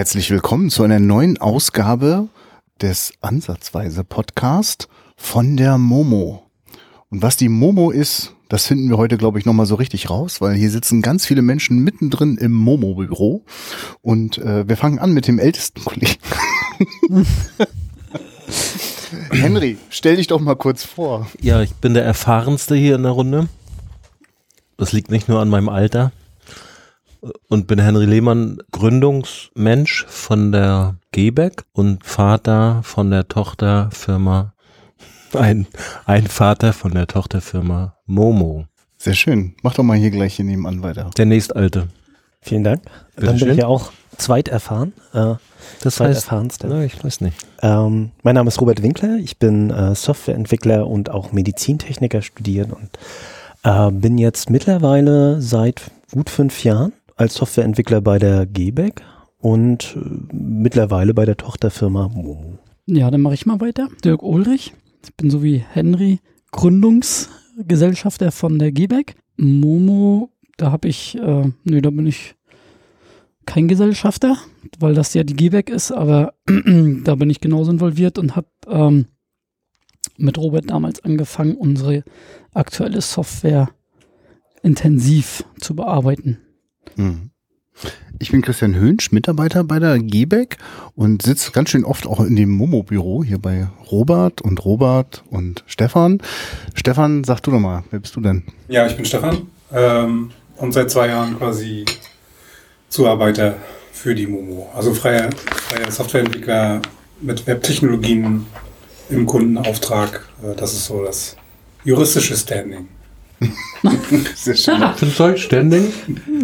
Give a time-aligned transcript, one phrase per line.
[0.00, 2.30] Herzlich willkommen zu einer neuen Ausgabe
[2.80, 6.50] des Ansatzweise Podcast von der Momo.
[7.10, 10.40] Und was die Momo ist, das finden wir heute, glaube ich, nochmal so richtig raus,
[10.40, 13.44] weil hier sitzen ganz viele Menschen mittendrin im Momo-Büro.
[14.00, 16.16] Und äh, wir fangen an mit dem ältesten Kollegen.
[19.30, 21.30] Henry, stell dich doch mal kurz vor.
[21.42, 23.50] Ja, ich bin der erfahrenste hier in der Runde.
[24.78, 26.10] Das liegt nicht nur an meinem Alter
[27.48, 34.54] und bin Henry Lehmann, Gründungsmensch von der GBEC und Vater von der Tochterfirma,
[35.34, 35.66] ein,
[36.06, 38.64] ein Vater von der Tochterfirma Momo.
[38.96, 39.54] Sehr schön.
[39.62, 41.10] Mach doch mal hier gleich hier nebenan weiter.
[41.16, 41.88] Der nächstalte.
[42.42, 42.82] Vielen Dank.
[43.16, 43.50] Bitte Dann bin schön.
[43.52, 44.92] ich ja auch zweiterfahren.
[45.12, 45.34] Äh,
[45.80, 46.66] Das heißt, zweiterfahrenste.
[46.68, 47.36] na, ich weiß nicht.
[47.62, 49.16] Ähm, mein Name ist Robert Winkler.
[49.16, 52.90] Ich bin äh, Softwareentwickler und auch Medizintechniker studiert und
[53.62, 59.02] äh, bin jetzt mittlerweile seit gut fünf Jahren als Softwareentwickler bei der GBEC
[59.36, 62.58] und äh, mittlerweile bei der Tochterfirma Momo.
[62.86, 63.88] Ja, dann mache ich mal weiter.
[64.02, 64.72] Dirk Ulrich.
[65.04, 69.16] Ich bin so wie Henry Gründungsgesellschafter von der GBEC.
[69.36, 72.36] Momo, da habe ich, äh, nö, da bin ich
[73.44, 74.38] kein Gesellschafter,
[74.78, 79.04] weil das ja die GBEC ist, aber da bin ich genauso involviert und habe ähm,
[80.16, 82.02] mit Robert damals angefangen, unsere
[82.54, 83.68] aktuelle Software
[84.62, 86.38] intensiv zu bearbeiten.
[86.96, 87.30] Mhm.
[88.18, 90.58] Ich bin Christian Höhnsch, Mitarbeiter bei der GBEC
[90.94, 95.64] und sitze ganz schön oft auch in dem Momo-Büro hier bei Robert und Robert und
[95.66, 96.20] Stefan.
[96.74, 98.44] Stefan, sag du doch mal, wer bist du denn?
[98.68, 101.86] Ja, ich bin Stefan ähm, und seit zwei Jahren quasi
[102.90, 103.56] Zuarbeiter
[103.92, 104.68] für die Momo.
[104.74, 106.82] Also freier, freier Softwareentwickler
[107.22, 108.46] mit Webtechnologien
[109.08, 110.28] im Kundenauftrag.
[110.42, 111.36] Äh, das ist so das
[111.84, 112.88] juristische Standing.
[114.34, 114.82] Sehr schön.
[114.96, 115.92] Findest Standing?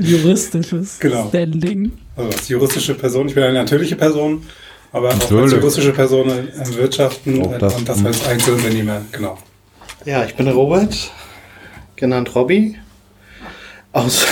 [0.00, 1.28] Juristisches Genau.
[1.28, 1.92] Standing.
[2.16, 4.42] Also als juristische Person, ich bin eine natürliche Person,
[4.92, 5.52] aber auch als Natürlich.
[5.52, 7.74] juristische Person im Wirtschaften Auch das.
[7.74, 9.36] und das als Einzelunternehmer, genau.
[10.06, 11.10] Ja, ich bin Robert,
[11.96, 12.76] genannt Robby,
[13.92, 14.24] aus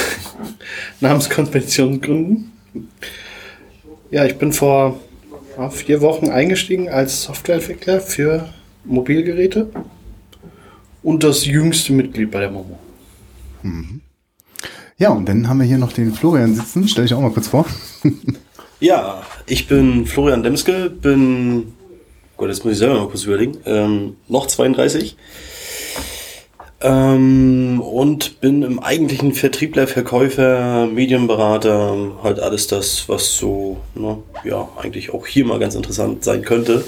[1.01, 2.53] Namenskonventionsgründen.
[4.11, 5.01] Ja, ich bin vor
[5.71, 8.49] vier Wochen eingestiegen als Softwareentwickler für
[8.85, 9.69] Mobilgeräte
[11.05, 12.79] und das jüngste Mitglied bei der Momo.
[14.99, 16.89] Ja, und dann haben wir hier noch den Florian sitzen.
[16.89, 17.67] Stell dich auch mal kurz vor.
[18.81, 21.73] Ja, ich bin Florian Demske, bin,
[22.37, 25.17] Gott, jetzt muss ich selber mal kurz überlegen, ähm, noch 32
[26.83, 34.69] ähm, und bin im eigentlichen Vertriebler, Verkäufer, Medienberater, halt alles das, was so, ne, ja,
[34.77, 36.85] eigentlich auch hier mal ganz interessant sein könnte.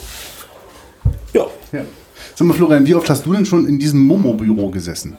[1.33, 1.81] Ja, Ja.
[2.37, 5.17] Sag mal, Florian, wie oft hast du denn schon in diesem Momo-Büro gesessen?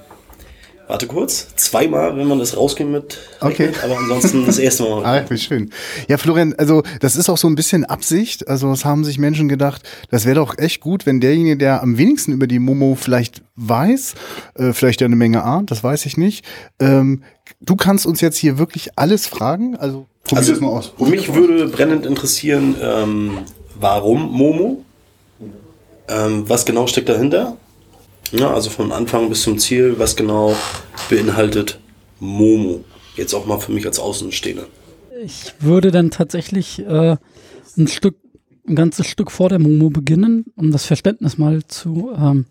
[0.90, 3.72] warte kurz, zweimal, wenn man das rausgehen mit, Okay.
[3.84, 5.04] aber ansonsten das erste Mal.
[5.06, 5.70] Ah, wie schön.
[6.08, 8.48] Ja, Florian, also das ist auch so ein bisschen Absicht.
[8.48, 11.98] Also es haben sich Menschen gedacht, das wäre doch echt gut, wenn derjenige, der am
[11.98, 14.14] wenigsten über die Momo vielleicht weiß,
[14.56, 16.46] äh, vielleicht ja eine Menge ahnt, das weiß ich nicht.
[16.80, 17.24] Ähm,
[17.60, 19.76] du kannst uns jetzt hier wirklich alles fragen.
[19.76, 20.94] Also probier Also das mal aus.
[21.00, 23.40] mich würde brennend interessieren, ähm,
[23.78, 24.86] warum Momo?
[26.08, 27.58] Ähm, was genau steckt dahinter?
[28.32, 30.56] Ja, also von Anfang bis zum Ziel, was genau
[31.10, 31.80] beinhaltet
[32.20, 32.84] Momo?
[33.16, 34.66] Jetzt auch mal für mich als Außenstehender.
[35.24, 37.18] Ich würde dann tatsächlich äh,
[37.78, 38.18] ein Stück,
[38.68, 42.46] ein ganzes Stück vor der Momo beginnen, um das Verständnis mal zu, ähm,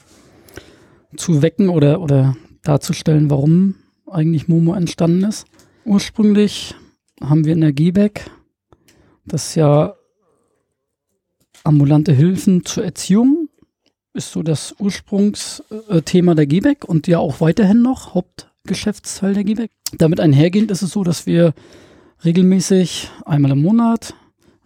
[1.16, 3.76] zu wecken oder, oder darzustellen, warum
[4.10, 5.46] eigentlich Momo entstanden ist.
[5.84, 6.74] Ursprünglich
[7.20, 8.30] haben wir in der GBEC,
[9.24, 9.94] das ja
[11.66, 13.48] ambulante Hilfen zur Erziehung,
[14.14, 19.70] ist so das Ursprungsthema der GBEC und ja auch weiterhin noch Hauptgeschäftsteil der GBEC.
[19.98, 21.52] Damit einhergehend ist es so, dass wir
[22.24, 24.14] regelmäßig einmal im Monat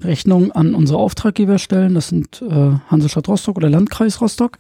[0.02, 1.94] Rechnungen an unsere Auftraggeber stellen.
[1.94, 4.58] Das sind äh, Hansestadt Rostock oder Landkreis Rostock.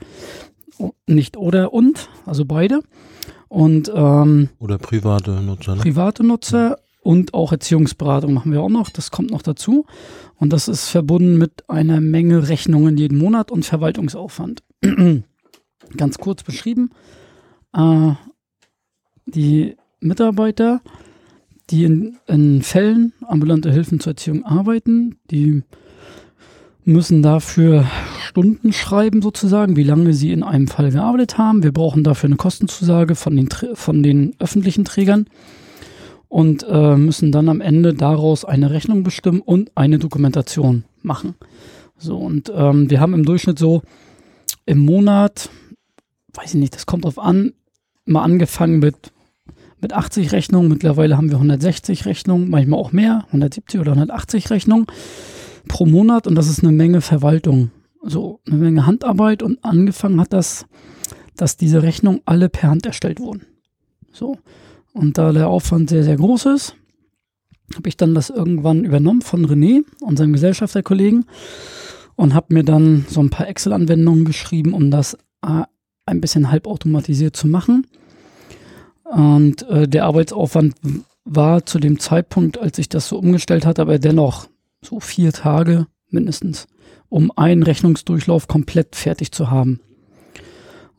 [0.78, 2.80] O- Nicht oder und, also beide.
[3.48, 5.80] Und ähm, Oder private Nutzer, ne?
[5.82, 8.90] private Nutzer und auch Erziehungsberatung machen wir auch noch.
[8.90, 9.86] Das kommt noch dazu.
[10.40, 14.62] Und das ist verbunden mit einer Menge Rechnungen jeden Monat und Verwaltungsaufwand.
[15.96, 16.90] Ganz kurz beschrieben.
[17.74, 18.12] Äh,
[19.26, 20.80] die Mitarbeiter,
[21.68, 25.62] die in, in Fällen ambulante Hilfen zur Erziehung arbeiten, die
[26.84, 27.86] müssen dafür
[28.18, 31.62] Stunden schreiben sozusagen, wie lange sie in einem Fall gearbeitet haben.
[31.62, 35.26] Wir brauchen dafür eine Kostenzusage von den, von den öffentlichen Trägern
[36.30, 41.34] und äh, müssen dann am Ende daraus eine Rechnung bestimmen und eine Dokumentation machen.
[41.98, 43.82] So, und ähm, wir haben im Durchschnitt so
[44.64, 45.50] im Monat,
[46.32, 47.52] weiß ich nicht, das kommt drauf an,
[48.06, 49.12] mal angefangen mit
[49.82, 50.68] mit 80 Rechnungen.
[50.68, 54.86] Mittlerweile haben wir 160 Rechnungen, manchmal auch mehr, 170 oder 180 Rechnungen
[55.68, 57.70] pro Monat und das ist eine Menge Verwaltung.
[58.02, 60.66] So eine Menge Handarbeit und angefangen hat das,
[61.36, 63.46] dass diese Rechnungen alle per Hand erstellt wurden.
[64.12, 64.38] So.
[65.00, 66.76] Und da der Aufwand sehr, sehr groß ist,
[67.74, 71.24] habe ich dann das irgendwann übernommen von René, unserem Gesellschafterkollegen,
[72.16, 75.62] und habe mir dann so ein paar Excel-Anwendungen geschrieben, um das äh,
[76.04, 77.86] ein bisschen halbautomatisiert zu machen.
[79.04, 80.74] Und äh, der Arbeitsaufwand
[81.24, 84.48] war zu dem Zeitpunkt, als ich das so umgestellt hatte, aber dennoch
[84.84, 86.66] so vier Tage mindestens,
[87.08, 89.80] um einen Rechnungsdurchlauf komplett fertig zu haben.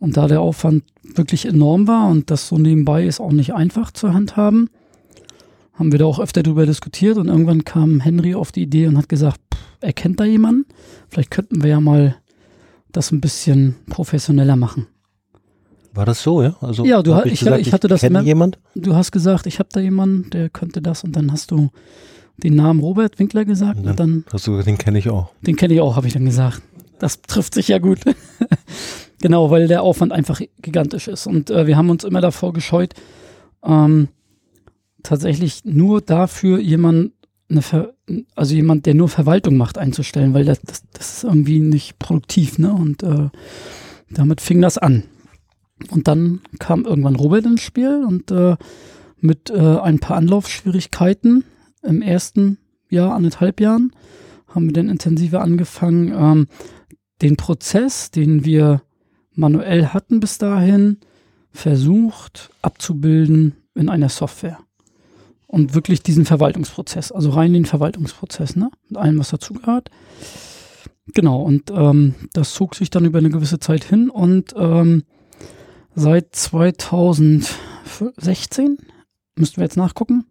[0.02, 3.92] Und da der Aufwand wirklich enorm war und das so nebenbei ist auch nicht einfach
[3.92, 4.70] zur Hand haben,
[5.80, 9.10] wir da auch öfter drüber diskutiert und irgendwann kam Henry auf die Idee und hat
[9.10, 10.66] gesagt, pff, er kennt da jemanden,
[11.10, 12.16] vielleicht könnten wir ja mal
[12.92, 14.86] das ein bisschen professioneller machen.
[15.94, 16.56] War das so, ja?
[16.62, 18.60] Also Ja, du hab ha- ich- gesagt, ich hatte das kenne immer- jemand.
[18.76, 21.70] Du hast gesagt, ich habe da jemanden, der könnte das und dann hast du
[22.38, 25.32] den Namen Robert Winkler gesagt Und und dann, Hast du gesagt, den kenne ich auch.
[25.42, 26.62] den kenne ich auch, habe ich dann gesagt.
[27.00, 28.00] Das trifft sich ja gut.
[29.22, 31.28] genau, weil der Aufwand einfach gigantisch ist.
[31.28, 32.94] Und äh, wir haben uns immer davor gescheut,
[33.64, 34.10] ähm,
[35.04, 37.14] tatsächlich nur dafür jemand
[38.36, 42.58] also jemand, der nur Verwaltung macht, einzustellen, weil das, das, das ist irgendwie nicht produktiv,
[42.58, 42.74] ne?
[42.74, 43.30] Und äh,
[44.10, 45.04] damit fing das an.
[45.90, 48.56] Und dann kam irgendwann Robert ins Spiel und äh,
[49.20, 51.44] mit äh, ein paar Anlaufschwierigkeiten
[51.84, 52.58] im ersten
[52.90, 53.92] Jahr, anderthalb Jahren,
[54.48, 56.48] haben wir dann intensiver angefangen, ähm,
[57.22, 58.82] den Prozess, den wir
[59.34, 60.98] manuell hatten bis dahin,
[61.52, 64.60] versucht abzubilden in einer Software.
[65.48, 68.72] Und wirklich diesen Verwaltungsprozess, also rein den Verwaltungsprozess, ne?
[68.88, 69.90] Mit allem, was dazugehört.
[71.14, 75.04] Genau, und ähm, das zog sich dann über eine gewisse Zeit hin und ähm,
[75.94, 78.78] seit 2016,
[79.36, 80.24] müssten wir jetzt nachgucken,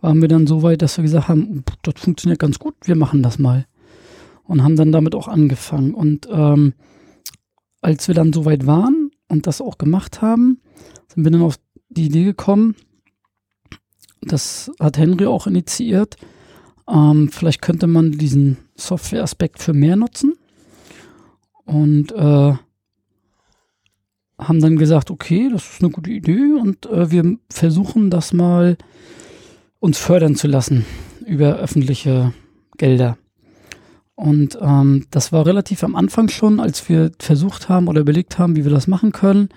[0.00, 3.22] waren wir dann so weit, dass wir gesagt haben, das funktioniert ganz gut, wir machen
[3.22, 3.66] das mal.
[4.44, 5.92] Und haben dann damit auch angefangen.
[5.92, 6.74] Und ähm,
[7.86, 10.60] als wir dann so weit waren und das auch gemacht haben,
[11.06, 11.54] sind wir dann auf
[11.88, 12.74] die Idee gekommen,
[14.22, 16.16] das hat Henry auch initiiert,
[16.88, 20.34] ähm, vielleicht könnte man diesen Software-Aspekt für mehr nutzen.
[21.64, 22.54] Und äh,
[24.38, 28.76] haben dann gesagt, okay, das ist eine gute Idee und äh, wir versuchen das mal
[29.78, 30.84] uns fördern zu lassen
[31.24, 32.34] über öffentliche
[32.78, 33.16] Gelder.
[34.16, 38.56] Und ähm, das war relativ am Anfang schon, als wir versucht haben oder überlegt haben,
[38.56, 39.50] wie wir das machen können,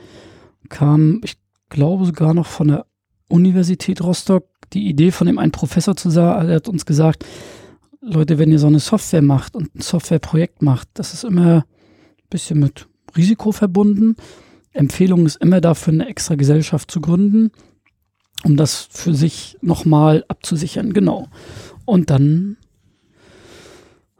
[0.68, 1.38] kam, ich
[1.70, 2.86] glaube sogar noch von der
[3.30, 7.26] Universität Rostock die Idee von dem einen Professor zu sagen, er hat uns gesagt,
[8.02, 12.30] Leute, wenn ihr so eine Software macht und ein Softwareprojekt macht, das ist immer ein
[12.30, 14.16] bisschen mit Risiko verbunden.
[14.74, 17.52] Empfehlung ist immer dafür, eine extra Gesellschaft zu gründen,
[18.44, 20.94] um das für sich nochmal abzusichern.
[20.94, 21.28] Genau.
[21.86, 22.58] Und dann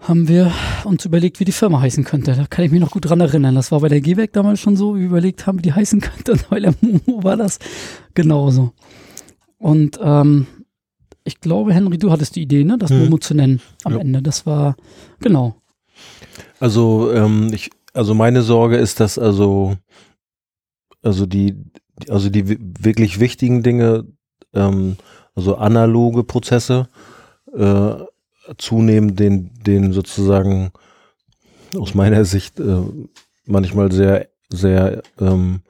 [0.02, 0.52] haben wir
[0.86, 2.34] uns überlegt, wie die Firma heißen könnte.
[2.34, 3.56] Da kann ich mich noch gut dran erinnern.
[3.56, 6.00] Das war bei der GWEC damals schon so, wie wir überlegt haben, wie die heißen
[6.02, 6.32] könnte.
[6.34, 7.60] Und bei der Momo war das
[8.14, 8.72] genauso.
[9.58, 10.48] Und ähm,
[11.26, 13.00] ich glaube, Henry, du hattest die Idee, ne, das Hm.
[13.04, 14.00] Momo zu nennen am Ja.
[14.00, 14.22] Ende.
[14.22, 14.78] Das war,
[15.20, 15.56] genau.
[16.62, 19.76] Also, ähm, ich, also meine Sorge ist, dass also,
[21.02, 21.56] also die,
[22.08, 24.06] also die wi- wirklich wichtigen Dinge,
[24.54, 24.96] ähm,
[25.36, 26.88] also analoge Prozesse,
[27.54, 27.92] äh,
[28.58, 30.72] zunehmend den, den sozusagen
[31.78, 32.82] aus meiner Sicht äh,
[33.46, 35.62] manchmal sehr, sehr, ähm,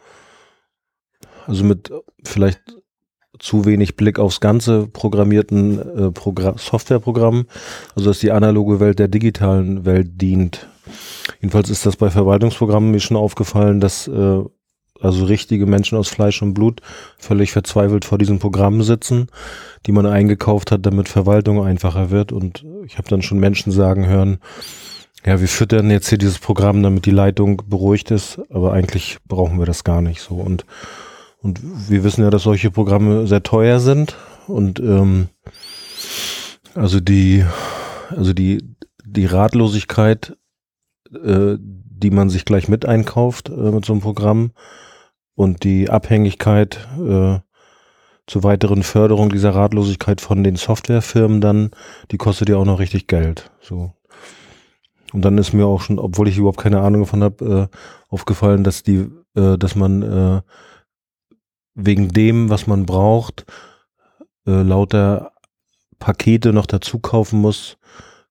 [1.45, 1.91] also mit
[2.23, 2.61] vielleicht
[3.39, 7.45] zu wenig Blick aufs ganze programmierten äh, Programm, Softwareprogramm,
[7.95, 10.67] also dass die analoge Welt der digitalen Welt dient.
[11.41, 14.43] Jedenfalls ist das bei Verwaltungsprogrammen mir schon aufgefallen, dass äh,
[15.01, 16.81] also richtige Menschen aus Fleisch und Blut
[17.17, 19.27] völlig verzweifelt vor diesen Programmen sitzen,
[19.85, 22.31] die man eingekauft hat, damit Verwaltung einfacher wird.
[22.31, 24.39] Und ich habe dann schon Menschen sagen hören,
[25.25, 29.59] ja, wir füttern jetzt hier dieses Programm, damit die Leitung beruhigt ist, aber eigentlich brauchen
[29.59, 30.35] wir das gar nicht so.
[30.35, 30.65] Und,
[31.41, 34.15] und wir wissen ja, dass solche Programme sehr teuer sind
[34.47, 35.27] und ähm,
[36.73, 37.43] also die,
[38.09, 38.75] also die,
[39.05, 40.37] die Ratlosigkeit,
[41.13, 44.51] äh, die man sich gleich mit einkauft äh, mit so einem Programm
[45.39, 47.39] und die Abhängigkeit äh,
[48.27, 51.71] zur weiteren Förderung dieser Ratlosigkeit von den Softwarefirmen dann,
[52.11, 53.49] die kostet ja auch noch richtig Geld.
[53.61, 53.93] So.
[55.13, 57.77] Und dann ist mir auch schon, obwohl ich überhaupt keine Ahnung davon habe, äh,
[58.09, 60.41] aufgefallen, dass die, äh, dass man äh,
[61.73, 63.45] wegen dem, was man braucht,
[64.45, 65.31] äh, lauter
[65.99, 67.77] Pakete noch dazu kaufen muss,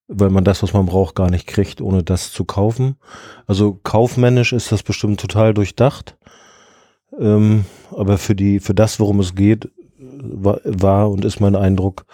[0.07, 2.97] weil man das, was man braucht, gar nicht kriegt, ohne das zu kaufen.
[3.47, 6.18] Also kaufmännisch ist das bestimmt total durchdacht.
[7.19, 12.05] Ähm, aber für die, für das, worum es geht, war, war und ist mein Eindruck,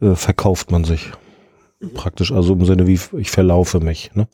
[0.00, 1.10] äh, verkauft man sich.
[1.94, 4.10] Praktisch, also im Sinne wie ich verlaufe mich.
[4.14, 4.28] Ne?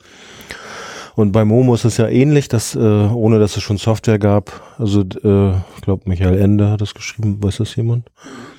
[1.15, 4.63] Und bei Momo ist es ja ähnlich, dass äh, ohne dass es schon Software gab,
[4.79, 8.11] also äh, ich glaube Michael Ende hat das geschrieben, weiß das jemand?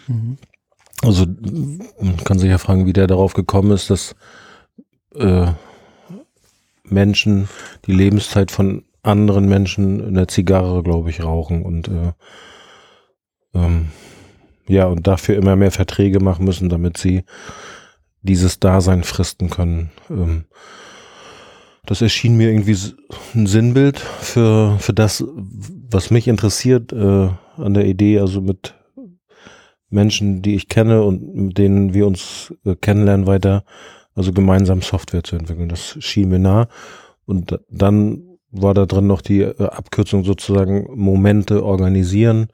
[0.07, 0.37] Mhm.
[1.01, 1.25] Also
[1.99, 4.15] man kann sich ja fragen, wie der darauf gekommen ist, dass
[5.15, 5.47] äh,
[6.83, 7.49] Menschen
[7.87, 12.13] die Lebenszeit von anderen Menschen eine Zigarre, glaube ich, rauchen und äh,
[13.53, 13.89] ähm,
[14.67, 17.23] ja, und dafür immer mehr Verträge machen müssen, damit sie
[18.21, 19.91] dieses Dasein fristen können.
[20.09, 20.45] Ähm,
[21.85, 22.77] das erschien mir irgendwie
[23.35, 28.73] ein Sinnbild für, für das, was mich interessiert äh, an der Idee, also mit
[29.89, 33.65] Menschen, die ich kenne und mit denen wir uns äh, kennenlernen, weiter,
[34.15, 35.67] also gemeinsam Software zu entwickeln.
[35.67, 36.67] Das schien mir nah.
[37.25, 42.47] Und dann war da drin noch die äh, Abkürzung sozusagen Momente organisieren.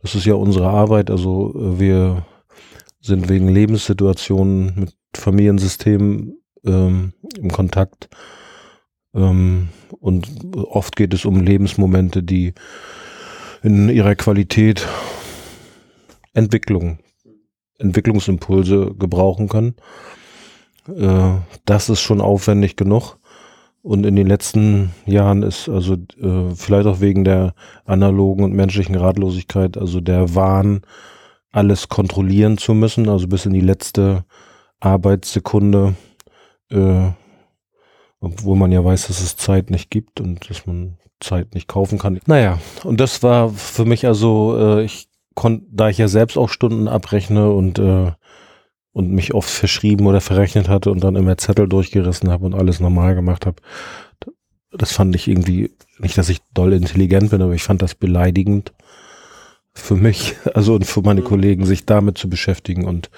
[0.00, 1.10] Das ist ja unsere Arbeit.
[1.10, 2.24] Also äh, wir
[3.00, 8.08] sind wegen Lebenssituationen mit Familiensystemen ähm, im Kontakt.
[9.14, 9.68] Ähm,
[10.00, 12.54] und oft geht es um Lebensmomente, die
[13.62, 14.86] in ihrer Qualität
[16.34, 16.98] Entwicklung,
[17.78, 19.74] Entwicklungsimpulse gebrauchen können.
[20.88, 21.32] Äh,
[21.64, 23.18] das ist schon aufwendig genug.
[23.82, 28.94] Und in den letzten Jahren ist also äh, vielleicht auch wegen der analogen und menschlichen
[28.94, 30.82] Ratlosigkeit, also der Wahn,
[31.50, 34.24] alles kontrollieren zu müssen, also bis in die letzte
[34.80, 35.94] Arbeitssekunde,
[36.70, 37.10] äh,
[38.20, 41.98] obwohl man ja weiß, dass es Zeit nicht gibt und dass man Zeit nicht kaufen
[41.98, 42.20] kann.
[42.26, 46.48] Naja, und das war für mich also, äh, ich konnte, da ich ja selbst auch
[46.48, 48.12] Stunden abrechne und äh,
[48.92, 52.80] und mich oft verschrieben oder verrechnet hatte und dann immer Zettel durchgerissen habe und alles
[52.80, 53.56] normal gemacht habe.
[54.70, 58.72] Das fand ich irgendwie, nicht, dass ich doll intelligent bin, aber ich fand das beleidigend
[59.74, 61.26] für mich, also und für meine mhm.
[61.26, 63.10] Kollegen, sich damit zu beschäftigen und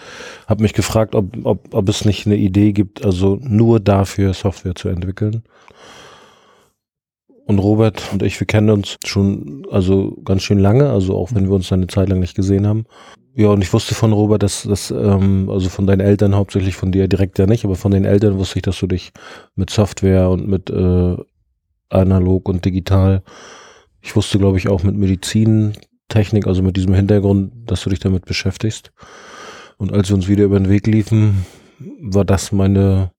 [0.47, 4.75] habe mich gefragt, ob, ob, ob es nicht eine Idee gibt, also nur dafür Software
[4.75, 5.43] zu entwickeln.
[7.47, 11.47] Und Robert und ich, wir kennen uns schon also ganz schön lange, also auch wenn
[11.49, 12.87] wir uns eine Zeit lang nicht gesehen haben.
[13.37, 16.93] Ja, und ich wusste von Robert, dass das, ähm, also von deinen Eltern hauptsächlich, von
[16.93, 19.13] dir direkt ja nicht, aber von den Eltern wusste ich, dass du dich
[19.57, 21.17] mit Software und mit äh,
[21.89, 23.25] analog und digital,
[24.01, 28.25] ich wusste, glaube ich, auch mit Medizintechnik, also mit diesem Hintergrund, dass du dich damit
[28.25, 28.93] beschäftigst.
[29.79, 31.45] Und als wir uns wieder über den Weg liefen,
[32.01, 33.11] war das meine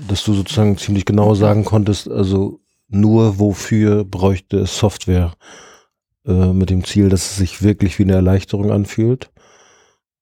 [0.07, 5.33] dass du sozusagen ziemlich genau sagen konntest, also nur wofür bräuchte es Software
[6.25, 9.31] äh, mit dem Ziel, dass es sich wirklich wie eine Erleichterung anfühlt.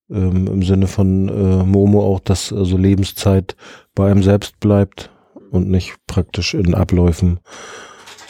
[0.09, 3.55] Ähm, Im Sinne von äh, Momo auch, dass also Lebenszeit
[3.93, 5.09] bei einem selbst bleibt
[5.51, 7.39] und nicht praktisch in Abläufen,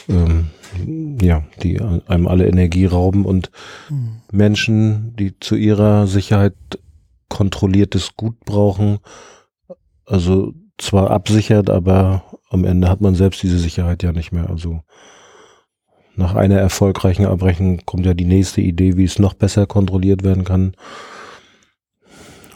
[0.08, 0.48] ähm,
[1.20, 3.50] ja, die einem alle Energie rauben und
[3.88, 4.22] mhm.
[4.32, 6.54] Menschen, die zu ihrer Sicherheit
[7.28, 8.98] kontrolliertes Gut brauchen,
[10.04, 14.48] also zwar absichert, aber am Ende hat man selbst diese Sicherheit ja nicht mehr.
[14.48, 14.82] Also
[16.14, 20.44] nach einer erfolgreichen Abrechnung kommt ja die nächste Idee, wie es noch besser kontrolliert werden
[20.44, 20.74] kann.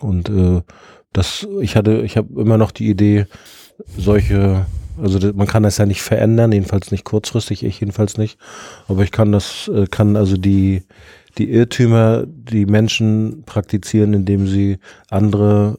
[0.01, 0.63] Und äh,
[1.13, 3.27] das, ich hatte, ich habe immer noch die Idee,
[3.99, 4.65] solche,
[5.01, 8.39] also man kann das ja nicht verändern, jedenfalls nicht kurzfristig, ich jedenfalls nicht.
[8.89, 10.85] Aber ich kann das, äh, kann also die
[11.39, 14.79] die Irrtümer, die Menschen praktizieren, indem sie
[15.09, 15.79] andere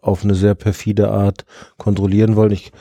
[0.00, 1.44] auf eine sehr perfide Art
[1.78, 2.52] kontrollieren wollen.
[2.52, 2.72] Ich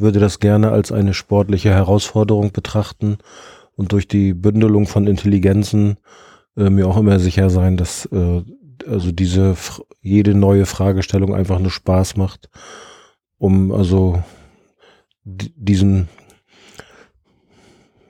[0.00, 3.18] würde das gerne als eine sportliche Herausforderung betrachten
[3.76, 5.98] und durch die Bündelung von Intelligenzen
[6.56, 8.42] äh, mir auch immer sicher sein, dass äh,
[8.86, 9.56] also diese
[10.00, 12.48] jede neue Fragestellung einfach nur Spaß macht,
[13.38, 14.22] um also
[15.24, 16.08] diesen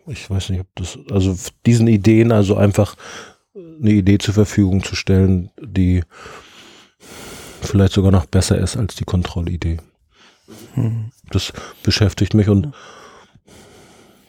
[0.06, 2.96] ich weiß nicht, ob das also diesen Ideen also einfach
[3.54, 6.02] eine Idee zur Verfügung zu stellen, die
[7.60, 9.78] vielleicht sogar noch besser ist als die Kontrollidee.
[10.74, 11.10] Mhm.
[11.30, 12.72] Das beschäftigt mich und,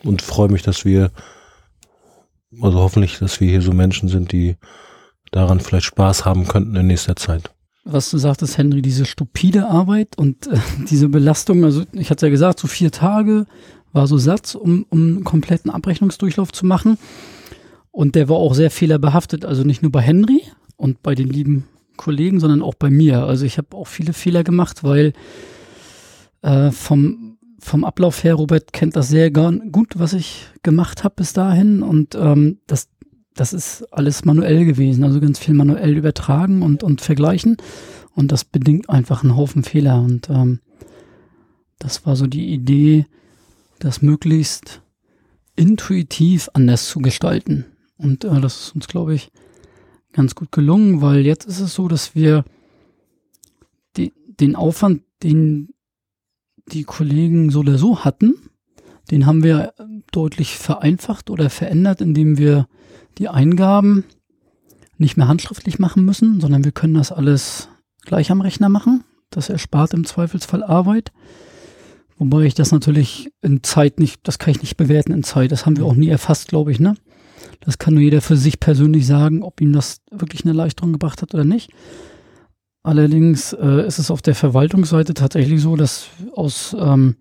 [0.04, 1.12] und freue mich, dass wir,
[2.62, 4.56] also hoffentlich, dass wir hier so Menschen sind, die
[5.32, 7.52] daran vielleicht Spaß haben könnten in nächster Zeit.
[7.86, 10.58] Was du sagtest, Henry, diese stupide Arbeit und äh,
[10.90, 13.46] diese Belastung, also ich hatte ja gesagt, so vier Tage
[13.94, 16.98] war so Satz, um, um einen kompletten Abrechnungsdurchlauf zu machen.
[17.92, 20.44] Und der war auch sehr fehlerbehaftet, also nicht nur bei Henry
[20.78, 23.24] und bei den lieben Kollegen, sondern auch bei mir.
[23.24, 25.14] Also ich habe auch viele Fehler gemacht, weil
[26.42, 31.34] äh, vom, vom Ablauf her, Robert kennt das sehr gut, was ich gemacht habe bis
[31.34, 31.82] dahin.
[31.84, 32.90] Und ähm, das,
[33.36, 37.58] das ist alles manuell gewesen, also ganz viel manuell übertragen und, und vergleichen.
[38.16, 40.02] Und das bedingt einfach einen Haufen Fehler.
[40.02, 40.60] Und ähm,
[41.78, 43.06] das war so die Idee,
[43.80, 44.82] das möglichst
[45.56, 47.66] intuitiv anders zu gestalten.
[47.98, 49.32] Und äh, das ist uns, glaube ich,
[50.14, 52.46] ganz gut gelungen, weil jetzt ist es so, dass wir
[53.98, 55.70] die, den Aufwand, den
[56.72, 58.36] die Kollegen so oder so hatten,
[59.12, 59.74] den haben wir
[60.12, 62.68] deutlich vereinfacht oder verändert, indem wir
[63.18, 64.06] die Eingaben
[64.98, 67.70] nicht mehr handschriftlich machen müssen, sondern wir können das alles
[68.04, 69.04] gleich am Rechner machen.
[69.30, 71.12] Das erspart im Zweifelsfall Arbeit.
[72.18, 75.52] Wobei ich das natürlich in Zeit nicht, das kann ich nicht bewerten in Zeit.
[75.52, 76.96] Das haben wir auch nie erfasst, glaube ich, ne?
[77.62, 81.22] Das kann nur jeder für sich persönlich sagen, ob ihm das wirklich eine Erleichterung gebracht
[81.22, 81.72] hat oder nicht.
[82.84, 87.16] Allerdings äh, ist es auf der Verwaltungsseite tatsächlich so, dass aus ähm,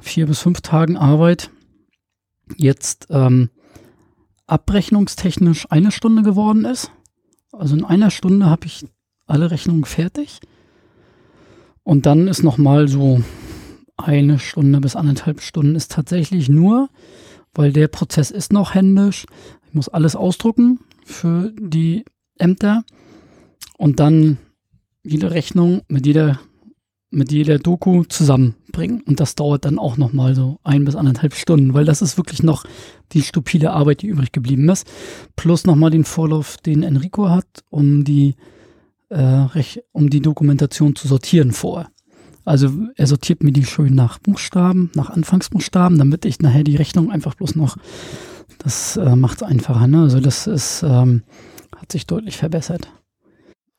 [0.00, 1.50] vier bis fünf Tagen Arbeit
[2.56, 3.50] jetzt ähm,
[4.46, 6.90] abrechnungstechnisch eine Stunde geworden ist.
[7.52, 8.84] Also in einer Stunde habe ich
[9.26, 10.40] alle Rechnungen fertig.
[11.82, 13.22] Und dann ist nochmal so
[13.96, 16.88] eine Stunde bis anderthalb Stunden ist tatsächlich nur,
[17.54, 19.26] weil der Prozess ist noch händisch.
[19.66, 22.04] Ich muss alles ausdrucken für die
[22.38, 22.84] Ämter
[23.76, 24.38] und dann
[25.02, 26.40] jede Rechnung mit jeder
[27.10, 29.02] mit jeder Doku zusammenbringen.
[29.02, 32.42] Und das dauert dann auch nochmal so ein bis anderthalb Stunden, weil das ist wirklich
[32.42, 32.64] noch
[33.12, 34.86] die stupide Arbeit, die übrig geblieben ist.
[35.36, 38.36] Plus nochmal den Vorlauf, den Enrico hat, um die,
[39.08, 39.44] äh,
[39.92, 41.90] um die Dokumentation zu sortieren vorher.
[42.44, 47.10] Also er sortiert mir die schön nach Buchstaben, nach Anfangsbuchstaben, damit ich nachher die Rechnung
[47.10, 47.76] einfach bloß noch,
[48.58, 49.86] das äh, macht es einfacher.
[49.86, 50.02] Ne?
[50.02, 51.22] Also das ist, ähm,
[51.76, 52.90] hat sich deutlich verbessert.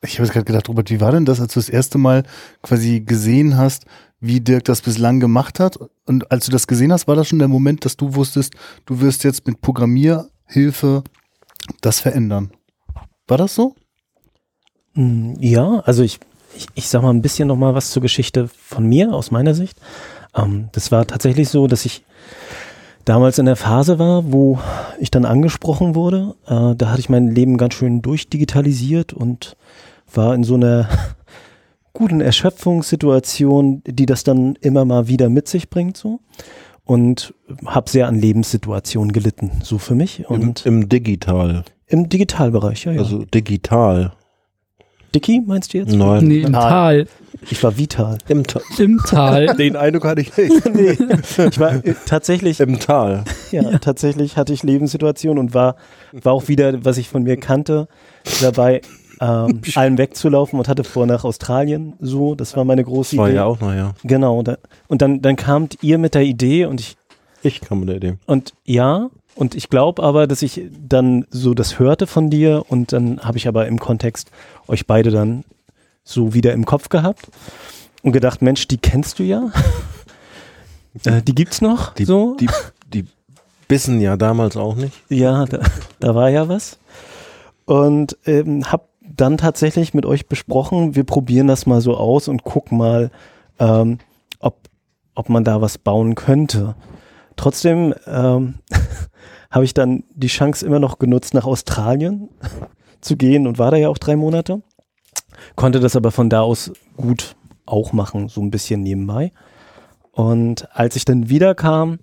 [0.03, 2.23] Ich habe jetzt gerade gedacht, Robert, wie war denn das, als du das erste Mal
[2.63, 3.85] quasi gesehen hast,
[4.19, 5.77] wie Dirk das bislang gemacht hat?
[6.05, 8.53] Und als du das gesehen hast, war das schon der Moment, dass du wusstest,
[8.85, 11.03] du wirst jetzt mit Programmierhilfe
[11.81, 12.51] das verändern.
[13.27, 13.75] War das so?
[14.95, 16.19] Mm, ja, also ich,
[16.55, 19.53] ich, ich sag mal ein bisschen noch mal was zur Geschichte von mir aus meiner
[19.53, 19.77] Sicht.
[20.35, 22.03] Ähm, das war tatsächlich so, dass ich
[23.05, 24.59] damals in der Phase war, wo
[24.99, 26.35] ich dann angesprochen wurde.
[26.47, 29.55] Äh, da hatte ich mein Leben ganz schön durchdigitalisiert und
[30.13, 30.87] war in so einer
[31.93, 36.19] guten Erschöpfungssituation, die das dann immer mal wieder mit sich bringt so
[36.85, 37.33] und
[37.65, 41.63] habe sehr an Lebenssituationen gelitten, so für mich und Im, im Digital.
[41.87, 42.99] im Digitalbereich, ja, ja.
[43.01, 44.13] Also digital.
[45.13, 45.93] Dicky meinst du jetzt?
[45.93, 46.25] Nein.
[46.25, 47.05] Nee, im Tal.
[47.49, 48.17] Ich war vital.
[48.29, 49.47] Im, Ta Im Tal.
[49.57, 50.73] Den Eindruck hatte ich nicht.
[50.73, 53.25] nee, ich war äh, tatsächlich Im Tal.
[53.51, 55.75] Ja, tatsächlich hatte ich Lebenssituationen und war,
[56.13, 57.89] war auch wieder, was ich von mir kannte,
[58.41, 58.81] dabei,
[59.21, 62.35] ähm, allem wegzulaufen und hatte vor nach Australien so.
[62.35, 63.35] Das war meine große Das war Idee.
[63.37, 63.93] ja auch noch, ja.
[64.03, 64.39] Genau.
[64.39, 64.57] Und, da,
[64.87, 66.97] und dann, dann kamt ihr mit der Idee und ich,
[67.43, 68.17] Ich kam mit der Idee.
[68.25, 72.91] und ja, und ich glaube aber, dass ich dann so das hörte von dir und
[72.91, 74.29] dann habe ich aber im Kontext
[74.67, 75.45] euch beide dann
[76.03, 77.29] so wieder im Kopf gehabt
[78.03, 79.49] und gedacht, Mensch, die kennst du ja.
[81.05, 82.35] äh, die gibt's noch Die, so.
[82.39, 82.49] die,
[82.93, 83.05] die
[83.69, 84.93] bissen ja damals auch nicht.
[85.09, 85.59] Ja, da,
[85.99, 86.77] da war ja was.
[87.65, 92.43] Und ähm, hab dann tatsächlich mit euch besprochen, wir probieren das mal so aus und
[92.43, 93.11] gucken mal,
[93.59, 93.99] ähm,
[94.39, 94.69] ob,
[95.15, 96.75] ob man da was bauen könnte.
[97.35, 98.55] Trotzdem ähm,
[99.51, 102.29] habe ich dann die Chance immer noch genutzt, nach Australien
[103.01, 104.61] zu gehen und war da ja auch drei Monate.
[105.55, 109.31] Konnte das aber von da aus gut auch machen, so ein bisschen nebenbei.
[110.11, 111.99] Und als ich dann wiederkam,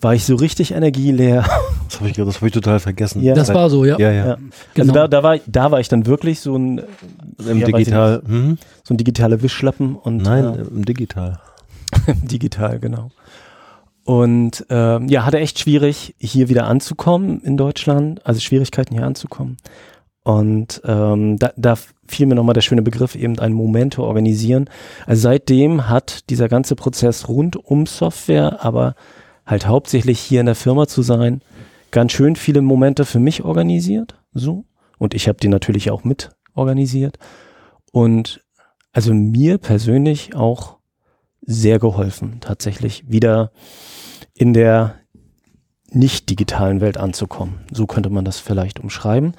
[0.00, 1.44] war ich so richtig energieleer.
[1.90, 3.20] Das habe ich, das hab ich total vergessen.
[3.20, 3.34] Ja.
[3.34, 3.98] Das war so, ja.
[3.98, 4.26] Ja, ja.
[4.26, 4.34] Ja.
[4.74, 4.92] Genau.
[4.92, 6.80] Also da, da, war, da war ich dann wirklich so ein,
[7.38, 8.22] Im Digital.
[8.24, 8.58] Hm?
[8.84, 11.40] so ein digitaler Wischlappen und Nein, im Digital.
[12.06, 13.10] äh, digital, genau.
[14.04, 19.56] Und ähm, ja, hatte echt schwierig, hier wieder anzukommen in Deutschland, also Schwierigkeiten hier anzukommen.
[20.22, 21.76] Und ähm, da, da
[22.06, 24.68] fiel mir nochmal der schöne Begriff, eben ein Momento organisieren.
[25.06, 28.94] Also seitdem hat dieser ganze Prozess rund um Software, aber
[29.46, 31.40] halt hauptsächlich hier in der Firma zu sein,
[31.90, 34.14] ganz schön viele Momente für mich organisiert.
[34.32, 34.64] So.
[34.98, 37.18] Und ich habe die natürlich auch mit organisiert.
[37.92, 38.44] Und
[38.92, 40.78] also mir persönlich auch
[41.42, 43.52] sehr geholfen, tatsächlich wieder
[44.34, 44.96] in der
[45.92, 47.60] nicht digitalen Welt anzukommen.
[47.72, 49.34] So könnte man das vielleicht umschreiben.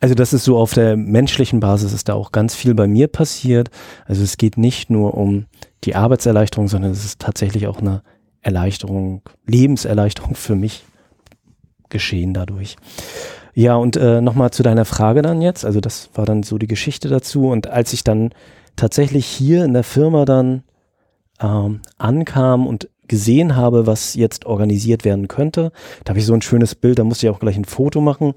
[0.00, 3.06] Also das ist so auf der menschlichen Basis ist da auch ganz viel bei mir
[3.06, 3.70] passiert.
[4.04, 5.46] Also es geht nicht nur um
[5.84, 8.02] die Arbeitserleichterung, sondern es ist tatsächlich auch eine
[8.40, 10.84] Erleichterung, Lebenserleichterung für mich
[11.92, 12.76] geschehen dadurch.
[13.54, 15.64] Ja, und äh, nochmal zu deiner Frage dann jetzt.
[15.64, 17.48] Also das war dann so die Geschichte dazu.
[17.48, 18.30] Und als ich dann
[18.76, 20.64] tatsächlich hier in der Firma dann
[21.40, 25.70] ähm, ankam und gesehen habe, was jetzt organisiert werden könnte.
[26.02, 28.32] Da habe ich so ein schönes Bild, da musste ich auch gleich ein Foto machen.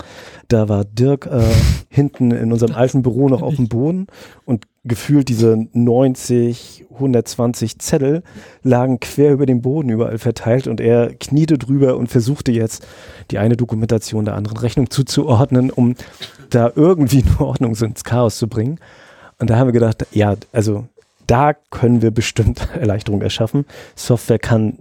[0.50, 1.44] Da war Dirk äh,
[1.90, 4.08] hinten in unserem alten Büro noch auf dem Boden
[4.44, 8.22] und gefühlt diese 90, 120 Zettel
[8.64, 12.86] lagen quer über den Boden überall verteilt und er kniete drüber und versuchte jetzt
[13.32, 15.96] die eine Dokumentation der anderen Rechnung zuzuordnen, um
[16.50, 18.78] da irgendwie eine Ordnung ins Chaos zu bringen.
[19.40, 20.90] Und da haben wir gedacht, ja, also
[21.28, 23.66] da können wir bestimmt Erleichterung erschaffen.
[23.96, 24.80] Software kann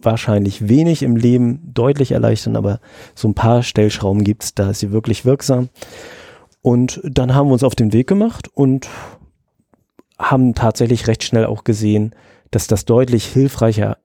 [0.00, 2.80] wahrscheinlich wenig im Leben deutlich erleichtern, aber
[3.14, 5.68] so ein paar Stellschrauben gibt's, da ist sie wirklich wirksam.
[6.62, 8.88] Und dann haben wir uns auf den Weg gemacht und
[10.18, 12.14] haben tatsächlich recht schnell auch gesehen,
[12.50, 13.98] dass das deutlich hilfreicher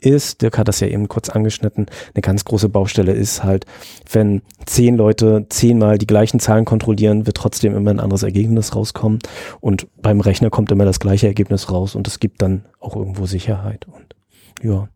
[0.00, 3.66] ist, Dirk hat das ja eben kurz angeschnitten, eine ganz große Baustelle ist halt,
[4.10, 9.18] wenn zehn Leute zehnmal die gleichen Zahlen kontrollieren, wird trotzdem immer ein anderes Ergebnis rauskommen
[9.60, 13.26] und beim Rechner kommt immer das gleiche Ergebnis raus und es gibt dann auch irgendwo
[13.26, 14.14] Sicherheit und
[14.62, 14.88] ja.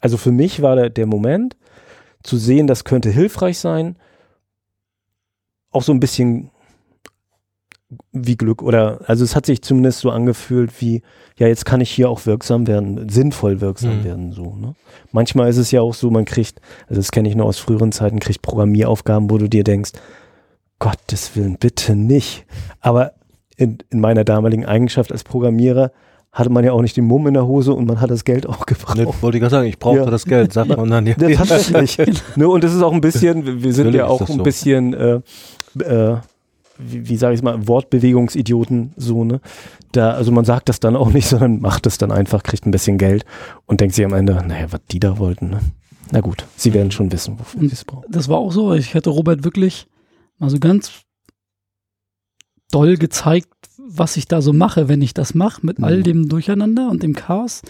[0.00, 1.56] Also für mich war der, der Moment
[2.22, 3.96] zu sehen, das könnte hilfreich sein,
[5.70, 6.50] auch so ein bisschen
[8.12, 11.02] wie Glück oder also es hat sich zumindest so angefühlt wie
[11.38, 14.04] ja jetzt kann ich hier auch wirksam werden sinnvoll wirksam Mhm.
[14.04, 14.74] werden so ne?
[15.12, 17.92] manchmal ist es ja auch so man kriegt also das kenne ich nur aus früheren
[17.92, 19.92] Zeiten kriegt Programmieraufgaben wo du dir denkst
[20.78, 22.46] Gottes Willen bitte nicht
[22.80, 23.12] aber
[23.56, 25.92] in, in meiner damaligen Eigenschaft als Programmierer
[26.32, 28.46] hatte man ja auch nicht den Mumm in der Hose und man hat das Geld
[28.48, 30.10] auch gebraucht Ne, wollte ich gerade sagen, ich brauchte Ja.
[30.10, 31.04] das Geld, sagt man dann.
[31.06, 31.14] Ja.
[31.36, 31.98] tatsächlich.
[32.36, 34.42] ne, und das ist auch ein bisschen, wir sind Natürlich ja auch ein so.
[34.44, 35.20] bisschen, äh,
[35.80, 36.16] äh,
[36.80, 39.40] wie, wie sage ich mal, Wortbewegungsidioten so, ne?
[39.92, 42.70] Da, also man sagt das dann auch nicht, sondern macht es dann einfach, kriegt ein
[42.70, 43.24] bisschen Geld
[43.66, 45.60] und denkt sich am Ende, naja, was die da wollten, ne?
[46.12, 48.04] Na gut, sie werden schon wissen, wofür sie es brauchen.
[48.10, 48.74] Das war auch so.
[48.74, 49.86] Ich hätte Robert wirklich
[50.38, 50.90] mal so ganz
[52.72, 55.84] doll gezeigt, was ich da so mache, wenn ich das mache, mit Mhm.
[55.84, 57.62] all dem Durcheinander und dem Chaos,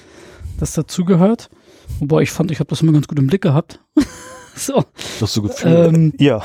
[0.58, 1.48] das dazugehört.
[1.98, 3.80] Wobei ich fand, ich habe das immer ganz gut im Blick gehabt.
[4.54, 4.84] so.
[5.20, 5.94] Das so gefühlt.
[5.94, 6.42] Ähm, Ja.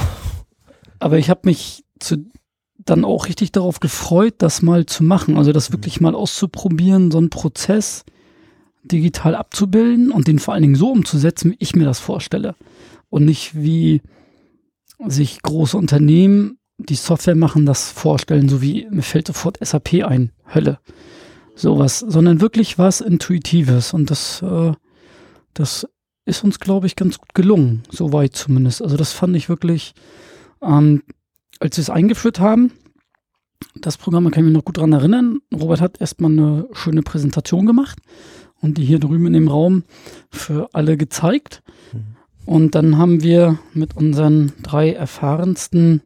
[1.00, 2.26] aber ich habe mich zu,
[2.86, 5.38] dann auch richtig darauf gefreut, das mal zu machen.
[5.38, 8.06] Also das wirklich mal auszuprobieren, so einen Prozess
[8.84, 12.56] digital abzubilden und den vor allen Dingen so umzusetzen, wie ich mir das vorstelle.
[13.10, 14.02] Und nicht wie
[15.08, 20.32] sich große Unternehmen, die Software machen, das vorstellen, so wie mir fällt sofort SAP ein,
[20.54, 20.80] Hölle.
[21.56, 23.94] Sowas, sondern wirklich was Intuitives.
[23.94, 24.74] Und das, äh,
[25.54, 25.88] das
[26.26, 28.82] ist uns, glaube ich, ganz gut gelungen, soweit zumindest.
[28.82, 29.94] Also das fand ich wirklich,
[30.62, 31.02] ähm,
[31.60, 32.72] als wir es eingeführt haben,
[33.76, 35.40] das Programm, da kann ich mich noch gut dran erinnern.
[35.54, 38.00] Robert hat erstmal eine schöne Präsentation gemacht
[38.62, 39.84] und die hier drüben in dem Raum
[40.30, 41.62] für alle gezeigt.
[42.46, 46.02] Und dann haben wir mit unseren drei erfahrensten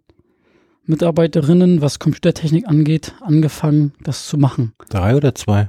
[0.85, 4.73] Mitarbeiterinnen, was Computertechnik angeht, angefangen, das zu machen.
[4.89, 5.67] Drei oder zwei?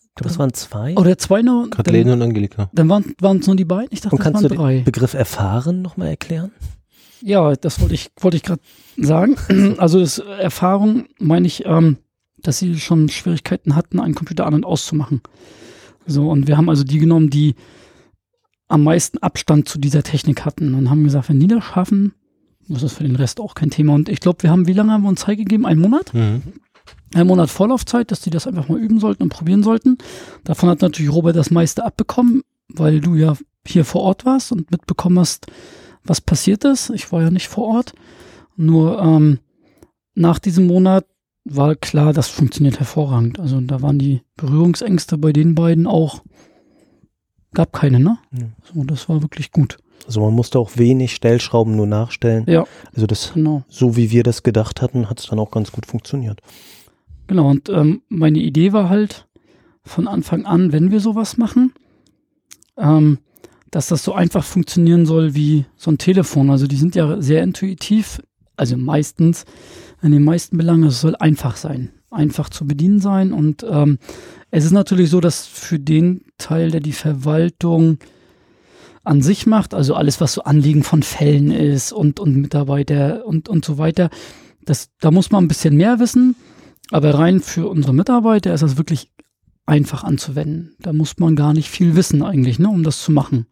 [0.00, 0.96] Ich glaube, es waren zwei.
[0.96, 1.68] Oder zwei noch?
[1.70, 2.68] Kathleen und Angelika.
[2.72, 3.88] Dann waren es nur die beiden?
[3.92, 4.82] Ich dachte, und das kannst du waren den drei.
[4.82, 6.50] Begriff erfahren nochmal erklären?
[7.22, 8.62] Ja, das wollte ich, wollte ich gerade
[8.96, 9.36] sagen.
[9.78, 11.98] Also das Erfahrung meine ich, ähm,
[12.38, 15.22] dass sie schon Schwierigkeiten hatten, einen Computer an- und auszumachen.
[16.06, 17.54] So, und wir haben also die genommen, die
[18.68, 22.12] am meisten Abstand zu dieser Technik hatten und haben gesagt, wenn die das schaffen,
[22.68, 23.94] das ist für den Rest auch kein Thema.
[23.94, 25.64] Und ich glaube, wir haben, wie lange haben wir uns Zeit gegeben?
[25.64, 26.12] Einen Monat?
[26.12, 26.42] Mhm.
[27.14, 29.96] Ein Monat Vorlaufzeit, dass die das einfach mal üben sollten und probieren sollten.
[30.44, 34.70] Davon hat natürlich Robert das meiste abbekommen, weil du ja hier vor Ort warst und
[34.70, 35.46] mitbekommen hast,
[36.08, 36.90] was passiert ist.
[36.90, 37.92] Ich war ja nicht vor Ort.
[38.56, 39.38] Nur ähm,
[40.14, 41.04] nach diesem Monat
[41.44, 43.38] war klar, das funktioniert hervorragend.
[43.38, 46.22] Also da waren die Berührungsängste bei den beiden auch,
[47.54, 48.18] gab keine, ne?
[48.32, 48.46] Ja.
[48.74, 49.78] So, das war wirklich gut.
[50.06, 52.44] Also man musste auch wenig Stellschrauben nur nachstellen.
[52.48, 52.64] Ja.
[52.94, 53.62] Also das, Genau.
[53.68, 56.40] so wie wir das gedacht hatten, hat es dann auch ganz gut funktioniert.
[57.26, 59.26] Genau, und ähm, meine Idee war halt
[59.82, 61.72] von Anfang an, wenn wir sowas machen,
[62.76, 63.18] ähm,
[63.70, 66.50] dass das so einfach funktionieren soll wie so ein Telefon.
[66.50, 68.22] Also die sind ja sehr intuitiv,
[68.56, 69.44] also meistens,
[70.02, 73.32] in den meisten Belangen, es soll einfach sein, einfach zu bedienen sein.
[73.32, 73.98] Und ähm,
[74.50, 77.98] es ist natürlich so, dass für den Teil, der die Verwaltung
[79.04, 83.48] an sich macht, also alles, was so Anliegen von Fällen ist und, und Mitarbeiter und,
[83.48, 84.10] und so weiter,
[84.64, 86.36] das, da muss man ein bisschen mehr wissen.
[86.90, 89.10] Aber rein für unsere Mitarbeiter ist das wirklich
[89.68, 90.74] einfach anzuwenden.
[90.80, 93.46] Da muss man gar nicht viel wissen eigentlich, ne, um das zu machen.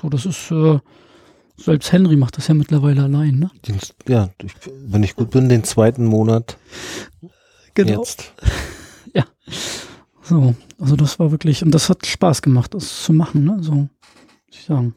[0.00, 0.78] So, das ist, äh,
[1.56, 3.50] selbst Henry macht das ja mittlerweile allein, ne?
[3.66, 4.52] Den, ja, ich,
[4.86, 6.56] wenn ich gut bin, den zweiten Monat
[7.74, 7.98] Genau.
[7.98, 8.32] jetzt.
[10.28, 13.58] So, also das war wirklich, und das hat Spaß gemacht, das zu machen, ne?
[13.60, 13.88] So.
[14.50, 14.96] ich sagen.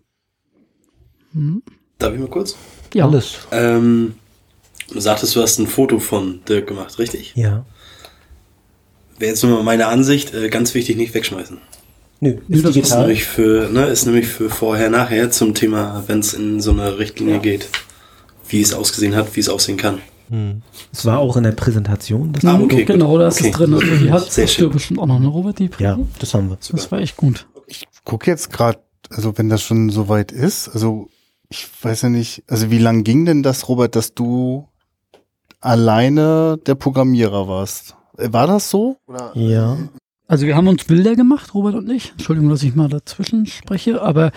[1.34, 1.62] Hm.
[2.00, 2.56] Darf ich mal kurz?
[2.96, 3.38] Ja, Alles.
[3.52, 4.16] Ähm,
[4.92, 7.34] du sagtest, du hast ein Foto von Dirk gemacht, richtig?
[7.36, 7.64] Ja.
[9.20, 11.58] Wäre jetzt nur mal meine Ansicht, äh, ganz wichtig, nicht wegschmeißen.
[12.22, 13.00] Nö, ist das ist digital.
[13.02, 16.98] nämlich für, ne, ist nämlich für vorher, nachher zum Thema, wenn es in so eine
[17.00, 17.70] Richtlinie geht,
[18.50, 20.00] wie es ausgesehen hat, wie es aussehen kann.
[20.30, 20.62] Hm.
[20.92, 22.34] Es war auch in der Präsentation.
[22.34, 23.50] Das Ah, okay, genau, da ist Okay.
[23.50, 23.74] es drin.
[23.74, 24.66] Also die hat Sehr schön.
[24.66, 25.60] du bestimmt auch noch, ne, Robert?
[25.60, 26.58] Die ja, das haben wir.
[26.72, 27.48] Das war echt gut.
[28.06, 28.80] guck jetzt gerade,
[29.10, 31.08] also wenn das schon so weit ist, also
[31.50, 34.68] ich weiß ja nicht, also wie lang ging denn das, Robert, dass du
[35.62, 37.96] alleine der Programmierer warst?
[38.20, 38.98] Äh, War das so?
[39.08, 39.32] Oder?
[39.36, 39.78] Ja.
[40.28, 42.12] Also wir haben uns Bilder gemacht, Robert und ich.
[42.12, 44.32] Entschuldigung, dass ich mal dazwischen spreche, aber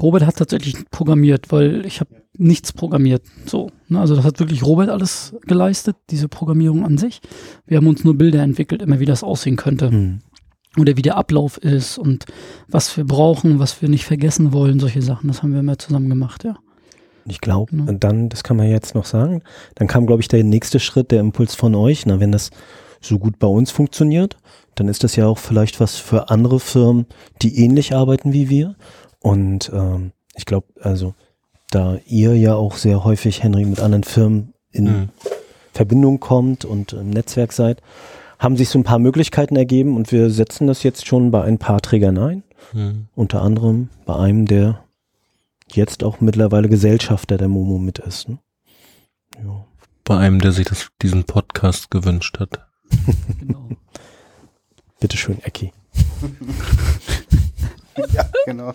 [0.00, 3.22] Robert hat tatsächlich programmiert, weil ich habe nichts programmiert.
[3.44, 4.00] So, ne?
[4.00, 7.20] also das hat wirklich Robert alles geleistet, diese Programmierung an sich.
[7.66, 10.20] Wir haben uns nur Bilder entwickelt, immer wie das aussehen könnte Hm.
[10.78, 12.24] oder wie der Ablauf ist und
[12.68, 15.28] was wir brauchen, was wir nicht vergessen wollen, solche Sachen.
[15.28, 16.56] Das haben wir immer zusammen gemacht, ja.
[17.26, 17.84] Ich glaube, Ja.
[17.84, 19.42] und dann, das kann man jetzt noch sagen,
[19.74, 22.06] dann kam, glaube ich, der nächste Schritt, der Impuls von euch.
[22.06, 22.50] Na, wenn das
[23.00, 24.36] so gut bei uns funktioniert,
[24.74, 27.06] dann ist das ja auch vielleicht was für andere Firmen,
[27.42, 28.76] die ähnlich arbeiten wie wir.
[29.20, 31.14] Und ähm, ich glaube, also
[31.70, 35.08] da ihr ja auch sehr häufig, Henry, mit anderen Firmen in Hm.
[35.72, 37.82] Verbindung kommt und im Netzwerk seid,
[38.38, 41.58] haben sich so ein paar Möglichkeiten ergeben und wir setzen das jetzt schon bei ein
[41.58, 42.42] paar Trägern ein.
[42.72, 43.06] Hm.
[43.14, 44.84] Unter anderem bei einem, der
[45.70, 48.28] jetzt auch mittlerweile Gesellschafter der Momo mit ist.
[48.28, 48.38] Ne?
[49.44, 49.64] Ja.
[50.04, 52.67] Bei einem, der sich das, diesen Podcast gewünscht hat.
[53.40, 53.68] Genau.
[55.00, 55.72] Bitteschön, Ecki.
[58.12, 58.72] Ja, genau.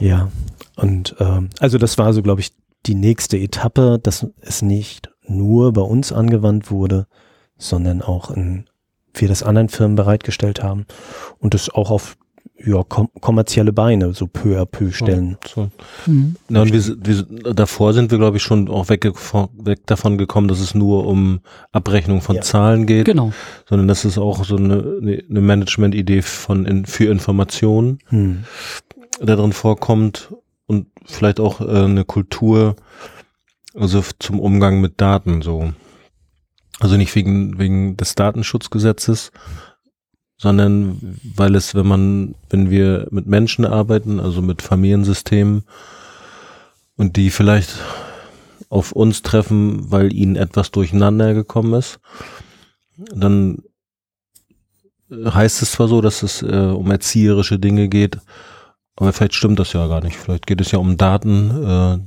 [0.00, 0.28] Ja,
[0.74, 2.50] und ähm, also das war so, glaube ich,
[2.86, 7.06] die nächste Etappe, dass es nicht nur bei uns angewandt wurde,
[7.56, 8.68] sondern auch in
[9.14, 10.86] wir das anderen Firmen bereitgestellt haben
[11.38, 12.16] und das auch auf
[12.64, 15.36] ja, kom kommerzielle Beine so peu à peu stellen.
[15.52, 15.70] So.
[16.06, 16.36] Mhm.
[16.48, 20.48] Ja, und wir, wir, davor sind wir, glaube ich, schon auch weg, weg davon gekommen,
[20.48, 21.40] dass es nur um
[21.72, 22.42] Abrechnung von Ja.
[22.42, 23.32] Zahlen geht, Genau.
[23.68, 28.44] sondern dass es auch so eine, eine Management-Idee von in, für Informationen Hm.
[29.20, 30.32] da drin vorkommt
[30.66, 32.76] und vielleicht auch äh, eine Kultur,
[33.74, 35.72] also zum Umgang mit Daten so.
[36.80, 39.30] Also nicht wegen, wegen des Datenschutzgesetzes,
[40.42, 40.98] sondern
[41.36, 45.62] weil es, wenn man, wenn wir mit Menschen arbeiten, also mit Familiensystemen
[46.96, 47.78] und die vielleicht
[48.68, 52.00] auf uns treffen, weil ihnen etwas durcheinander gekommen ist,
[53.14, 53.62] dann
[55.12, 58.18] äh, heißt es zwar so, dass es äh, um erzieherische Dinge geht,
[58.96, 60.16] aber vielleicht stimmt das ja gar nicht.
[60.16, 61.98] Vielleicht geht es ja um Daten, äh,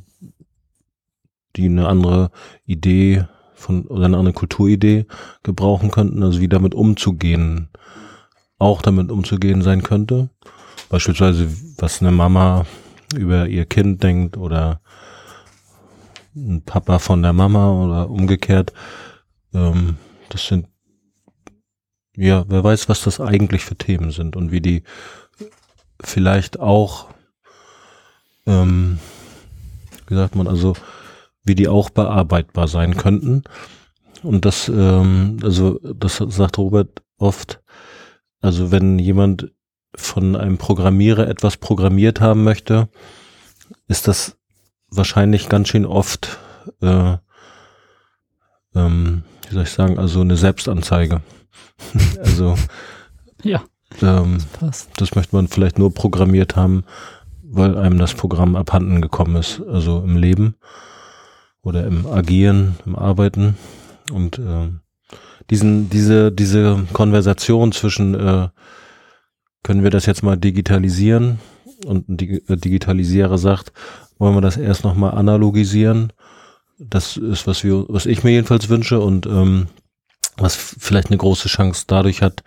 [1.56, 2.32] die eine andere
[2.66, 5.06] Idee von oder eine andere Kulturidee
[5.42, 7.70] gebrauchen könnten, also wie damit umzugehen,
[8.58, 10.30] auch damit umzugehen sein könnte.
[10.90, 12.66] Beispielsweise, was eine Mama
[13.16, 14.82] über ihr Kind denkt oder
[16.36, 18.74] ein Papa von der Mama oder umgekehrt.
[19.54, 19.98] Ähm,
[20.30, 20.68] das sind
[22.18, 24.84] ja, wer weiß, was das eigentlich für Themen sind und wie die
[26.02, 27.08] vielleicht auch,
[28.46, 29.00] ähm,
[30.08, 30.74] wie sagt man, also
[31.44, 33.44] wie die auch bearbeitbar sein könnten.
[34.24, 37.62] Und das, ähm, also das sagt Robert oft,
[38.46, 39.52] also wenn jemand
[39.96, 42.90] von einem Programmierer etwas programmiert haben möchte,
[43.88, 44.38] ist das
[44.88, 46.38] wahrscheinlich ganz schön oft,
[46.82, 47.18] äh,
[48.76, 51.22] ähm, wie soll ich sagen, also eine Selbstanzeige.
[52.20, 52.56] also
[53.42, 53.64] Ja,
[54.04, 54.90] ähm, passt.
[54.98, 56.84] das möchte man vielleicht nur programmiert haben,
[57.42, 60.56] weil einem das Programm abhanden gekommen ist, also im Leben
[61.64, 63.58] oder im Agieren, im Arbeiten.
[64.12, 64.70] Und äh,
[65.50, 68.48] diesen, diese, diese Konversation zwischen äh,
[69.64, 71.40] können wir das jetzt mal digitalisieren
[71.86, 73.72] und ein äh, Digitalisierer sagt,
[74.18, 76.14] wollen wir das erst nochmal analogisieren.
[76.78, 79.68] Das ist, was wir, was ich mir jedenfalls wünsche und ähm,
[80.38, 82.44] was vielleicht eine große Chance dadurch hat,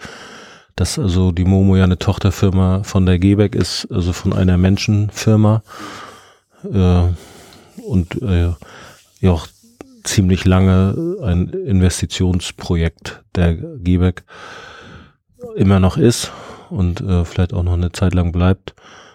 [0.77, 5.63] dass also die Momo ja eine Tochterfirma von der Gebeck ist, also von einer Menschenfirma
[6.73, 7.03] äh,
[7.83, 8.53] und äh,
[9.21, 9.47] ja auch
[10.09, 14.25] ziemlich lange ein Investitionsprojekt der Gebeck
[15.57, 16.33] immer noch ist
[16.71, 18.75] und äh, vielleicht auch noch eine Zeit lang bleibt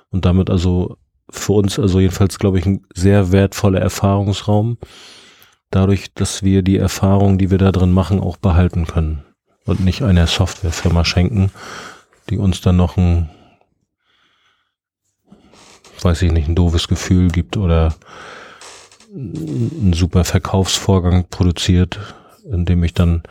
[0.10, 0.97] und damit also
[1.29, 4.77] für uns also jedenfalls glaube ich ein sehr wertvoller Erfahrungsraum
[5.73, 9.23] dadurch, dass wir die Erfahrung, die wir da drin machen, auch behalten können
[9.65, 11.51] und nicht einer Softwarefirma schenken,
[12.29, 13.29] die uns dann noch ein,
[16.01, 17.95] weiß ich nicht, ein doofes Gefühl gibt oder
[19.13, 21.99] einen super Verkaufsvorgang produziert,
[22.52, 23.23] in dem ich dann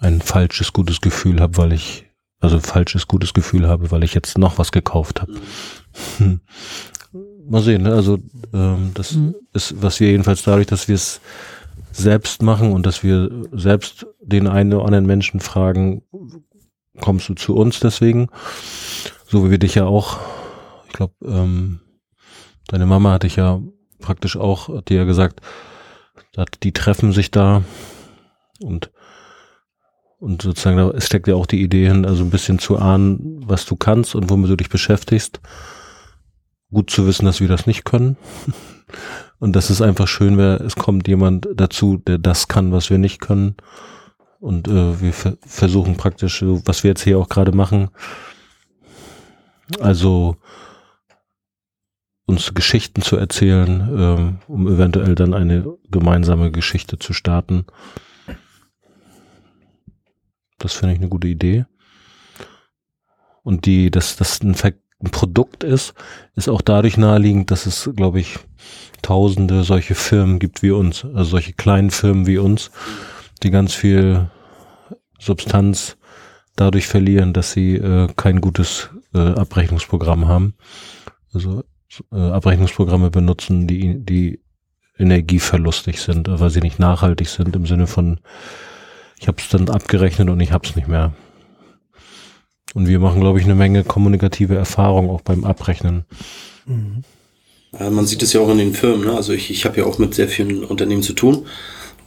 [0.00, 2.04] ein falsches gutes Gefühl habe, weil ich
[2.40, 5.34] also falsches gutes Gefühl habe, weil ich jetzt noch was gekauft habe.
[6.18, 6.40] Hm.
[7.48, 7.94] Mal sehen, ne?
[7.94, 8.18] also
[8.52, 9.34] ähm, das Mhm.
[9.54, 11.20] ist, was wir jedenfalls dadurch, dass wir es
[11.92, 16.02] selbst machen und dass wir selbst den einen oder anderen Menschen fragen,
[17.00, 18.28] kommst du zu uns deswegen?
[19.26, 20.18] So wie wir dich ja auch,
[20.88, 21.80] ich glaube, ähm,
[22.66, 23.60] deine Mama hatte ich ja
[24.00, 25.40] praktisch auch, hat dir ja gesagt,
[26.36, 27.62] hat- die treffen sich da
[28.60, 28.90] und
[30.20, 33.66] und sozusagen da steckt ja auch die Idee hin, also ein bisschen zu ahnen, was
[33.66, 35.40] du kannst und womit du dich beschäftigst.
[36.72, 38.16] Gut zu wissen, dass wir das nicht können.
[39.40, 42.98] Und dass es einfach schön wäre, es kommt jemand dazu, der das kann, was wir
[42.98, 43.54] nicht können.
[44.40, 47.90] Und äh, wir ver versuchen praktisch, was wir jetzt hier auch gerade machen,
[49.78, 50.36] also
[52.28, 57.64] uns Geschichten zu erzählen, ähm, um eventuell dann eine gemeinsame Geschichte zu starten.
[60.58, 61.64] Das finde ich eine gute Idee.
[63.42, 65.94] Und die, dass das ein, ein Produkt ist,
[66.34, 68.38] ist auch dadurch naheliegend, dass es, glaube ich,
[69.00, 72.70] tausende solche Firmen gibt wie uns, also solche kleinen Firmen wie uns,
[73.42, 74.28] die ganz viel
[75.18, 75.96] Substanz
[76.56, 80.54] dadurch verlieren, dass sie äh, kein gutes äh, Abrechnungsprogramm haben.
[81.32, 81.64] Also
[82.12, 84.40] äh, Abrechnungsprogramme benutzen, die, die
[84.98, 88.20] energieverlustig sind, weil sie nicht nachhaltig sind im Sinne von,
[89.18, 91.12] ich habe es dann abgerechnet und ich habe es nicht mehr.
[92.74, 96.04] Und wir machen, glaube ich, eine Menge kommunikative Erfahrung auch beim Abrechnen.
[96.66, 97.02] Mhm.
[97.78, 99.06] Ja, man sieht es ja auch in den Firmen.
[99.06, 99.14] Ne?
[99.14, 101.46] Also ich, ich habe ja auch mit sehr vielen Unternehmen zu tun.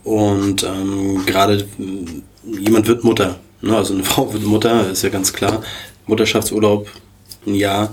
[0.03, 3.39] Und ähm, gerade ähm, jemand wird Mutter.
[3.61, 3.75] Ne?
[3.75, 5.61] Also eine Frau wird Mutter, ist ja ganz klar.
[6.07, 6.87] Mutterschaftsurlaub,
[7.45, 7.89] ein Jahr,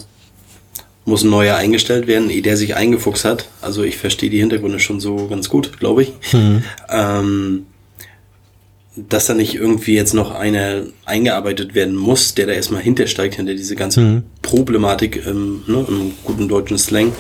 [1.09, 3.49] muss ein neuer eingestellt werden, ehe der sich eingefuchst hat.
[3.61, 6.13] Also ich verstehe die Hintergründe schon so ganz gut, glaube ich.
[6.91, 7.67] Ähm,
[8.97, 13.55] dass da nicht irgendwie jetzt noch einer eingearbeitet werden muss, der da erstmal hintersteigt, hinter
[13.55, 14.23] diese ganze Mhm.
[14.43, 17.13] Problematik im, ne, im guten deutschen Slang,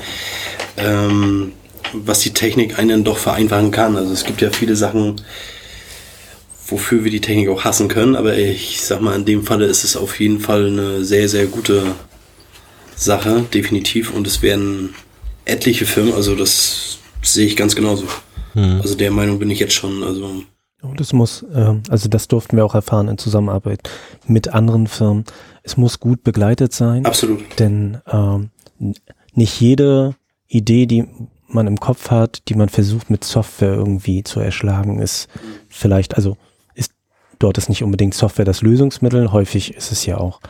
[0.77, 1.53] ähm,
[1.92, 3.96] was die Technik einen doch vereinfachen kann.
[3.96, 5.20] Also es gibt ja viele Sachen,
[6.66, 9.85] wofür wir die Technik auch hassen können, aber ich sag mal, in dem Falle ist
[9.85, 11.85] es auf jeden Fall eine sehr, sehr gute
[12.98, 14.12] Sache, definitiv.
[14.12, 14.94] Und es werden
[15.44, 18.04] etliche Firmen, also das sehe ich ganz genauso.
[18.52, 18.80] Hm.
[18.80, 20.42] Also der Meinung bin ich jetzt schon, also
[20.82, 23.88] Und es muss, ähm, also das durften wir auch erfahren in Zusammenarbeit
[24.26, 25.24] mit anderen Firmen.
[25.62, 27.40] Es muss gut begleitet sein, absolut.
[27.58, 28.50] denn ähm,
[29.34, 30.14] nicht jede
[30.46, 31.06] Idee, die
[31.46, 35.28] man im Kopf hat, die man versucht mit Software irgendwie zu erschlagen, ist
[35.68, 36.37] vielleicht, also
[36.74, 36.92] ist
[37.38, 39.32] dort ist nicht unbedingt Software das Lösungsmittel.
[39.32, 40.40] Häufig ist es ja auch,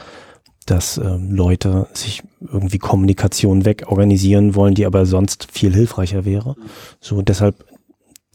[0.71, 6.57] dass ähm, Leute sich irgendwie Kommunikation wegorganisieren wollen, die aber sonst viel hilfreicher wäre.
[7.01, 7.65] So deshalb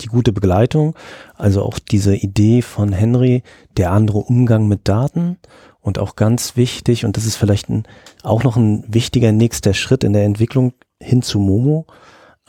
[0.01, 0.95] die gute Begleitung,
[1.35, 3.43] also auch diese Idee von Henry,
[3.77, 5.37] der andere Umgang mit Daten
[5.79, 7.83] und auch ganz wichtig, und das ist vielleicht ein,
[8.23, 11.85] auch noch ein wichtiger nächster Schritt in der Entwicklung hin zu Momo,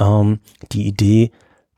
[0.01, 0.41] ähm,
[0.73, 1.33] die Idee,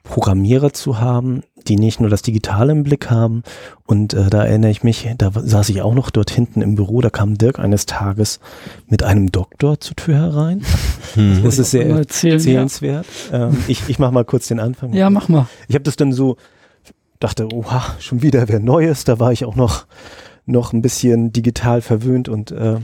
[0.08, 3.42] Programmierer zu haben, die nicht nur das Digitale im Blick haben.
[3.86, 7.00] Und äh, da erinnere ich mich, da saß ich auch noch dort hinten im Büro,
[7.00, 8.40] da kam Dirk eines Tages
[8.88, 10.62] mit einem Doktor zur Tür herein.
[11.14, 11.42] Hm.
[11.44, 12.38] Das ist sehr Mal erzählen, ja.
[12.38, 13.06] erzählenswert.
[13.32, 14.92] Ähm, ich ich mache mal kurz den Anfang.
[14.92, 15.46] ja, mach mal.
[15.68, 16.36] Ich habe das dann so,
[17.20, 19.04] dachte, oha, schon wieder wer Neues.
[19.04, 19.86] Da war ich auch noch,
[20.46, 22.76] noch ein bisschen digital verwöhnt und äh,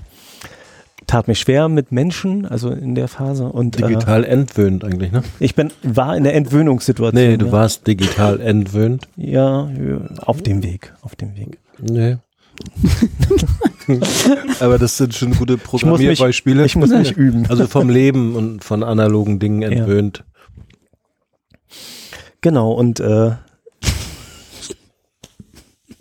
[1.07, 3.45] tat mir schwer mit Menschen, also in der Phase.
[3.47, 5.23] Und äh, Digital entwöhnt eigentlich, ne?
[5.41, 7.23] ich bin, war in der Entwöhnungssituation.
[7.23, 7.53] Nee, du ja.
[7.53, 9.09] warst digital entwöhnt.
[9.17, 11.59] Ja, ja, auf dem Weg, auf dem Weg.
[11.81, 12.17] Nee.
[14.61, 16.65] Aber das sind schon gute Ich muss mich, Programmierbeispiele.
[16.65, 17.47] ich muss mich üben.
[17.49, 20.25] also vom Leben und von analogen Dingen entwöhnt.
[22.41, 23.33] Genau, und äh,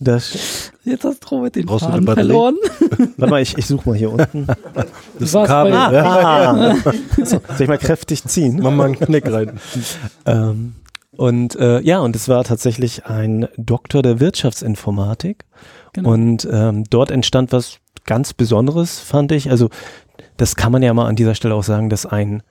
[0.03, 2.55] das, Jetzt hast du mit den Brauchst Faden verloren.
[3.17, 4.47] warte mal, ich, ich suche mal hier unten.
[5.19, 5.71] Das Kabel.
[5.71, 6.03] bei- ja.
[6.03, 6.75] Ah,
[7.17, 8.59] so, soll ich mal kräftig ziehen?
[8.61, 9.59] Mach mal einen Knick rein.
[10.25, 10.73] Ähm,
[11.15, 15.45] und äh, ja, und es war tatsächlich ein Doktor der Wirtschaftsinformatik.
[15.93, 16.11] Genau.
[16.11, 19.51] Und ähm, dort entstand was ganz Besonderes, fand ich.
[19.51, 19.69] Also
[20.37, 22.41] das kann man ja mal an dieser Stelle auch sagen, dass ein,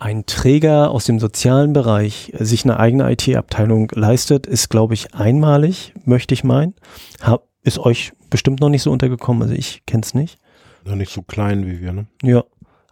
[0.00, 5.14] ein Träger aus dem sozialen Bereich äh, sich eine eigene IT-Abteilung leistet, ist, glaube ich,
[5.14, 6.74] einmalig, möchte ich meinen.
[7.22, 10.38] Hab, ist euch bestimmt noch nicht so untergekommen, also ich kenne es nicht.
[10.84, 12.06] Noch nicht so klein wie wir, ne?
[12.22, 12.44] Ja,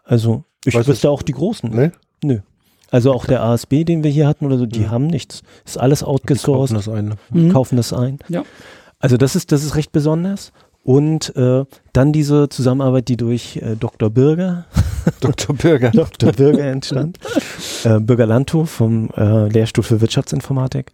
[0.05, 1.71] also ich Weißt wüsste du- auch die Großen.
[1.71, 1.91] Nee?
[2.23, 2.39] Nö.
[2.91, 4.91] Also auch der ASB, den wir hier hatten oder so, die Ja.
[4.91, 5.43] haben nichts.
[5.65, 7.05] Ist alles Die outgesourced, kaufen das ein.
[7.09, 7.17] Ne?
[7.31, 7.53] Mhm.
[7.53, 8.19] kaufen das ein.
[8.29, 8.45] Ja.
[8.99, 10.53] Also das ist, das ist recht besonders.
[10.89, 14.09] Und äh, dann diese Zusammenarbeit, die durch äh, Dr.
[14.09, 14.65] Bürger,
[15.21, 15.55] Dr.
[15.55, 15.91] Bürger.
[15.93, 16.33] Dr.
[16.33, 17.19] Bürger entstand,
[17.85, 20.93] äh, Bürger Lanto vom äh, Lehrstuhl für Wirtschaftsinformatik,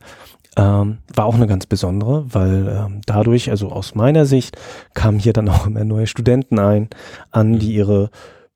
[0.57, 4.59] ähm, war auch eine ganz besondere, weil ähm, dadurch, also aus meiner Sicht,
[4.95, 6.89] kamen hier dann auch immer neue Studenten ein,
[7.31, 8.11] an, die ihre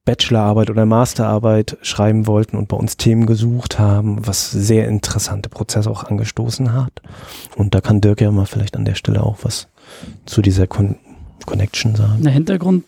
[0.05, 5.89] Bachelorarbeit oder Masterarbeit schreiben wollten und bei uns Themen gesucht haben, was sehr interessante Prozesse
[5.89, 7.01] auch angestoßen hat.
[7.55, 9.68] Und da kann Dirk ja mal vielleicht an der Stelle auch was
[10.26, 10.97] zu dieser Con
[11.47, 12.22] Connection sagen.
[12.22, 12.84] Der Hintergrund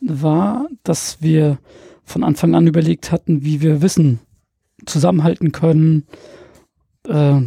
[0.00, 1.58] war, dass wir
[2.04, 4.18] von Anfang an überlegt hatten, wie wir Wissen
[4.86, 6.06] zusammenhalten können.
[7.06, 7.42] Äh,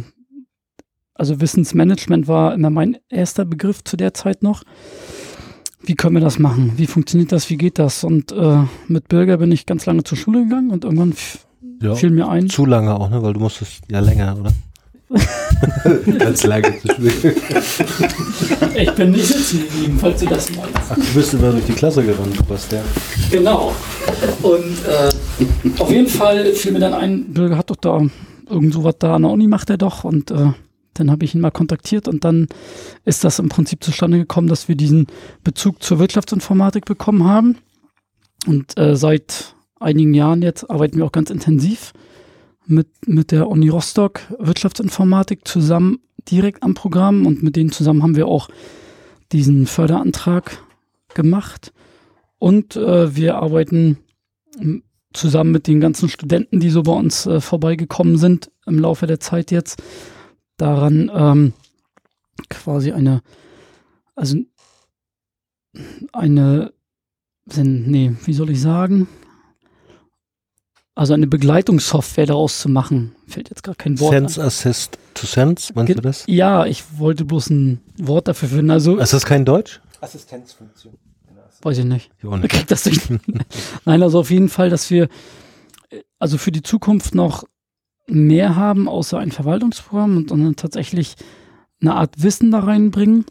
[1.14, 4.62] also Wissensmanagement war immer mein erster Begriff zu der Zeit noch.
[5.82, 6.72] Wie können wir das machen?
[6.76, 7.50] Wie funktioniert das?
[7.50, 8.04] Wie geht das?
[8.04, 11.12] Und äh, mit Bürger bin ich ganz lange zur Schule gegangen und irgendwann
[11.82, 11.94] Ja.
[11.94, 12.48] fiel mir ein.
[12.48, 13.22] Zu lange auch, ne?
[13.22, 14.50] Weil du musstest ja länger, oder?
[16.18, 17.36] Ganz lange zu spielen.
[18.74, 20.74] Ich bin nicht sitzen geblieben, falls du das meinst.
[20.90, 22.84] Ach, du bist immer durch die Klasse gerannt, Bastian.
[23.30, 23.72] Genau.
[24.42, 28.00] Und äh, auf jeden Fall fiel mir dann ein, Bürger hat doch da
[28.48, 30.52] irgend so was da an der Uni macht er doch und äh,
[30.94, 32.46] dann habe ich ihn mal kontaktiert und dann
[33.04, 35.06] ist das im Prinzip zustande gekommen, dass wir diesen
[35.42, 37.58] Bezug zur Wirtschaftsinformatik bekommen haben.
[38.46, 41.92] Und äh, seit einigen Jahren jetzt arbeiten wir auch ganz intensiv
[42.66, 45.98] mit, mit der Uni Rostock Wirtschaftsinformatik zusammen
[46.30, 48.48] direkt am Programm und mit denen zusammen haben wir auch
[49.32, 50.62] diesen Förderantrag
[51.14, 51.72] gemacht.
[52.38, 53.98] Und äh, wir arbeiten
[55.12, 59.20] zusammen mit den ganzen Studenten, die so bei uns äh, vorbeigekommen sind im Laufe der
[59.20, 59.82] Zeit jetzt,
[60.56, 61.52] daran ähm,
[62.48, 63.22] quasi eine,
[64.14, 64.38] also
[66.12, 66.72] eine,
[67.56, 69.08] nee, wie soll ich sagen?
[70.96, 73.16] Also eine Begleitungssoftware daraus zu machen.
[73.26, 74.12] Fällt jetzt gar kein Wort.
[74.12, 76.24] Sense Assist to Sense, meinst Ge- du das?
[76.28, 78.70] Ja, ich wollte bloß ein Wort dafür finden.
[78.70, 79.80] Also, Ist das kein Deutsch?
[80.00, 80.94] Assistenzfunktion.
[81.62, 82.10] weiß ich nicht.
[82.18, 82.50] Ich auch nicht.
[82.50, 83.00] Kriegt das durch.
[83.84, 85.08] Nein, also auf jeden Fall, dass wir
[85.90, 87.44] äh, also für die Zukunft noch
[88.06, 91.16] mehr haben, außer ein Verwaltungsprogramm und sondern tatsächlich
[91.80, 93.24] eine Art Wissen da reinbringen.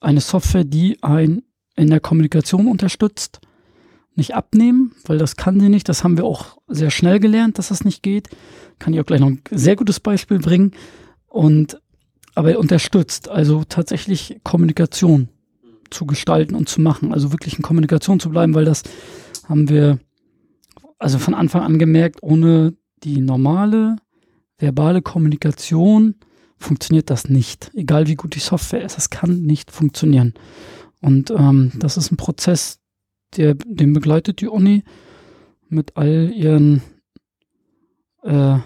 [0.00, 1.42] Eine Software, die ein
[1.76, 3.40] in der Kommunikation unterstützt.
[4.16, 5.88] Nicht abnehmen, weil das kann sie nicht.
[5.88, 8.28] Das haben wir auch sehr schnell gelernt, dass das nicht geht.
[8.78, 10.72] Kann ich auch gleich noch ein sehr gutes Beispiel bringen.
[11.28, 11.80] Und
[12.34, 15.28] aber er unterstützt also tatsächlich Kommunikation
[15.90, 17.12] zu gestalten und zu machen.
[17.12, 18.82] Also wirklich in Kommunikation zu bleiben, weil das
[19.48, 19.98] haben wir
[20.98, 23.96] also von Anfang an gemerkt, ohne die normale
[24.58, 26.14] verbale Kommunikation
[26.58, 27.70] funktioniert das nicht.
[27.74, 30.34] Egal wie gut die Software ist, das kann nicht funktionieren.
[31.00, 32.80] Und ähm, das ist ein Prozess,
[33.36, 34.84] der, den begleitet die Uni
[35.68, 36.82] mit all ihren,
[38.22, 38.58] äh,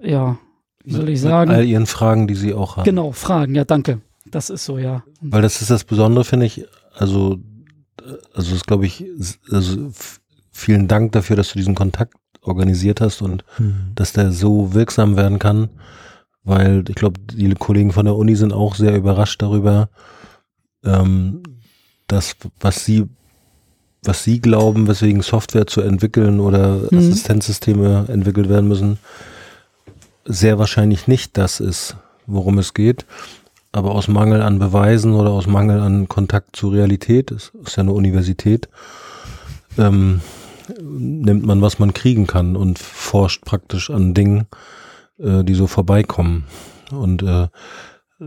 [0.00, 0.38] ja,
[0.84, 1.68] wie soll ich Mit all sagen?
[1.68, 2.84] ihren Fragen, die sie auch haben.
[2.84, 4.00] Genau, Fragen, ja, danke.
[4.30, 5.04] Das ist so, ja.
[5.20, 6.64] Weil das ist das Besondere, finde ich.
[6.94, 7.38] Also,
[8.34, 9.04] also das glaube ich,
[9.50, 9.90] also
[10.52, 13.44] vielen Dank dafür, dass du diesen Kontakt organisiert hast und
[13.94, 15.68] dass der so wirksam werden kann,
[16.44, 19.88] weil ich glaube, die Kollegen von der Uni sind auch sehr überrascht darüber,
[20.84, 21.42] ähm,
[22.06, 23.08] dass was sie
[24.06, 26.98] was sie glauben, weswegen Software zu entwickeln oder Mhm.
[26.98, 28.98] Assistenzsysteme entwickelt werden müssen,
[30.24, 31.96] sehr wahrscheinlich nicht das ist,
[32.26, 33.06] worum es geht.
[33.72, 37.82] Aber aus Mangel an Beweisen oder aus Mangel an Kontakt zur Realität, es ist ja
[37.82, 38.68] eine Universität,
[39.78, 40.20] ähm,
[40.80, 44.46] nimmt man, was man kriegen kann und forscht praktisch an Dingen,
[45.18, 46.44] äh, die so vorbeikommen.
[46.90, 47.48] Und äh,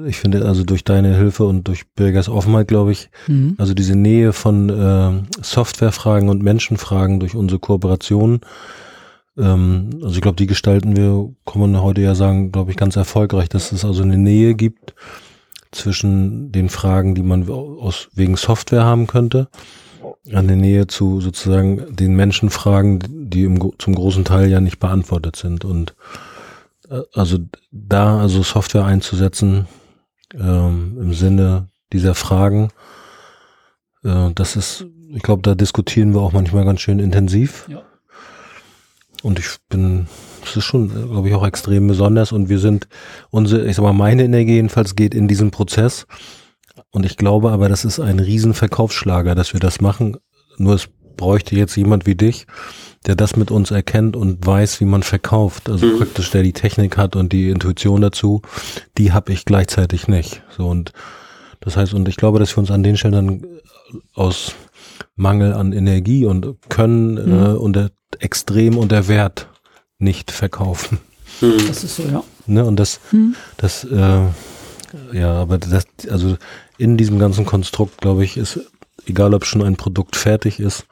[0.05, 3.55] ich finde also durch deine Hilfe und durch Bürgers Offenheit, glaube ich, Mhm.
[3.57, 8.41] also diese Nähe von äh, Softwarefragen und Menschenfragen durch unsere Kooperation,
[9.37, 12.95] ähm, also ich glaube, die gestalten wir, kann man heute ja sagen, glaube ich, ganz
[12.95, 14.93] erfolgreich, dass es also eine Nähe gibt
[15.71, 19.47] zwischen den Fragen, die man aus wegen Software haben könnte,
[20.31, 25.65] eine Nähe zu sozusagen den Menschenfragen, die im, zum großen Teil ja nicht beantwortet sind.
[25.65, 25.95] Und
[26.89, 27.37] äh, also
[27.71, 29.67] da also Software einzusetzen
[30.33, 32.69] ähm, im Sinne dieser Fragen,
[34.03, 37.67] äh, das ist, ich glaube, da diskutieren wir auch manchmal ganz schön intensiv.
[37.69, 37.83] Ja.
[39.21, 40.07] Und ich bin,
[40.45, 42.31] es ist schon, glaube ich, auch extrem besonders.
[42.31, 42.87] Und wir sind,
[43.29, 46.07] unsere, ich sag mal, meine Energie jedenfalls geht in diesen Prozess.
[46.91, 50.17] Und ich glaube aber, das ist ein riesen Verkaufsschlager, dass wir das machen.
[50.57, 52.47] Nur es bräuchte jetzt jemand wie dich,
[53.05, 55.69] der das mit uns erkennt und weiß, wie man verkauft.
[55.69, 58.41] Also praktisch, der die Technik hat und die Intuition dazu,
[58.97, 60.41] die habe ich gleichzeitig nicht.
[60.55, 60.93] So und
[61.61, 63.45] das heißt, und ich glaube, dass wir uns an den Stellen dann
[64.13, 64.53] aus
[65.15, 67.89] Mangel an Energie und Können äh, unter
[68.19, 69.47] extrem unter Wert
[69.97, 70.99] nicht verkaufen.
[71.41, 72.23] Das ist so, ja.
[72.47, 72.65] Ne?
[72.65, 73.35] Und das, Mhm.
[73.57, 74.21] das, äh,
[75.13, 76.37] ja, aber das, also
[76.77, 78.59] in diesem ganzen Konstrukt, glaube ich, ist,
[79.05, 80.85] egal ob schon ein Produkt fertig ist,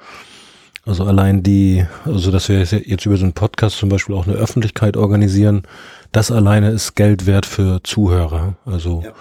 [0.88, 4.36] also allein die, also dass wir jetzt über so einen Podcast zum Beispiel auch eine
[4.38, 5.64] Öffentlichkeit organisieren,
[6.12, 8.56] das alleine ist Geld wert für Zuhörer.
[8.66, 9.12] Also Ja.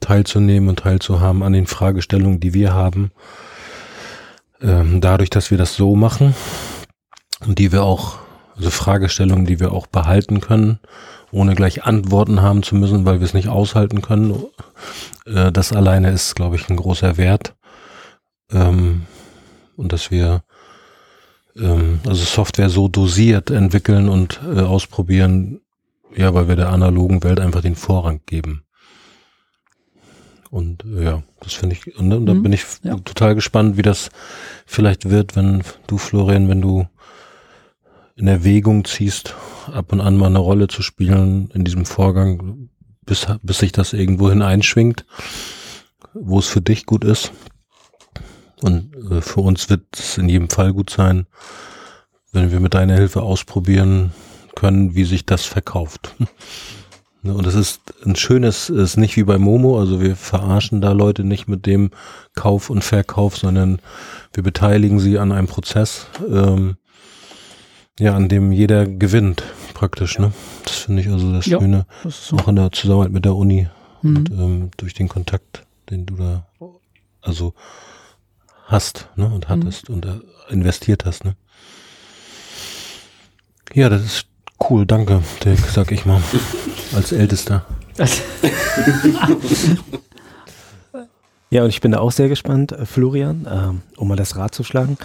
[0.00, 3.10] teilzunehmen und teilzuhaben an den Fragestellungen, die wir haben.
[4.60, 6.34] ähm, dadurch, dass wir das so machen
[7.46, 8.16] und die wir auch,
[8.56, 10.78] also Fragestellungen, die wir auch behalten können,
[11.32, 14.42] ohne gleich Antworten haben zu müssen, weil wir es nicht aushalten können,
[15.26, 17.54] äh, das alleine ist, glaube ich, ein großer Wert.
[18.50, 19.02] Ähm,
[19.76, 20.44] und dass wir
[21.56, 25.60] ähm, also Software so dosiert entwickeln und äh, ausprobieren,
[26.16, 28.64] ja, weil wir der analogen Welt einfach den Vorrang geben.
[30.50, 32.94] Und äh, ja, das finde ich, und, und da Mhm, bin ich ja.
[32.96, 34.10] total gespannt, wie das
[34.66, 36.86] vielleicht wird, wenn du, Florian, wenn du
[38.16, 39.34] in Erwägung ziehst,
[39.72, 42.68] ab und an mal eine Rolle zu spielen in diesem Vorgang,
[43.04, 45.04] bis, bis sich das irgendwo hineinschwingt,
[46.14, 47.32] wo es für dich gut ist.
[48.64, 51.26] Und äh, für uns wird es in jedem Fall gut sein,
[52.32, 54.12] wenn wir mit deiner Hilfe ausprobieren
[54.56, 56.14] können, wie sich das verkauft.
[57.22, 60.92] Und es ist ein schönes, es ist nicht wie bei Momo, also wir verarschen da
[60.92, 61.90] Leute nicht mit dem
[62.34, 63.80] Kauf und Verkauf, sondern
[64.34, 66.76] wir beteiligen sie an einem Prozess, ähm,
[67.98, 69.42] ja, an dem jeder gewinnt,
[69.72, 70.32] praktisch, ne?
[70.64, 71.60] Das finde ich also das Ja.
[71.60, 72.36] Schöne, Das so.
[72.36, 73.68] auch in der Zusammenarbeit mit der Uni
[74.02, 74.38] und Mhm.
[74.40, 76.46] ähm, durch den Kontakt, den du da
[77.22, 77.54] also
[78.66, 81.24] hast ne, und hattest und äh, investiert hast.
[81.24, 81.34] Ne?
[83.72, 84.26] Ja, das ist
[84.70, 86.20] cool, danke, Dirk, sag ich mal,
[86.94, 87.64] als Ältester.
[91.50, 94.52] Ja, und ich bin da auch sehr gespannt, äh, Florian, ähm, um mal das Rad
[94.54, 94.98] zu schlagen.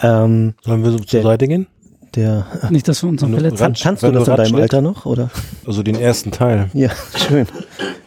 [0.00, 1.68] Ähm, Sollen wir so zur Der- Seite gehen?
[2.16, 3.58] der, Nicht, dass wir uns noch verletzen.
[3.58, 5.30] Rad- kannst du das in deinem Alter noch, oder?
[5.66, 6.68] Also den ersten Teil.
[6.72, 7.46] Ja, schön.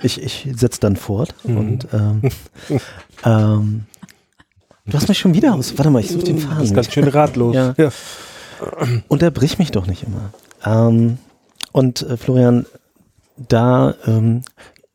[0.02, 1.58] Ich, ich setze dann fort Mhm.
[1.58, 2.22] und ähm,
[3.24, 3.86] ähm,
[4.88, 5.78] du hast mich schon wieder aus.
[5.78, 6.64] Warte mal, ich suche den Das Faden.
[6.64, 6.94] ist ganz nicht.
[6.94, 7.56] schön ratlos.
[7.56, 7.74] Ja.
[9.08, 10.32] Unterbrich mich doch nicht immer.
[10.66, 11.18] Ähm,
[11.72, 12.66] und äh, Florian,
[13.38, 14.42] da ähm,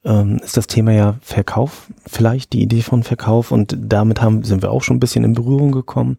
[0.05, 4.63] ähm, ist das Thema ja Verkauf, vielleicht die Idee von Verkauf und damit haben, sind
[4.63, 6.19] wir auch schon ein bisschen in Berührung gekommen.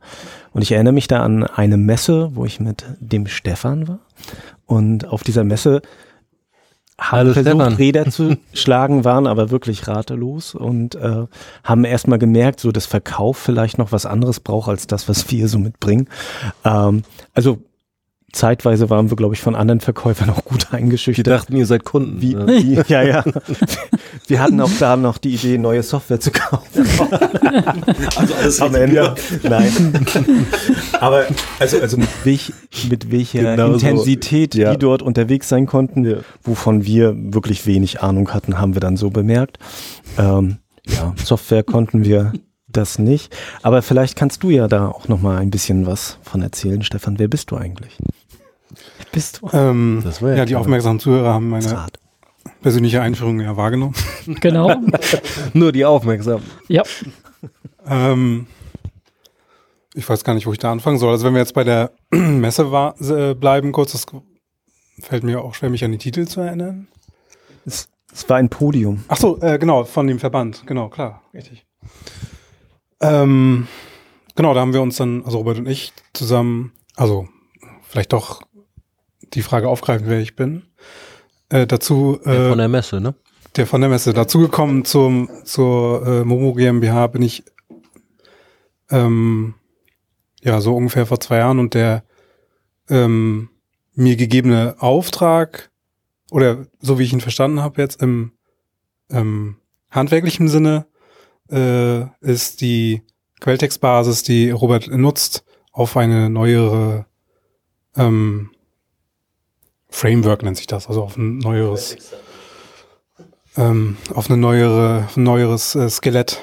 [0.54, 4.00] Und ich erinnere mich da an eine Messe, wo ich mit dem Stefan war.
[4.66, 5.82] Und auf dieser Messe
[7.00, 7.74] haben Hallo, versucht, Stefan.
[7.74, 11.26] Räder zu schlagen, waren aber wirklich ratlos und äh,
[11.64, 15.48] haben erstmal gemerkt, so dass Verkauf vielleicht noch was anderes braucht als das, was wir
[15.48, 16.08] so mitbringen.
[16.64, 17.60] Ähm, also
[18.34, 21.28] zeitweise waren wir, glaube ich, von anderen Verkäufern auch gut Wir eingeschüchtert.
[21.28, 22.22] dachten, ihr seid Kunden.
[22.22, 22.48] Wie, ne?
[22.48, 23.24] wie, ja, ja.
[24.28, 26.86] Wir hatten auch da noch die Idee, neue Software zu kaufen.
[28.16, 29.16] Also alles Am Ende.
[29.44, 29.72] Nein.
[31.00, 31.26] Aber
[31.60, 32.52] also, also mit, welch,
[32.90, 33.74] mit welcher Genau so.
[33.88, 34.72] Intensität Ja.
[34.72, 39.10] die dort unterwegs sein konnten, wovon wir wirklich wenig Ahnung hatten, haben wir dann so
[39.10, 39.60] bemerkt.
[40.18, 40.58] Ähm,
[40.88, 42.34] ja, Software konnten wir
[42.68, 43.36] das nicht.
[43.62, 47.20] Aber vielleicht kannst du ja da auch noch mal ein bisschen was von erzählen, Stefan.
[47.20, 47.98] Wer bist du eigentlich?
[49.12, 49.50] Bist du?
[49.54, 52.00] Ähm, ja ja, die aufmerksamen Zuhörer haben meine Zart.
[52.62, 53.94] persönliche Einführung ja wahrgenommen.
[54.42, 54.74] Genau.
[55.54, 56.42] Nur die aufmerksam.
[56.68, 56.84] ja.
[57.86, 58.48] Ähm,
[59.94, 61.12] ich weiß gar nicht, wo ich da anfangen soll.
[61.12, 64.06] Also wenn wir jetzt bei der Messe war, äh, bleiben, kurz, das
[65.02, 66.88] fällt mir auch schwer, mich an die Titel zu erinnern.
[67.66, 69.04] Es, es war ein Podium.
[69.10, 71.66] Ach so, äh, genau, von dem Verband, genau, klar, richtig.
[73.02, 73.68] Ähm,
[74.36, 77.28] genau, da haben wir uns dann, also Robert und ich zusammen, also
[77.82, 78.43] vielleicht doch
[79.34, 80.64] die Frage aufgreifen, wer ich bin.
[81.50, 83.16] Äh, dazu Der äh, von der Messe, ne?
[83.56, 84.14] der von der Messe.
[84.14, 87.44] Dazu gekommen zum, zur äh, Momo GmbH bin ich
[88.90, 89.56] ähm,
[90.42, 92.04] ja so ungefähr vor zwei Jahren und der
[92.90, 93.50] ähm,
[93.96, 95.72] mir gegebene Auftrag
[96.32, 98.32] oder so wie ich ihn verstanden habe jetzt im
[99.10, 99.58] ähm,
[99.92, 100.88] handwerklichen Sinne
[101.52, 103.04] äh, ist die
[103.40, 107.06] Quelltextbasis, die Robert nutzt, auf eine neuere
[107.96, 108.52] ähm,
[109.94, 111.98] Framework nennt sich das, also auf ein neueres
[113.56, 116.42] ähm, auf eine neuere, auf ein neueres äh, Skelett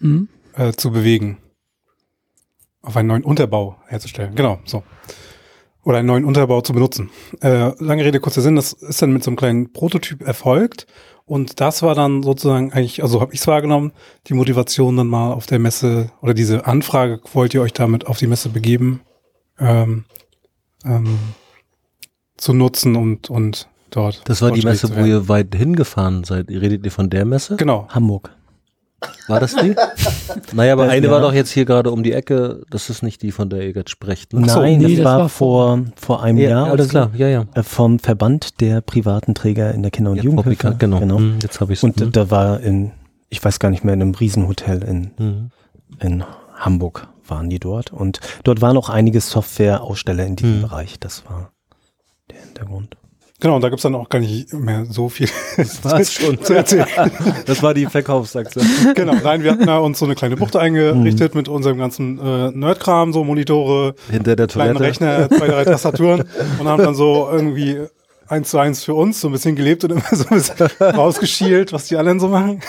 [0.00, 0.28] Mhm.
[0.54, 1.38] äh, zu bewegen.
[2.82, 4.34] Auf einen neuen Unterbau herzustellen.
[4.34, 4.82] Genau, so.
[5.84, 7.10] Oder einen neuen Unterbau zu benutzen.
[7.40, 10.86] Äh, lange Rede, kurzer Sinn, das ist dann mit so einem kleinen Prototyp erfolgt.
[11.24, 13.92] Und das war dann sozusagen eigentlich, also habe ich es wahrgenommen,
[14.26, 18.18] die Motivation dann mal auf der Messe oder diese Anfrage, wollt ihr euch damit auf
[18.18, 19.00] die Messe begeben,
[19.58, 20.04] ähm,
[20.84, 21.18] ähm,
[22.38, 24.22] zu nutzen und, und dort.
[24.26, 26.50] Das war die Messe, wo ihr weit hingefahren seid.
[26.50, 27.56] Ihr redet ihr von der Messe?
[27.56, 27.86] Genau.
[27.90, 28.30] Hamburg.
[29.28, 29.76] War das die?
[30.54, 30.90] naja, aber Ja.
[30.90, 32.62] eine war doch jetzt hier gerade um die Ecke.
[32.70, 34.32] Das ist nicht die, von der ihr jetzt sprecht.
[34.32, 34.40] Ne?
[34.40, 36.90] Nein, nee, das, das war, war vor, vor einem ja, Jahr ja, oder alles so.
[36.90, 37.10] klar.
[37.14, 37.44] Ja, ja.
[37.54, 40.74] Äh, Vom Verband der privaten Träger in der Kinder- und Jugendhilfe.
[40.78, 40.98] genau.
[40.98, 41.18] genau.
[41.18, 41.84] Hm, jetzt habe ich es.
[41.84, 42.90] Und äh, da war in,
[43.28, 45.50] ich weiß gar nicht mehr, in einem Riesenhotel in, hm.
[46.00, 46.24] in
[46.56, 47.92] Hamburg waren die dort.
[47.92, 50.62] Und dort waren auch einige Softwareaussteller in diesem Hm.
[50.62, 50.98] Bereich.
[50.98, 51.52] Das war
[52.30, 52.96] der Hintergrund.
[53.40, 55.28] Genau, und da gibt's dann auch gar nicht mehr so viel
[55.82, 56.42] war's schon.
[56.42, 56.86] zu erzählen.
[57.46, 58.66] Das war die Verkaufsaktion.
[58.96, 62.50] genau, nein, wir hatten da uns so eine kleine Bucht eingerichtet mit unserem ganzen äh,
[62.50, 64.84] Nerdkram, so Monitore, Hinter der kleinen Toilette.
[64.84, 66.24] Rechner, zwei, drei Tastaturen
[66.58, 67.78] und haben dann so irgendwie
[68.26, 71.72] eins zu eins für uns so ein bisschen gelebt und immer so ein bisschen rausgeschielt,
[71.72, 72.60] was die anderen so machen.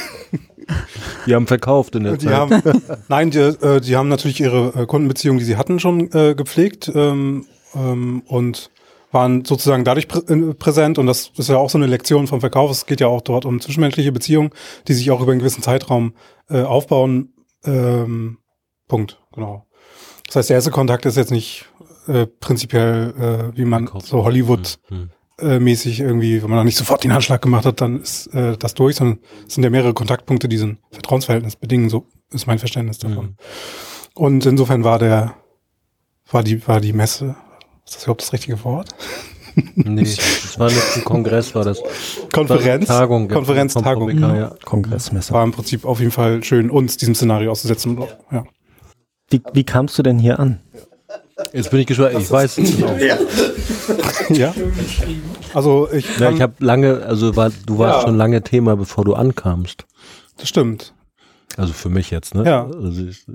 [1.25, 2.35] Die haben verkauft in der Die Zeit.
[2.35, 2.61] haben,
[3.07, 6.91] nein, die, äh, die haben natürlich ihre äh, Kundenbeziehungen, die sie hatten, schon äh, gepflegt
[6.93, 8.69] ähm, ähm, und
[9.11, 10.97] waren sozusagen dadurch äh, präsent.
[10.97, 12.71] Und das ist ja auch so eine Lektion vom Verkauf.
[12.71, 14.51] Es geht ja auch dort um zwischenmenschliche Beziehungen,
[14.87, 16.13] die sich auch über einen gewissen Zeitraum
[16.49, 17.33] äh, aufbauen.
[17.63, 18.37] Ähm,
[18.87, 19.65] Punkt, genau.
[20.27, 21.65] Das heißt, der erste Kontakt ist jetzt nicht
[22.07, 25.09] äh, prinzipiell, äh, wie man so Hollywood Hm.
[25.39, 28.57] äh, mäßig irgendwie, wenn man noch nicht sofort den Handschlag gemacht hat, dann ist äh,
[28.57, 32.59] das durch, sondern es sind ja mehrere Kontaktpunkte, die ein Vertrauensverhältnis bedingen, so ist mein
[32.59, 33.25] Verständnis davon.
[33.25, 33.35] Mhm.
[34.15, 35.35] Und insofern war der,
[36.31, 37.35] war die, war die Messe,
[37.89, 38.89] ist das überhaupt das richtige Wort?
[39.75, 41.81] Nee, das war nicht ein Kongress, war das.
[42.31, 42.87] Konferenz?
[42.87, 43.27] Tagung.
[43.29, 44.09] ja, Konferenz, Tagung.
[44.09, 44.55] VBK, ja.
[44.63, 45.33] Kongressmesse.
[45.33, 47.97] War im Prinzip auf jeden Fall schön, uns diesem Szenario auszusetzen.
[48.31, 48.45] Ja.
[49.29, 50.59] Wie, wie kamst du denn hier an?
[51.53, 52.15] Jetzt bin ich gespannt.
[52.19, 52.95] Ich weiß genau.
[54.29, 54.53] ja.
[55.53, 58.07] Also ich, Ja, ich habe lange, also war, du warst Ja.
[58.07, 59.85] schon lange Thema, bevor du ankamst.
[60.37, 60.93] das stimmt.
[61.57, 62.45] Also für mich jetzt, ne?
[62.45, 62.65] Ja.
[62.65, 63.25] Also ich,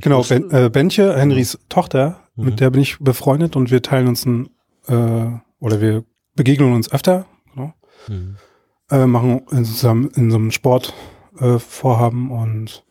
[0.00, 4.26] Genau, ben, äh, Bentje, Henrys Tochter, mit der bin ich befreundet und wir teilen uns
[4.26, 4.50] ein,
[4.86, 5.26] äh,
[5.60, 7.74] oder wir begegnen uns öfter, genau.
[8.08, 8.36] Mhm.
[8.90, 12.84] äh, machen in, zusammen in so einem Sportvorhaben äh, Vorhaben und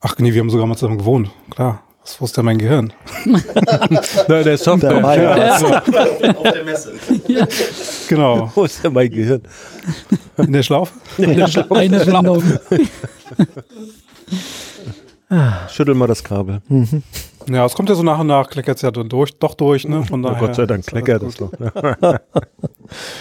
[0.00, 1.82] ach nee, wir haben sogar mal zusammen gewohnt, klar.
[2.04, 2.92] Das wusste mein Gehirn.
[3.24, 4.94] Nein, der Software.
[4.94, 5.22] Dabei.
[5.22, 5.56] Ja.
[5.56, 6.94] Auf der Messe.
[8.08, 8.50] Genau.
[8.56, 9.42] Wo ist denn mein Gehirn?
[10.36, 10.92] In der Schlaufe?
[11.18, 12.60] Eine Schlaufe.
[15.70, 16.60] Schüttel mal das Kabel.
[17.48, 19.86] Ja, es kommt ja so nach und nach, kleckert es ja dann durch, doch durch,
[19.86, 20.04] ne?
[20.04, 21.50] Von Oh daher Gott sei Dank kleckert es doch.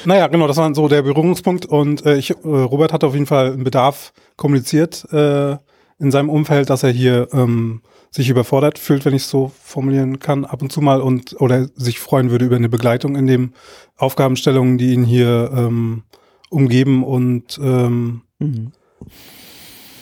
[0.06, 3.26] Naja, genau, das war so der Berührungspunkt und äh, ich, äh, Robert hat auf jeden
[3.26, 5.52] Fall einen Bedarf kommuniziert äh,
[6.00, 10.20] in seinem Umfeld, dass er hier ähm, sich überfordert fühlt, wenn ich es so formulieren
[10.20, 13.54] kann, ab und zu mal und oder sich freuen würde über eine Begleitung in den
[13.96, 16.04] Aufgabenstellungen, die ihn hier ähm,
[16.50, 18.72] umgeben und ähm, Mhm.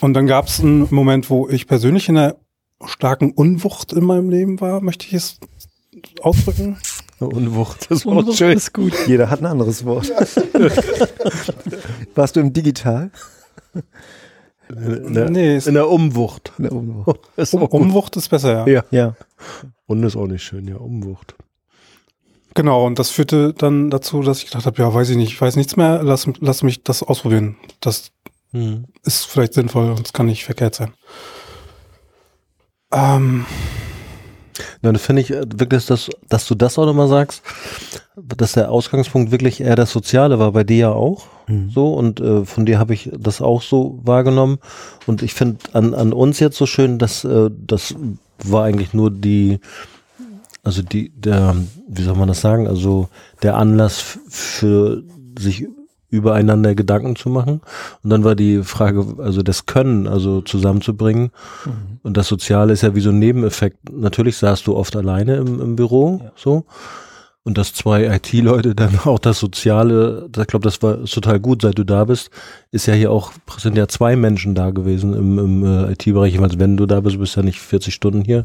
[0.00, 2.36] und dann gab es einen Moment, wo ich persönlich in einer
[2.86, 5.38] starken Unwucht in meinem Leben war, möchte ich es
[6.22, 6.78] ausdrücken.
[7.18, 8.56] Unwucht, das Unwucht schön.
[8.56, 8.94] ist gut.
[9.06, 10.10] Jeder hat ein anderes Wort.
[12.14, 13.10] Warst du im Digital?
[14.70, 16.52] In der, Nee, in der Umwucht.
[16.58, 17.20] In der Umwucht.
[17.36, 17.62] Ist um.
[17.64, 18.68] Umwucht ist besser, ja.
[18.68, 18.84] Ja.
[18.90, 19.16] Ja.
[19.86, 21.34] Und ist auch nicht schön, ja, Umwucht.
[22.54, 25.40] Genau, und das führte dann dazu, dass ich gedacht habe, ja, weiß ich nicht, ich
[25.40, 27.56] weiß nichts mehr, lass, lass mich das ausprobieren.
[27.80, 28.12] Das
[28.52, 28.86] Mhm.
[29.04, 30.92] ist vielleicht sinnvoll und es kann nicht verkehrt sein.
[32.92, 33.46] Ähm,
[34.82, 37.42] Na, das finde ich äh, wirklich, dass, dass du das auch nochmal sagst,
[38.16, 41.70] dass der Ausgangspunkt wirklich eher das Soziale war, bei dir ja auch Mhm.
[41.70, 44.58] so und äh, von dir habe ich das auch so wahrgenommen
[45.06, 47.94] und ich finde an, an uns jetzt so schön, dass äh, das
[48.44, 49.58] war eigentlich nur die,
[50.62, 51.56] also die, der,
[51.88, 53.08] wie soll man das sagen, also
[53.42, 55.02] der Anlass für
[55.38, 55.66] sich
[56.10, 57.60] übereinander Gedanken zu machen
[58.02, 61.30] und dann war die Frage, also das Können, also zusammenzubringen
[62.02, 63.92] und das Soziale ist ja wie so ein Nebeneffekt.
[63.92, 66.64] Natürlich saßt du oft alleine im, im Büro, so.
[67.42, 71.78] Und dass zwei IT-Leute dann auch das Soziale, ich glaube, das war total gut, seit
[71.78, 72.30] du da bist,
[72.70, 76.34] ist ja hier auch, sind ja zwei Menschen da gewesen im, im äh, IT-Bereich.
[76.34, 78.44] Ich meine, wenn du da bist, bist du ja nicht 40 Stunden hier.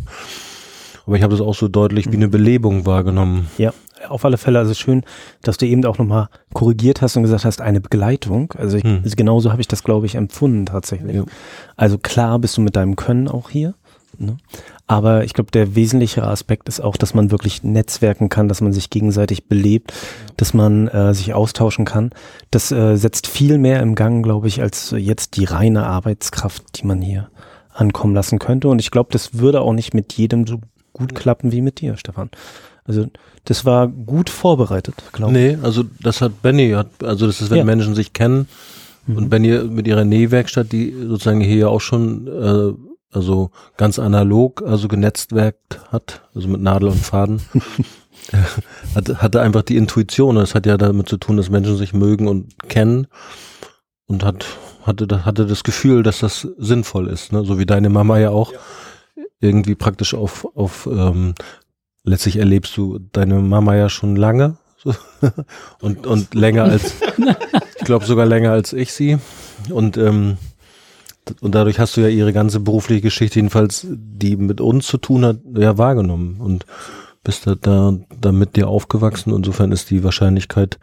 [1.06, 3.48] Aber ich habe das auch so deutlich wie eine Belebung wahrgenommen.
[3.58, 3.74] Ja,
[4.10, 4.60] auf alle Fälle.
[4.60, 5.04] Also schön,
[5.44, 8.54] dass du eben auch nochmal korrigiert hast und gesagt hast, eine Begleitung.
[8.58, 9.04] Also, ich, Hm.
[9.16, 11.16] genauso habe ich das, glaube ich, empfunden tatsächlich.
[11.16, 11.24] Ja.
[11.76, 13.76] Also klar bist du mit deinem Können auch hier.
[14.18, 14.38] Ne?
[14.88, 18.72] Aber ich glaube, der wesentliche Aspekt ist auch, dass man wirklich netzwerken kann, dass man
[18.72, 19.94] sich gegenseitig belebt,
[20.38, 22.12] dass man äh, sich austauschen kann.
[22.52, 26.88] Das äh, setzt viel mehr im Gang, glaube ich, als jetzt die reine Arbeitskraft, die
[26.88, 27.30] man hier
[27.74, 28.70] ankommen lassen könnte.
[28.70, 30.60] Und ich glaube, das würde auch nicht mit jedem so
[30.94, 32.30] gut klappen wie mit dir, Stefan.
[32.86, 33.08] Also
[33.46, 35.38] das war gut vorbereitet, glaube ich.
[35.38, 37.64] Nee, also das hat Benny, hat, also das ist, wenn Ja.
[37.64, 38.48] Menschen sich kennen
[39.08, 42.74] und Benny mit ihrer Nähwerkstatt, die sozusagen hier ja auch schon äh,
[43.16, 47.42] also ganz analog, also genetzwerkt hat, also mit Nadel und Faden,
[48.96, 50.36] hatte, hatte einfach die Intuition.
[50.36, 53.08] Das hat ja damit zu tun, dass Menschen sich mögen und kennen
[54.08, 54.46] und hat
[54.84, 57.44] hatte das, hatte das Gefühl, dass das sinnvoll ist, ne?
[57.44, 58.54] so wie deine Mama ja auch
[59.40, 61.34] irgendwie praktisch auf auf ähm,
[62.06, 64.58] letztlich erlebst du deine Mama ja schon lange
[65.82, 66.94] und und länger als
[67.80, 69.18] ich glaube sogar länger als ich sie
[69.70, 70.38] und ähm,
[71.42, 75.26] und dadurch hast du ja ihre ganze berufliche Geschichte jedenfalls, die mit uns zu tun
[75.26, 76.68] hat, ja wahrgenommen und
[77.24, 79.34] bist da, da, da mit dir aufgewachsen.
[79.34, 80.80] Insofern ist die Wahrscheinlichkeit,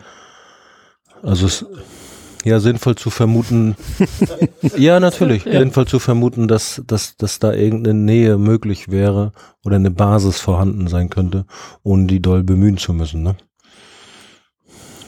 [1.22, 1.64] also es,
[2.44, 3.76] ja, sinnvoll zu vermuten.
[4.76, 5.44] ja, natürlich.
[5.44, 5.60] Ja.
[5.60, 9.32] Sinnvoll zu vermuten, dass, dass, dass da irgendeine Nähe möglich wäre
[9.64, 11.46] oder eine Basis vorhanden sein könnte,
[11.82, 13.36] ohne die doll bemühen zu müssen, ne?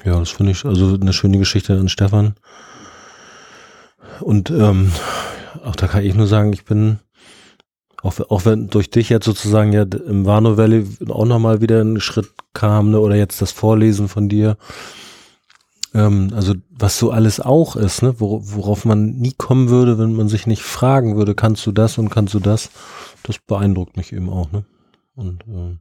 [0.04, 2.34] Ja, das finde ich also eine schöne Geschichte an Stefan.
[4.20, 4.92] Und ähm,
[5.64, 6.98] auch da kann ich nur sagen, ich bin,
[8.02, 12.00] auch, auch wenn durch dich jetzt sozusagen ja im Warnow Valley auch nochmal wieder ein
[12.00, 14.58] Schritt kam, ne, oder jetzt das Vorlesen von dir,
[15.94, 20.14] ähm, also was so alles auch ist, ne, wor worauf man nie kommen würde, wenn
[20.14, 22.70] man sich nicht fragen würde, kannst du das und kannst du das,
[23.22, 24.64] das beeindruckt mich eben auch, ne?
[25.14, 25.78] Und ähm,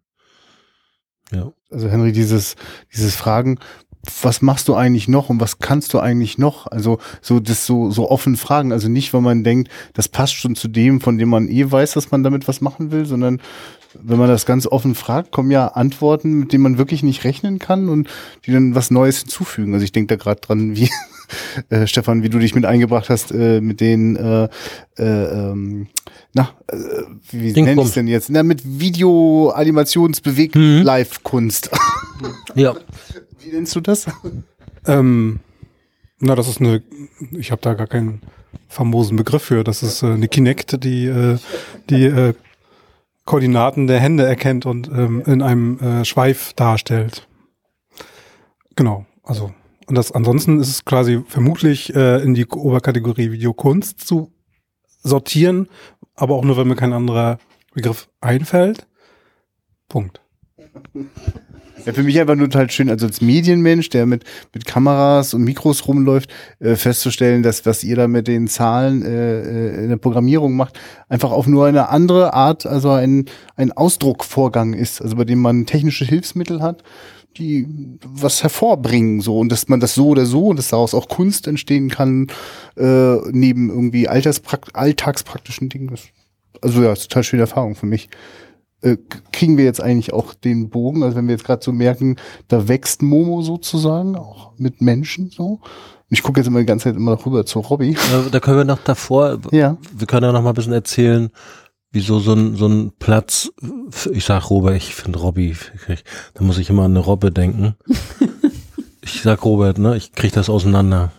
[1.31, 1.51] ja.
[1.71, 2.55] Also Henry, dieses,
[2.93, 3.57] dieses Fragen,
[4.21, 6.67] was machst du eigentlich noch und was kannst du eigentlich noch?
[6.67, 10.55] Also so das so so offen fragen, also nicht, weil man denkt, das passt schon
[10.55, 13.41] zu dem, von dem man eh weiß, dass man damit was machen will, sondern
[14.01, 17.59] wenn man das ganz offen fragt, kommen ja Antworten, mit denen man wirklich nicht rechnen
[17.59, 18.07] kann und
[18.45, 19.73] die dann was Neues hinzufügen.
[19.73, 20.89] Also ich denke da gerade dran, wie
[21.69, 24.49] äh, Stefan, wie du dich mit eingebracht hast, äh, mit den äh,
[24.97, 25.87] äh, ähm,
[26.33, 26.75] na, äh,
[27.31, 28.29] wie nenne ich denn jetzt?
[28.29, 30.81] Na, mit Video, Animationsbewegt, Mhm.
[30.83, 31.69] Live-Kunst.
[32.55, 32.75] Ja.
[33.41, 34.05] Wie nennst du das?
[34.85, 35.39] Ähm,
[36.19, 36.81] na, das ist eine,
[37.31, 38.21] ich habe da gar keinen
[38.69, 39.63] famosen Begriff für.
[39.63, 41.37] Das ist äh, eine Kinect, die äh,
[41.89, 42.33] die äh,
[43.25, 47.27] Koordinaten der Hände erkennt und ähm, in einem äh, Schweif darstellt.
[48.75, 49.51] Genau, also
[49.87, 54.31] und das ansonsten ist es quasi vermutlich äh, in die Oberkategorie Videokunst zu
[55.01, 55.67] sortieren,
[56.15, 57.37] aber auch nur, wenn mir kein anderer
[57.73, 58.87] Begriff einfällt.
[59.89, 60.21] Punkt.
[61.85, 64.23] Ja, für mich einfach nur total schön, also als Medienmensch, der mit,
[64.53, 66.29] mit Kameras und Mikros rumläuft,
[66.59, 70.79] äh, festzustellen, dass was ihr da mit den Zahlen äh, äh, in der Programmierung macht,
[71.09, 73.25] einfach auf nur eine andere Art, also ein,
[73.57, 76.83] ein Ausdruckvorgang ist, also bei dem man technische Hilfsmittel hat,
[77.37, 77.67] die
[78.05, 81.47] was hervorbringen, so und dass man das so oder so und dass daraus auch Kunst
[81.47, 82.27] entstehen kann,
[82.77, 85.93] äh, neben irgendwie Altersprakt alltagspraktischen Dingen.
[86.61, 88.09] Also ja, total schöne Erfahrung für mich
[88.83, 88.97] äh,
[89.31, 92.17] kriegen wir jetzt eigentlich auch den Bogen, also wenn wir jetzt gerade so merken,
[92.47, 95.59] da wächst Momo sozusagen, auch mit Menschen so.
[96.09, 97.97] Ich gucke jetzt immer die ganze Zeit immer noch rüber zu Robby.
[98.31, 99.77] Da können wir noch davor, Ja.
[99.97, 101.31] wir können ja noch mal ein bisschen erzählen,
[101.91, 103.51] wieso so ein, so ein Platz,
[104.11, 105.55] ich sag Robert, ich finde Robby,
[106.35, 107.75] da muss ich immer an eine Robbe denken.
[109.01, 111.11] ich sag Robert, ne, ich krieg das auseinander.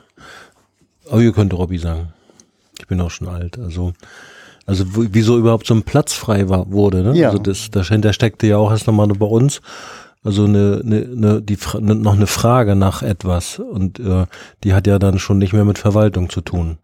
[1.11, 2.13] Aber ihr könnt Robby sagen.
[2.79, 3.93] Ich bin auch schon alt, also.
[4.67, 7.17] Also wieso überhaupt so ein Platz frei war, wurde, ne?
[7.17, 7.29] Ja.
[7.29, 9.61] Also das, dahinter steckte ja auch erst nochmal bei uns
[10.27, 14.25] also eine, eine, eine die Fra- ne, noch eine Frage nach etwas und äh,
[14.65, 16.79] die hat ja dann schon nicht mehr mit Verwaltung zu tun.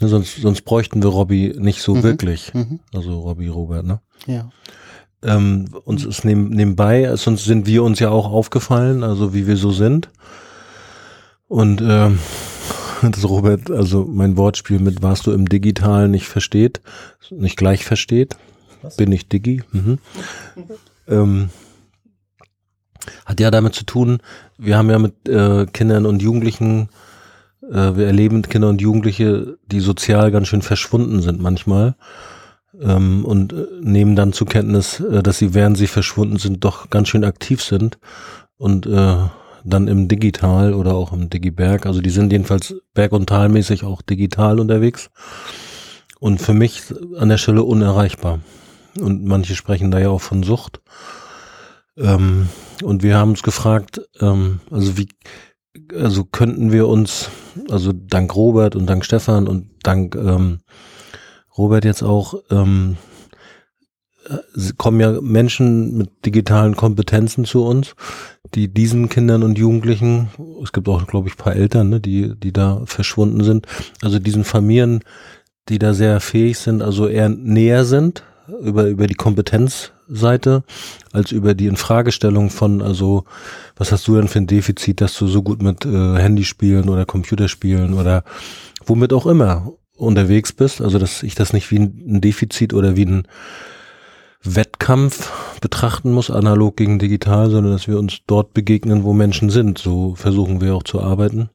[0.00, 2.02] Ne, sonst, sonst bräuchten wir Robby nicht so Mhm.
[2.04, 2.54] wirklich.
[2.54, 2.78] Mhm.
[2.94, 4.00] Also Robby Robert, ne?
[4.26, 4.50] Ja.
[5.24, 9.56] Ähm, uns ist neben, nebenbei, sonst sind wir uns ja auch aufgefallen, also wie wir
[9.56, 10.08] so sind.
[11.48, 12.20] Und ähm,
[13.10, 16.80] das Robert, also mein Wortspiel mit warst du im Digitalen nicht versteht,
[17.30, 18.36] nicht gleich versteht,
[18.96, 19.62] bin ich Digi.
[19.72, 19.98] Mhm.
[21.08, 21.50] ähm,
[23.26, 24.18] hat ja damit zu tun,
[24.58, 26.88] wir haben ja mit äh, Kindern und Jugendlichen,
[27.62, 31.96] äh, wir erleben Kinder und Jugendliche, die sozial ganz schön verschwunden sind manchmal
[32.80, 36.90] ähm, und äh, nehmen dann zur Kenntnis, äh, dass sie, während sie verschwunden sind, doch
[36.90, 37.98] ganz schön aktiv sind
[38.56, 39.16] und äh,
[39.64, 44.02] dann im Digital oder auch im Digiberg, also die sind jedenfalls berg- und talmäßig auch
[44.02, 45.10] digital unterwegs
[46.20, 46.82] und für mich
[47.18, 48.40] an der Stelle unerreichbar.
[49.00, 50.80] Und manche sprechen da ja auch von Sucht.
[51.96, 52.48] Ähm,
[52.82, 55.08] und wir haben uns gefragt, ähm, also wie,
[55.98, 57.30] also könnten wir uns,
[57.70, 60.60] also dank Robert und dank Stefan und dank ähm,
[61.56, 62.96] Robert jetzt auch, ähm,
[64.28, 67.94] äh, kommen ja Menschen mit digitalen Kompetenzen zu uns,
[68.54, 70.28] die diesen Kindern und Jugendlichen,
[70.62, 73.66] es gibt auch, glaube ich, paar Eltern, ne, die, die da verschwunden sind,
[74.02, 75.00] also diesen Familien,
[75.68, 78.24] die da sehr fähig sind, also eher näher sind
[78.60, 80.64] über, über die Kompetenzseite,
[81.12, 83.24] als über die Infragestellung von, also,
[83.76, 87.06] was hast du denn für ein Defizit, dass du so gut mit äh, Handyspielen oder
[87.06, 88.24] Computerspielen oder
[88.84, 93.06] womit auch immer unterwegs bist, also dass ich das nicht wie ein Defizit oder wie
[93.06, 93.28] ein
[94.44, 95.30] Wettkampf
[95.60, 99.78] betrachten muss, analog gegen digital, sondern dass wir uns dort begegnen, wo Menschen sind.
[99.78, 101.50] So versuchen wir auch zu arbeiten.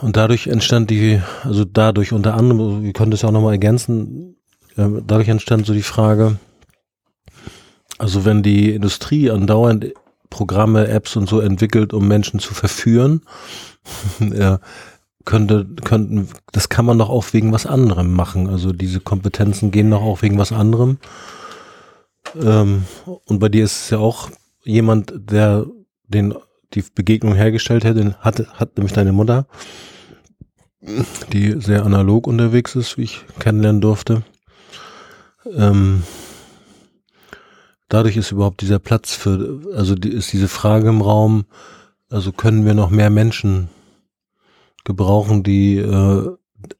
[0.00, 4.36] Und dadurch entstand die, also dadurch unter anderem, wir können das ja auch nochmal ergänzen,
[4.76, 6.38] äh, dadurch entstand so die Frage,
[7.98, 9.92] also wenn die Industrie andauernd
[10.28, 13.22] Programme, Apps und so entwickelt, um Menschen zu verführen,
[14.18, 14.60] ja,
[15.24, 18.48] könnte, könnten, das kann man doch auch wegen was anderem machen.
[18.48, 20.98] Also diese Kompetenzen gehen doch auch wegen was anderem.
[22.40, 22.84] Ähm,
[23.26, 24.30] und bei dir ist es ja auch
[24.64, 25.66] jemand, der
[26.08, 26.34] den
[26.74, 29.46] die Begegnung hergestellt hat, hat nämlich deine Mutter,
[31.32, 34.22] die sehr analog unterwegs ist, wie ich kennenlernen durfte.
[35.54, 36.02] Ähm,
[37.88, 41.44] dadurch ist überhaupt dieser Platz für, also die, ist diese Frage im Raum,
[42.08, 43.68] also können wir noch mehr Menschen
[44.84, 46.30] gebrauchen, die, äh,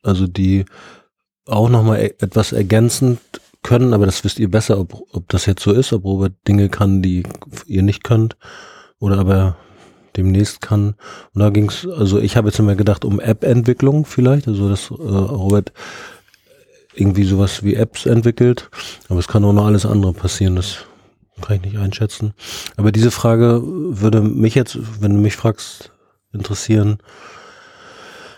[0.03, 0.65] also die
[1.47, 3.19] auch nochmal e etwas ergänzend
[3.63, 6.69] können, aber das wisst ihr besser, ob, ob das jetzt so ist, ob Robert Dinge
[6.69, 7.23] kann, die
[7.67, 8.37] ihr nicht könnt,
[8.99, 9.57] oder aber
[10.17, 10.95] demnächst kann.
[11.33, 14.95] Und da ging's, also ich habe jetzt immer gedacht, um App-Entwicklung vielleicht, also dass äh,
[14.95, 15.73] Robert
[16.95, 18.69] irgendwie sowas wie Apps entwickelt,
[19.09, 20.85] aber es kann auch noch alles andere passieren, das
[21.41, 22.35] kann ich nicht einschätzen.
[22.77, 25.91] Aber diese Frage würde mich jetzt, wenn du mich fragst,
[26.33, 26.99] interessieren.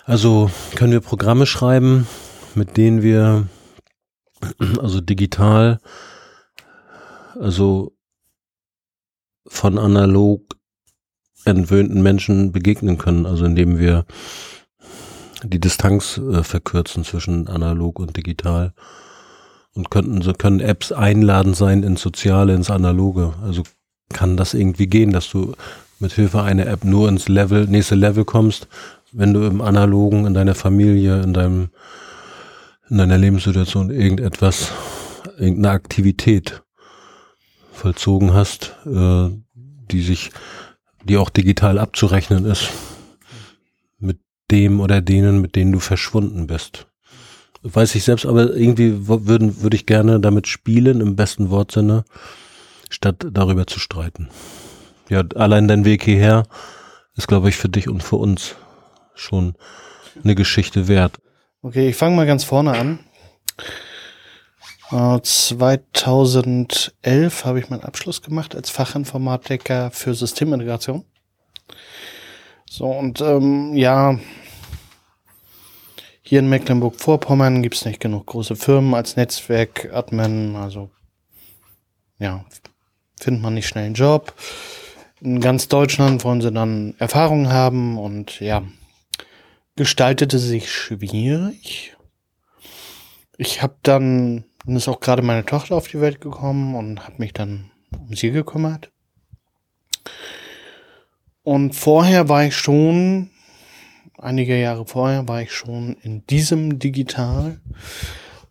[0.06, 2.06] Also können wir Programme schreiben,
[2.54, 3.48] mit denen wir
[4.78, 5.80] also digital,
[7.40, 7.96] also
[9.46, 10.42] von analog
[11.46, 14.04] entwöhnten Menschen begegnen können, also indem wir
[15.42, 18.74] die Distanz äh, verkürzen zwischen analog und digital
[19.74, 23.34] und könnten so können Apps einladend sein ins Soziale, ins Analoge.
[23.42, 23.62] Also
[24.12, 25.54] kann das irgendwie gehen, dass du
[25.98, 28.68] mit Hilfe einer App nur ins Level, nächste Level kommst,
[29.14, 31.70] wenn du im Analogen, in deiner Familie, in deinem,
[32.90, 34.72] in deiner Lebenssituation irgendetwas,
[35.38, 36.62] irgendeine Aktivität
[37.72, 39.30] vollzogen hast, äh,
[39.90, 40.30] die sich
[41.04, 42.70] die auch digital abzurechnen ist.
[43.98, 44.18] Mit
[44.50, 46.86] dem oder denen, mit denen du verschwunden bist.
[47.62, 52.04] Weiß ich selbst, aber irgendwie würden, würde ich gerne damit spielen, im besten Wortsinne,
[52.90, 54.28] statt darüber zu streiten.
[55.08, 56.44] Ja, allein dein Weg hierher
[57.16, 58.56] ist, glaube ich, für dich und für uns
[59.14, 59.54] schon
[60.22, 61.18] eine Geschichte wert.
[61.62, 62.98] Okay, ich fange mal ganz vorne an.
[64.90, 71.04] 2011 äh, habe ich meinen Abschluss gemacht als Fachinformatiker für Systemintegration.
[72.70, 74.18] So, und ähm, ja,
[76.22, 80.56] hier in Mecklenburg-Vorpommern gibt es nicht genug große Firmen als Netzwerk-Admin.
[80.56, 80.90] Also,
[82.18, 82.44] ja,
[83.20, 84.34] findet man nicht schnell einen Job.
[85.20, 88.62] In ganz Deutschland wollen sie dann Erfahrung haben und ja,
[89.76, 91.96] gestaltete sich schwierig.
[93.36, 97.16] Ich habe dann dann ist auch gerade meine Tochter auf die Welt gekommen und habe
[97.18, 98.90] mich dann um sie gekümmert.
[101.42, 103.30] Und vorher war ich schon,
[104.16, 107.60] einige Jahre vorher war ich schon in diesem Digital,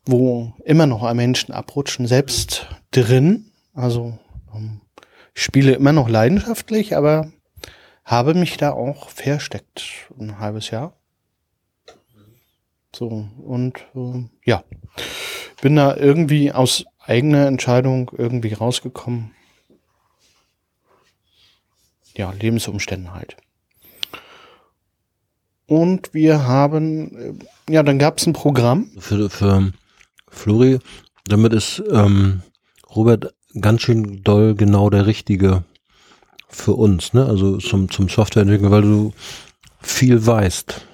[0.06, 3.52] wo immer noch Menschen abrutschen, selbst drin.
[3.74, 4.20] Also
[4.54, 4.82] ähm,
[5.34, 7.32] ich spiele immer noch leidenschaftlich, aber
[8.06, 10.96] habe mich da auch versteckt, ein halbes Jahr.
[12.96, 14.64] So, und äh, ja,
[15.62, 19.32] bin da irgendwie aus eigener Entscheidung irgendwie rausgekommen.
[22.16, 23.36] Ja, Lebensumständen halt.
[25.66, 28.92] Und wir haben, äh, ja, dann gab es ein Programm.
[29.00, 29.72] Für, für
[30.28, 30.80] Flori,
[31.26, 32.44] damit ist ähm,
[32.96, 35.64] Robert ganz schön doll genau der Richtige
[36.48, 37.26] für uns, ne?
[37.26, 39.14] Also zum, zum Softwareentwickeln, weil du
[39.82, 40.86] viel weißt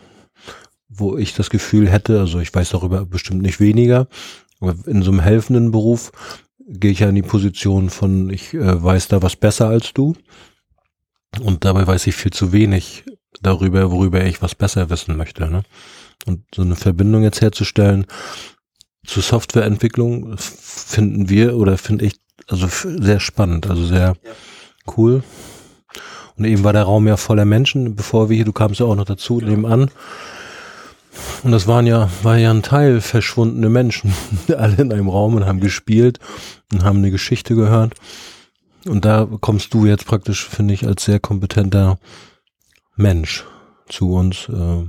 [1.00, 4.08] wo ich das Gefühl hätte, also ich weiß darüber bestimmt nicht weniger,
[4.60, 6.12] aber in so einem helfenden Beruf
[6.68, 10.16] gehe ich ja in die Position von, ich äh, weiß da was besser als du
[11.42, 13.04] und dabei weiß ich viel zu wenig
[13.42, 15.50] darüber, worüber ich was besser wissen möchte.
[15.50, 15.64] Ne?
[16.26, 18.06] Und so eine Verbindung jetzt herzustellen
[19.06, 24.16] zu Softwareentwicklung finden wir oder finde ich also sehr spannend, also sehr
[24.98, 25.24] cool.
[26.36, 28.96] Und eben war der Raum ja voller Menschen, bevor wir hier, du kamst ja auch
[28.96, 29.92] noch dazu, nebenan.
[31.44, 34.14] Und das waren ja, war ja ein Teil verschwundene Menschen,
[34.58, 36.20] alle in einem Raum und haben gespielt
[36.72, 37.94] und haben eine Geschichte gehört.
[38.86, 42.00] Und da kommst du jetzt praktisch, finde ich, als sehr kompetenter
[42.96, 43.46] Mensch
[43.88, 44.50] zu uns.
[44.50, 44.86] Äh,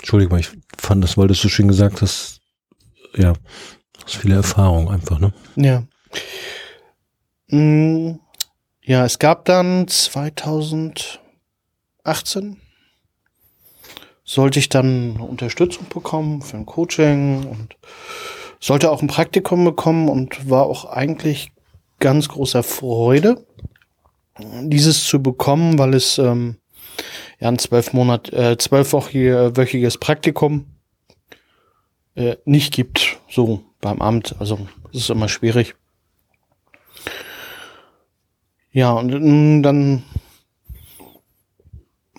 [0.00, 2.40] Entschuldigung, ich fand, das wolltest du schön gesagt hast,
[3.16, 3.32] ja,
[4.04, 5.32] hast viele Erfahrung einfach, ne?
[5.56, 5.84] Ja.
[7.48, 8.20] Mm,
[8.82, 12.60] ja, es gab dann 2018
[14.24, 17.76] sollte ich dann Unterstützung bekommen für ein Coaching und
[18.58, 21.52] sollte auch ein Praktikum bekommen und war auch eigentlich
[22.00, 23.46] ganz großer Freude,
[24.62, 26.56] dieses zu bekommen, weil es ähm,
[27.38, 30.66] ja ein zwölf Monat, äh, zwölfwöchiges Praktikum
[32.14, 34.34] äh, nicht gibt, so beim Amt.
[34.38, 35.74] Also es ist immer schwierig.
[38.72, 40.02] Ja, und mm, dann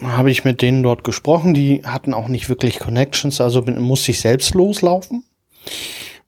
[0.02, 1.54] habe ich mit denen dort gesprochen.
[1.54, 5.24] Die hatten auch nicht wirklich Connections, also bin, musste ich selbst loslaufen.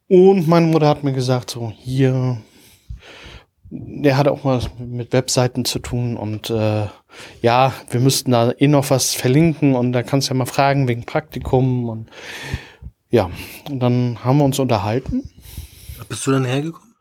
[0.08, 2.38] Und meine Mutter hat mir gesagt, so hier,
[3.70, 6.86] der hat auch mal mit Webseiten zu tun und äh,
[7.42, 10.88] ja, wir müssten da eh noch was verlinken und da kannst du ja mal fragen
[10.88, 12.10] wegen Praktikum und
[13.10, 13.30] ja,
[13.70, 15.30] und dann haben wir uns unterhalten.
[16.08, 16.94] Bist du dann hergekommen?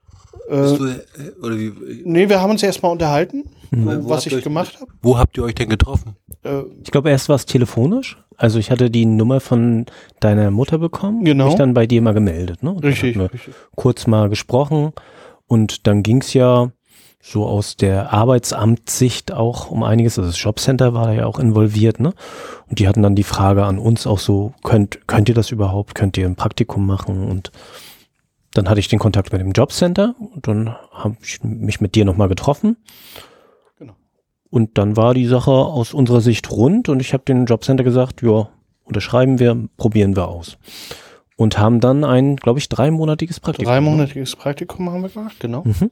[0.48, 1.72] Äh, Bist du, äh, oder wie,
[2.04, 4.90] nee, wir haben uns erstmal unterhalten, Wo was ich gemacht habe.
[5.02, 6.16] wo habt ihr euch denn getroffen?
[6.46, 8.18] Äh, Ich glaube, erst war es telefonisch.
[8.36, 9.86] Also ich hatte die Nummer von
[10.20, 11.24] deiner Mutter bekommen.
[11.24, 11.46] Genau.
[11.46, 12.62] Mich dann bei dir mal gemeldet.
[12.62, 12.70] Ne?
[12.72, 13.54] Und richtig, richtig.
[13.74, 14.92] kurz mal gesprochen.
[15.46, 16.70] Und dann ging es ja
[17.22, 20.18] so aus der Arbeitsamtssicht auch um einiges.
[20.18, 21.98] Also das Jobcenter war da ja auch involviert.
[21.98, 22.12] Ne?
[22.68, 25.94] Und die hatten dann die Frage an uns auch so, könnt, könnt ihr das überhaupt?
[25.94, 27.26] Könnt ihr ein Praktikum machen?
[27.28, 27.50] Und
[28.54, 32.04] dann hatte ich den Kontakt mit dem Jobcenter und dann habe ich mich mit dir
[32.04, 32.76] nochmal getroffen.
[34.50, 38.22] Und dann war die Sache aus unserer Sicht rund und ich habe dem Jobcenter gesagt,
[38.22, 38.48] ja,
[38.84, 40.56] unterschreiben wir, probieren wir aus.
[41.36, 43.70] Und haben dann ein, glaube ich, dreimonatiges Praktikum.
[43.70, 45.64] Dreimonatiges Praktikum haben wir gemacht, genau.
[45.64, 45.90] Mhm.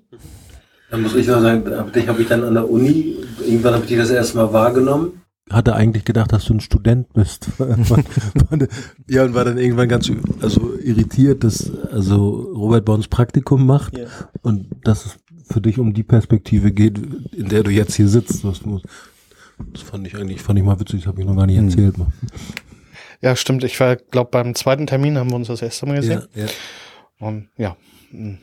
[0.90, 3.88] Dann muss ich noch sagen, dich habe ich dann an der Uni, irgendwann habe ich
[3.88, 5.20] dich das erste Mal wahrgenommen.
[5.50, 7.48] Hatte eigentlich gedacht, dass du ein Student bist.
[9.08, 13.98] ja, und war dann irgendwann ganz also irritiert, dass also Robert bei uns Praktikum macht
[13.98, 14.06] Ja.
[14.40, 15.16] und dass es
[15.48, 16.98] für dich um die Perspektive geht,
[17.32, 18.44] in der du jetzt hier sitzt.
[18.44, 18.82] Das, muss,
[19.72, 21.68] das fand ich eigentlich, fand ich mal witzig, das habe ich noch gar nicht Hm.
[21.68, 21.98] erzählt.
[21.98, 22.08] Mal.
[23.20, 23.64] Ja, stimmt.
[23.64, 26.22] Ich war, glaube beim zweiten Termin haben wir uns das erste Mal gesehen.
[26.34, 26.48] Ja, ja.
[27.18, 27.76] Und ja,
[28.10, 28.38] mh.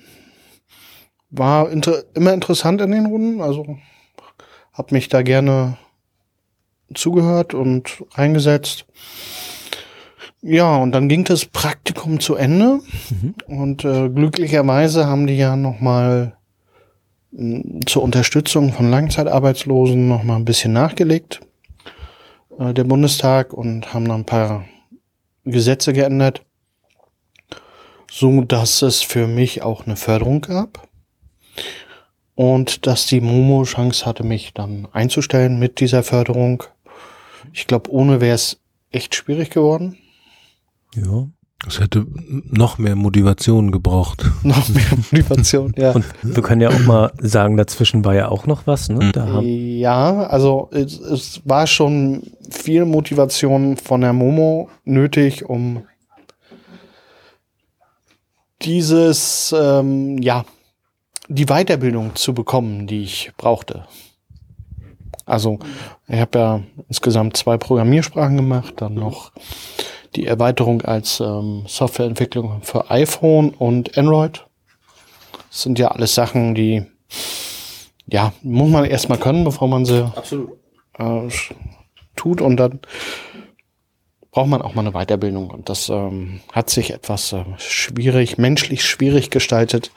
[1.30, 3.42] war inter immer interessant in den Runden.
[3.42, 3.78] Also
[4.74, 5.78] habe mich da gerne
[6.94, 8.86] zugehört und eingesetzt.
[10.42, 12.80] Ja, und dann ging das Praktikum zu Ende.
[13.10, 13.36] Mhm.
[13.46, 16.36] Und äh, glücklicherweise haben die ja nochmal
[17.86, 21.42] zur Unterstützung von Langzeitarbeitslosen nochmal ein bisschen nachgelegt,
[22.60, 24.66] äh, der Bundestag, und haben dann ein paar
[25.46, 26.44] Gesetze geändert,
[28.10, 30.88] so dass es für mich auch eine Förderung gab.
[32.36, 36.64] Und dass die Momo Chance hatte, mich dann einzustellen mit dieser Förderung.
[37.54, 38.60] Ich glaube, ohne wäre es
[38.90, 39.98] echt schwierig geworden.
[40.96, 41.28] Ja.
[41.68, 42.08] Es hätte
[42.50, 44.26] noch mehr Motivation gebraucht.
[44.44, 45.92] Noch mehr Motivation, ja.
[45.92, 48.90] Und wir können ja auch mal sagen, dazwischen war ja auch noch was.
[48.90, 49.06] Ne?
[49.06, 49.12] Mhm.
[49.12, 55.84] Da haben, Ja, also es, es war schon viel Motivation von der Momo nötig, um
[58.64, 60.46] dieses, ähm, ja,
[61.28, 63.86] die Weiterbildung zu bekommen, die ich brauchte.
[65.26, 65.60] Also
[66.08, 69.32] ich habe ja insgesamt zwei Programmiersprachen gemacht, dann noch
[70.16, 74.46] die Erweiterung als ähm, Softwareentwicklung für iPhone und Android.
[75.50, 76.86] Das sind ja alles Sachen, die
[78.08, 80.52] ja, muss man erstmal können, bevor man sie Absolut.
[80.98, 81.30] äh,
[82.16, 82.80] tut und dann
[84.32, 88.86] braucht man auch mal eine Weiterbildung und das ähm, hat sich etwas äh, schwierig, menschlich
[88.86, 89.92] schwierig gestaltet.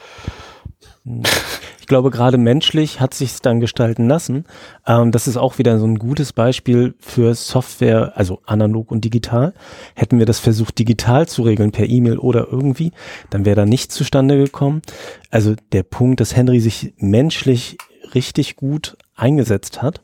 [1.84, 4.46] Ich glaube, gerade menschlich hat sich dann gestalten lassen.
[4.86, 9.52] Ähm, das ist auch wieder so ein gutes Beispiel für Software, also analog und digital.
[9.94, 12.92] Hätten wir das versucht, digital zu regeln, per E-Mail oder irgendwie,
[13.28, 14.80] dann wäre da nichts zustande gekommen.
[15.30, 17.76] Also der Punkt, dass Henry sich menschlich
[18.14, 20.00] richtig gut eingesetzt hat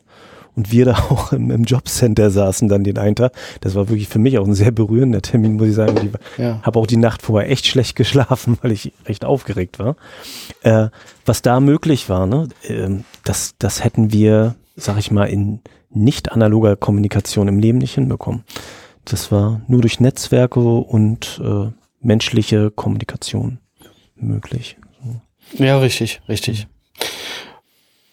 [0.61, 3.33] und wir da auch im, im Jobcenter saßen dann den einen Tag.
[3.61, 5.95] Das war wirklich für mich auch ein sehr berührender Termin, muss ich sagen.
[6.01, 6.59] Die, Ja.
[6.61, 9.95] habe auch die Nacht vorher echt schlecht geschlafen, weil ich recht aufgeregt war.
[10.61, 10.89] Äh,
[11.25, 16.31] was da möglich war, ne, ähm, das, das hätten wir, sag ich mal, in nicht
[16.31, 18.43] analoger Kommunikation im Leben nicht hinbekommen.
[19.03, 21.69] Das war nur durch Netzwerke und äh,
[22.01, 23.57] menschliche Kommunikation
[24.15, 24.77] möglich.
[25.53, 26.67] Ja, richtig, richtig.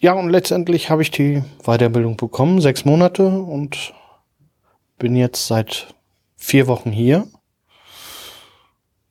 [0.01, 3.93] Ja, und letztendlich habe ich die Weiterbildung bekommen, sechs Monate und
[4.97, 5.93] bin jetzt seit
[6.37, 7.27] vier Wochen hier.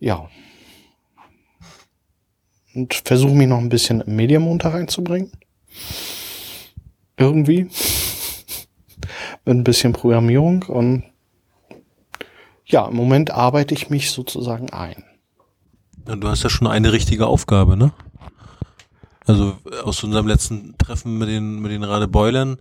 [0.00, 0.30] Ja.
[2.74, 5.30] Und versuche mich noch ein bisschen im Mediamontag reinzubringen.
[7.18, 7.64] Irgendwie.
[9.44, 11.04] Mit ein bisschen Programmierung und
[12.64, 15.04] ja, im Moment arbeite ich mich sozusagen ein.
[16.06, 17.92] Ja, du hast ja schon eine richtige Aufgabe, ne?
[19.28, 19.54] Also
[19.84, 22.58] aus unserem letzten Treffen mit den mit den Radebeulern,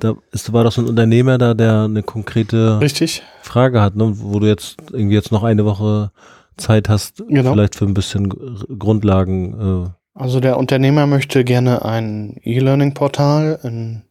[0.00, 3.22] da ist, war doch so ein Unternehmer da, der eine konkrete Richtig?
[3.42, 4.12] Frage hat, ne?
[4.16, 6.12] wo du jetzt irgendwie jetzt noch eine Woche
[6.58, 7.52] Zeit hast, Genau.
[7.52, 9.86] vielleicht für ein bisschen Gr- Grundlagen.
[9.86, 9.90] Äh,
[10.20, 14.02] Also der Unternehmer möchte gerne ein E-Learning-Portal in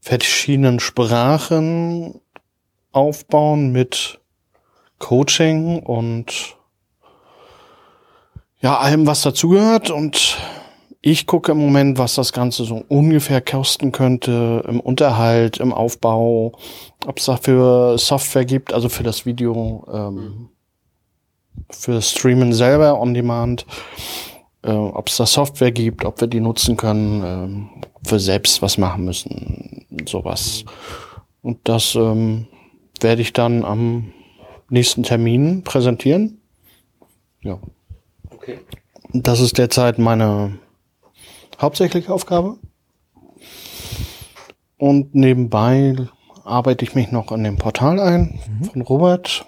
[0.00, 2.20] verschiedenen Sprachen
[2.92, 4.20] aufbauen mit
[5.00, 6.56] Coaching und
[8.60, 9.90] ja, allem, was dazugehört.
[9.90, 10.38] Und
[11.06, 16.52] ich gucke im Moment, was das Ganze so ungefähr kosten könnte im Unterhalt, im Aufbau,
[17.06, 20.48] ob es dafür Software gibt, also für das Video, ähm,
[21.70, 23.66] für das Streamen selber on Demand.
[24.62, 28.62] äh, ob es da Software gibt, ob wir die nutzen können, ähm, ob wir selbst
[28.62, 30.64] was machen müssen, sowas.
[31.42, 32.46] Und das ähm,
[33.00, 34.14] werde ich dann am
[34.70, 36.40] nächsten Termin präsentieren.
[37.42, 37.58] Ja.
[38.30, 38.60] Okay.
[39.12, 40.58] Das ist derzeit meine
[41.64, 42.56] hauptsächliche Aufgabe.
[44.76, 45.96] Und nebenbei
[46.44, 48.38] arbeite ich mich noch an dem Portal ein
[48.70, 49.46] von Robert.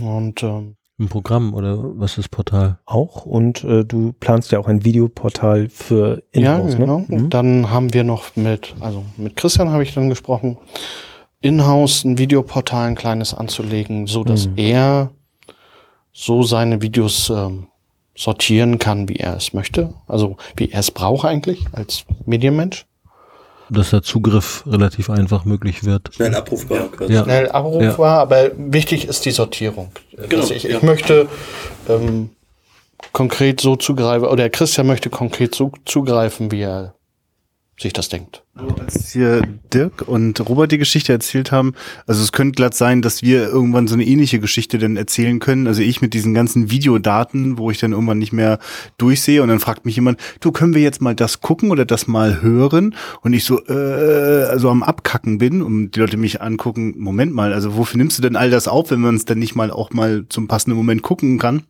[0.00, 2.78] Und ähm, Ein Programm oder was ist Portal?
[2.86, 6.98] Auch und äh, du planst ja auch ein Videoportal für Inhouse, ja, genau.
[6.98, 7.04] ne?
[7.08, 7.14] Mhm.
[7.16, 10.56] Und dann haben wir noch mit, also mit Christian habe ich dann gesprochen,
[11.40, 14.52] in-house ein Videoportal, ein kleines anzulegen, so dass Mhm.
[14.56, 15.10] er
[16.12, 17.66] so seine Videos ähm,
[18.16, 19.94] sortieren kann, wie er es möchte.
[20.06, 22.86] Also wie er es braucht eigentlich als Medienmensch.
[23.70, 26.14] Dass der Zugriff relativ einfach möglich wird.
[26.14, 26.88] Schnell abrufbar.
[27.08, 27.24] Ja.
[27.24, 29.90] Schnell abrufbar, aber wichtig ist die Sortierung.
[30.12, 30.76] Genau, Dass ich, ja.
[30.76, 31.28] ich möchte
[31.88, 32.30] ähm,
[33.12, 36.94] konkret so zugreifen, oder Christian möchte konkret so zugreifen, wie er
[37.78, 38.44] sich das denkt.
[38.78, 41.74] Als hier Dirk und Robert die Geschichte erzählt haben,
[42.06, 45.66] also es könnte glatt sein, dass wir irgendwann so eine ähnliche Geschichte dann erzählen können.
[45.66, 48.60] Also ich mit diesen ganzen Videodaten, wo ich dann irgendwann nicht mehr
[48.96, 52.06] durchsehe und dann fragt mich jemand, du können wir jetzt mal das gucken oder das
[52.06, 52.94] mal hören?
[53.22, 57.52] Und ich so, äh, also am Abkacken bin und die Leute mich angucken, Moment mal,
[57.52, 59.90] also wofür nimmst du denn all das auf, wenn man es dann nicht mal auch
[59.90, 61.64] mal zum passenden Moment gucken kann?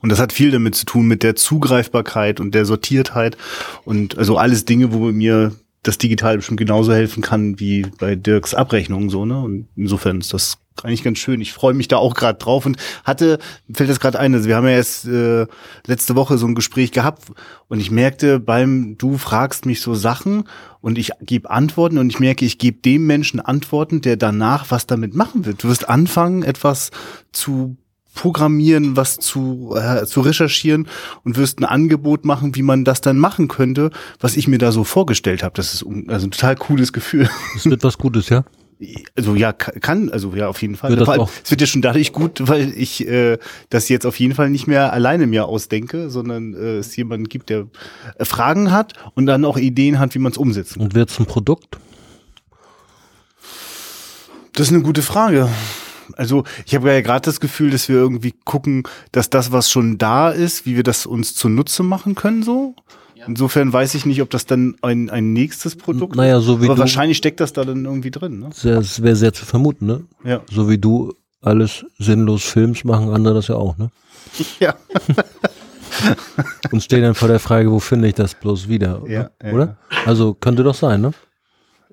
[0.00, 3.36] Und das hat viel damit zu tun mit der Zugreifbarkeit und der Sortiertheit
[3.84, 5.52] und also alles Dinge, wo mir
[5.82, 9.40] das Digital bestimmt genauso helfen kann wie bei Dirks Abrechnung so, ne?
[9.40, 11.40] Und insofern ist das eigentlich ganz schön.
[11.40, 13.38] Ich freue mich da auch gerade drauf und hatte,
[13.72, 15.46] fällt das gerade ein, also wir haben ja erst äh,
[15.86, 17.32] letzte Woche so ein Gespräch gehabt
[17.68, 20.44] und ich merkte beim, du fragst mich so Sachen
[20.80, 24.86] und ich gebe Antworten und ich merke, ich gebe dem Menschen Antworten, der danach was
[24.86, 25.64] damit machen wird.
[25.64, 26.90] Du wirst anfangen, etwas
[27.32, 27.76] zu
[28.18, 30.88] programmieren, was zu, äh, zu recherchieren
[31.24, 34.72] und wirst ein Angebot machen, wie man das dann machen könnte, was ich mir da
[34.72, 35.52] so vorgestellt habe.
[35.54, 37.28] Das ist also ein total cooles Gefühl.
[37.54, 38.44] Es wird was Gutes, ja?
[39.16, 40.90] Also ja, ka- kann, also ja, auf jeden Fall.
[40.90, 43.38] Wird das allem, es wird ja schon dadurch gut, weil ich äh,
[43.70, 47.50] das jetzt auf jeden Fall nicht mehr alleine mir ausdenke, sondern äh, es jemanden gibt,
[47.50, 47.66] der
[48.18, 50.82] äh, Fragen hat und dann auch Ideen hat, wie man es umsetzen kann.
[50.82, 51.78] Und wird es ein Produkt?
[54.54, 55.48] Das ist eine gute Frage.
[56.16, 59.98] Also ich habe ja gerade das Gefühl, dass wir irgendwie gucken, dass das, was schon
[59.98, 62.74] da ist, wie wir das uns zunutze machen können, so.
[63.26, 66.44] Insofern weiß ich nicht, ob das dann ein, ein nächstes Produkt Naja, ist.
[66.44, 68.38] so wie Aber du- wahrscheinlich steckt das da dann irgendwie drin.
[68.38, 68.48] Ne?
[68.54, 70.04] Sehr- Es wäre sehr zu vermuten, ne?
[70.24, 70.40] Ja.
[70.50, 73.90] So wie du alles sinnlos Films machen, andere das ja auch, ne?
[74.60, 74.74] Ja.
[76.72, 79.02] Und stehen dann vor der Frage, wo finde ich das bloß wieder?
[79.06, 79.30] Ja, ne?
[79.42, 79.76] ja, oder?
[80.06, 81.12] Also könnte doch sein, ne?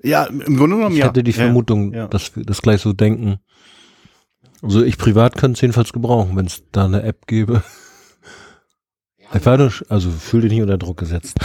[0.02, 1.06] Ja, im Grunde genommen Ich ja.
[1.08, 1.36] hätte die ja.
[1.38, 2.06] Vermutung, ja.
[2.06, 3.38] dass wir das gleich so denken.
[4.66, 7.62] Also ich privat könnte es jedenfalls gebrauchen, wenn es da eine App gäbe.
[9.34, 11.36] Ich war nur, also fühl dich nicht unter Druck gesetzt.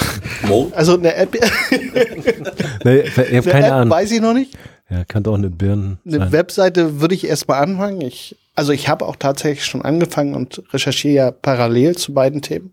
[0.48, 0.72] Mo?
[0.76, 1.34] Also eine App,
[2.84, 3.90] Nee, ich habe eine keine App Ahnung.
[3.92, 4.58] weiß ich noch nicht.
[4.90, 6.32] Ja, kann doch eine Birne Eine sein.
[6.32, 8.02] Webseite würde ich erstmal anfangen.
[8.02, 12.72] Ich, also ich habe auch tatsächlich schon angefangen und recherchiere ja parallel zu beiden Themen,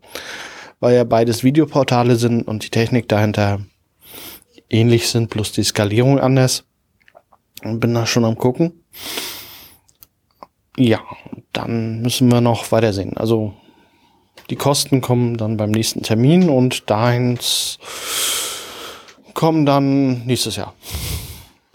[0.80, 3.60] weil ja beides Videoportale sind und die Technik dahinter
[4.70, 6.64] ähnlich sind, plus die Skalierung anders.
[7.62, 8.72] Und bin da schon am gucken.
[10.78, 11.00] Ja,
[11.52, 13.16] dann müssen wir noch weitersehen.
[13.16, 13.52] Also
[14.48, 17.36] die Kosten kommen dann beim nächsten Termin und dahin
[19.34, 20.74] kommen dann nächstes Jahr.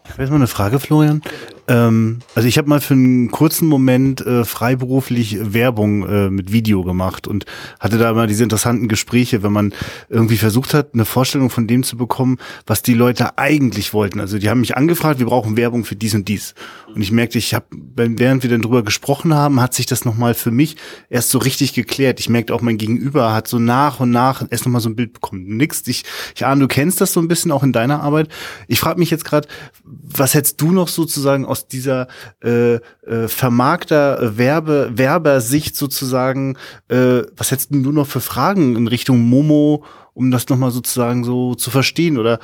[0.06, 1.22] Ich habe jetzt mal eine Frage, Florian.
[1.68, 6.84] Ähm, also ich habe mal für einen kurzen Moment äh, freiberuflich Werbung äh, mit Video
[6.84, 7.46] gemacht und
[7.80, 9.74] hatte da mal diese interessanten Gespräche, wenn man
[10.10, 14.20] irgendwie versucht hat, eine Vorstellung von dem zu bekommen, was die Leute eigentlich wollten.
[14.20, 16.54] Also die haben mich angefragt, wir brauchen Werbung für dies und dies.
[16.94, 17.66] Und ich merkte, ich habe,
[17.96, 20.76] während wir dann drüber gesprochen haben, hat sich das nochmal für mich
[21.10, 22.20] erst so richtig geklärt.
[22.20, 25.14] Ich merkte auch, mein Gegenüber hat so nach und nach erst nochmal so ein Bild
[25.14, 25.58] bekommen.
[25.58, 26.04] Nix, ich,
[26.36, 28.28] ich ahne, du kennst das so ein bisschen auch in deiner Arbeit.
[28.68, 29.48] Ich frage mich jetzt gerade,
[29.84, 32.08] was hättest du noch sozusagen aus dieser
[32.44, 36.58] äh, äh, Vermarkter, äh, Werbe, Werbersicht sozusagen,
[36.90, 39.86] äh, was hättest du noch für Fragen in Richtung Momo,
[40.16, 42.18] um das nochmal sozusagen so zu verstehen?
[42.18, 42.40] Oder,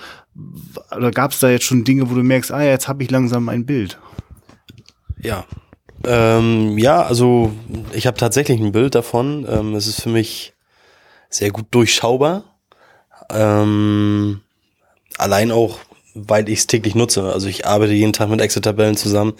[0.96, 3.10] oder gab es da jetzt schon Dinge, wo du merkst, ah ja, jetzt habe ich
[3.10, 3.98] langsam ein Bild?
[5.20, 5.46] Ja.
[6.06, 7.52] Ähm, ja, also
[7.92, 9.46] ich habe tatsächlich ein Bild davon.
[9.50, 10.54] Ähm, es ist für mich
[11.30, 12.44] sehr gut durchschaubar.
[13.32, 14.42] Ähm,
[15.18, 15.80] allein auch,
[16.28, 17.24] weil ich es täglich nutze.
[17.32, 19.34] Also ich arbeite jeden Tag mit Excel-Tabellen zusammen,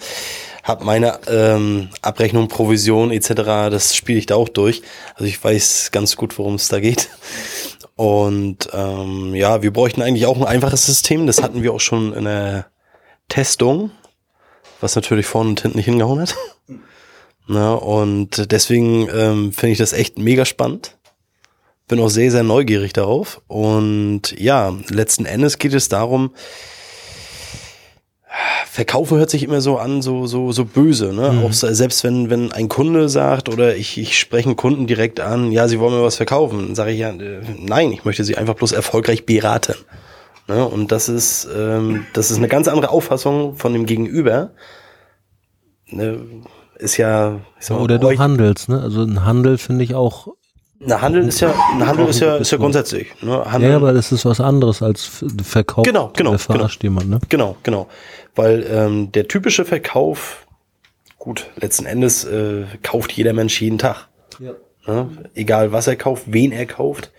[0.62, 3.32] habe meine ähm, Abrechnung, Provision etc.
[3.70, 4.82] Das spiele ich da auch durch.
[5.14, 7.08] Also ich weiß ganz gut, worum es da geht.
[7.96, 11.26] Und ähm, ja, wir bräuchten eigentlich auch ein einfaches System.
[11.26, 12.66] Das hatten wir auch schon in der
[13.28, 13.90] Testung
[14.80, 16.36] was natürlich vorne und hinten nicht hingehauen hat.
[17.46, 20.96] Na, und deswegen ähm, finde ich das echt mega spannend,
[21.90, 23.42] bin auch sehr, sehr neugierig darauf.
[23.46, 26.30] Und ja, letzten Endes geht es darum,
[28.66, 31.32] Verkaufen hört sich immer so an, so, so, so böse, ne?
[31.32, 31.44] Mhm.
[31.44, 35.18] Auch se- selbst wenn, wenn ein Kunde sagt oder ich, ich spreche einen Kunden direkt
[35.18, 38.22] an, ja, sie wollen mir was verkaufen, dann sage ich ja, äh, nein, ich möchte
[38.22, 39.74] sie einfach bloß erfolgreich beraten.
[40.46, 40.64] Ne?
[40.64, 44.52] Und das ist, ähm, das ist eine ganz andere Auffassung von dem Gegenüber.
[45.88, 46.20] Ne?
[46.78, 48.80] Ist ja, ich sag mal, Oder du handelst, ne?
[48.80, 50.28] Also ein Handel finde ich auch.
[50.82, 53.08] Na, Handeln ist ja, ein Handel ist ja, ist ja grundsätzlich.
[53.20, 53.32] Ne?
[53.32, 55.10] Ja, Handeln, aber das ist was anderes als
[55.44, 55.84] Verkauf.
[55.84, 57.20] Genau, genau, Der verarscht jemand, ne?
[57.28, 57.86] Genau, genau.
[58.34, 60.46] Weil ähm, der typische Verkauf,
[61.18, 64.08] gut, letzten Endes äh, kauft jeder Mensch jeden Tag.
[64.38, 64.52] Ja.
[64.86, 65.10] Ne?
[65.34, 67.12] Egal was er kauft, wen er kauft.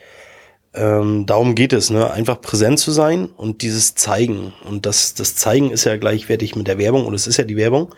[0.73, 2.09] Ähm, darum geht es, ne?
[2.09, 4.53] einfach präsent zu sein und dieses Zeigen.
[4.67, 7.57] Und das, das Zeigen ist ja gleichwertig mit der Werbung und es ist ja die
[7.57, 7.93] Werbung.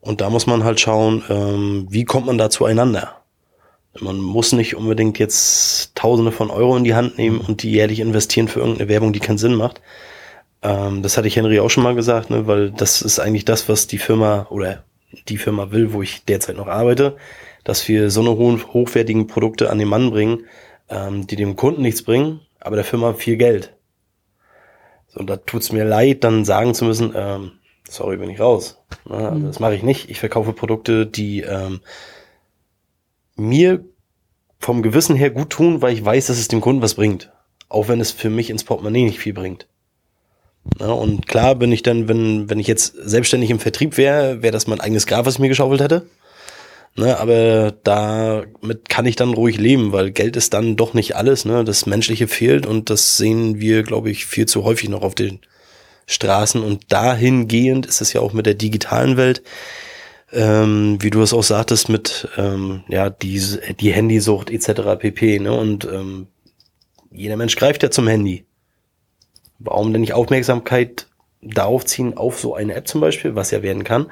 [0.00, 3.23] Und da muss man halt schauen, ähm, wie kommt man da zueinander.
[4.00, 8.00] Man muss nicht unbedingt jetzt Tausende von Euro in die Hand nehmen und die jährlich
[8.00, 9.80] investieren für irgendeine Werbung, die keinen Sinn macht.
[10.62, 13.68] Ähm, das hatte ich Henry auch schon mal gesagt, ne, weil das ist eigentlich das,
[13.68, 14.82] was die Firma oder
[15.28, 17.16] die Firma will, wo ich derzeit noch arbeite,
[17.62, 20.46] dass wir so eine hohen, hochwertigen Produkte an den Mann bringen,
[20.88, 23.74] ähm, die dem Kunden nichts bringen, aber der Firma viel Geld.
[25.08, 27.52] So, und da tut's mir leid, dann sagen zu müssen, ähm,
[27.88, 28.82] sorry, bin ich raus.
[29.04, 30.10] Ne, also Das mache ich nicht.
[30.10, 31.80] Ich verkaufe Produkte, die ähm,
[33.36, 33.84] mir
[34.58, 37.30] vom Gewissen her gut tun, weil ich weiß, dass es dem Kunden was bringt.
[37.68, 39.66] Auch wenn es für mich ins Portemonnaie nicht viel bringt.
[40.80, 44.52] Ja, und klar bin ich dann, wenn, wenn ich jetzt selbstständig im Vertrieb wäre, wäre
[44.52, 46.06] das mein eigenes Grab, was ich mir geschaufelt hätte.
[46.96, 51.44] Ne, aber damit kann ich dann ruhig leben, weil Geld ist dann doch nicht alles.
[51.44, 51.64] Ne?
[51.64, 55.40] Das Menschliche fehlt und das sehen wir, glaube ich, viel zu häufig noch auf den
[56.06, 56.62] Straßen.
[56.62, 59.42] Und dahingehend ist es ja auch mit der digitalen Welt,
[60.32, 63.40] ähm, wie du es auch sagtest, mit ähm, ja, die,
[63.80, 64.98] die Handysucht etc.
[64.98, 65.38] pp.
[65.38, 65.52] Ne?
[65.52, 66.28] Und ähm,
[67.10, 68.44] jeder Mensch greift ja zum Handy.
[69.58, 71.06] Warum denn nicht Aufmerksamkeit
[71.40, 74.10] darauf ziehen, auf so eine App zum Beispiel, was ja werden kann?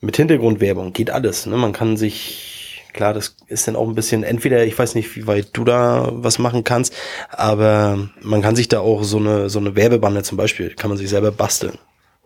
[0.00, 1.46] Mit Hintergrundwerbung geht alles.
[1.46, 1.56] Ne?
[1.56, 5.26] Man kann sich, klar, das ist dann auch ein bisschen, entweder, ich weiß nicht, wie
[5.26, 6.94] weit du da was machen kannst,
[7.30, 10.98] aber man kann sich da auch so eine, so eine Werbebande zum Beispiel, kann man
[10.98, 11.78] sich selber basteln.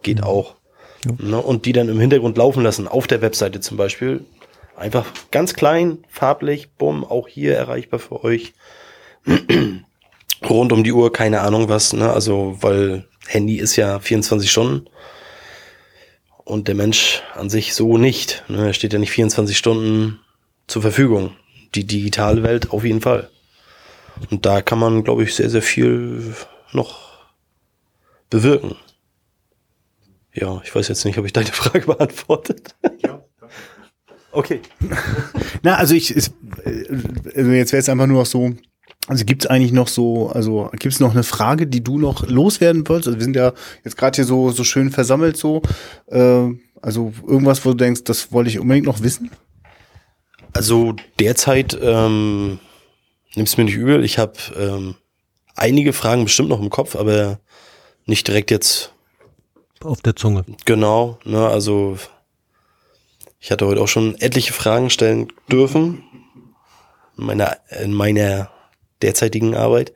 [0.03, 0.57] Geht auch.
[1.05, 1.41] Ne?
[1.41, 4.25] Und die dann im Hintergrund laufen lassen, auf der Webseite zum Beispiel.
[4.77, 8.53] Einfach ganz klein, farblich, bumm, auch hier erreichbar für euch.
[10.49, 12.13] Rund um die Uhr, keine Ahnung was, ne?
[12.13, 14.87] Also, weil Handy ist ja 24 Stunden
[16.47, 18.45] und der Mensch an sich so nicht.
[18.49, 18.69] Ne?
[18.69, 20.21] Er steht ja nicht 24 Stunden
[20.69, 21.35] zur Verfügung.
[21.75, 23.29] Die digitale Welt auf jeden Fall.
[24.31, 26.35] Und da kann man, glaube ich, sehr, sehr viel
[26.73, 27.27] noch
[28.31, 28.77] bewirken.
[30.37, 32.75] Ja, ich weiß jetzt nicht, ob ich deine Frage beantwortet.
[33.03, 33.25] Ja.
[34.33, 34.61] Okay.
[35.63, 36.35] Na, also ich, ist,
[36.65, 36.85] äh,
[37.35, 38.53] also jetzt wäre es einfach nur noch so,
[39.09, 42.29] also gibt es eigentlich noch so, also gibt es noch eine Frage, die du noch
[42.29, 43.09] loswerden wolltest?
[43.09, 43.53] Also wir sind ja
[43.83, 45.63] jetzt gerade hier so, so schön versammelt so.
[46.09, 46.49] Äh,
[46.83, 49.31] also irgendwas, wo du denkst, das wollte ich unbedingt noch wissen?
[50.53, 52.59] Also derzeit, ähm,
[53.35, 54.97] nimm's mir nicht übel, ich habe ähm,
[55.55, 57.41] einige Fragen bestimmt noch im Kopf, aber
[58.05, 58.93] nicht direkt jetzt
[59.83, 60.45] Auf der Zunge.
[60.65, 61.19] genau.
[61.25, 61.99] Ne, also
[63.39, 66.03] ich hatte heute auch schon etliche Fragen stellen dürfen
[67.17, 68.51] in meiner, in meiner
[69.03, 69.93] derzeitigen Arbeit.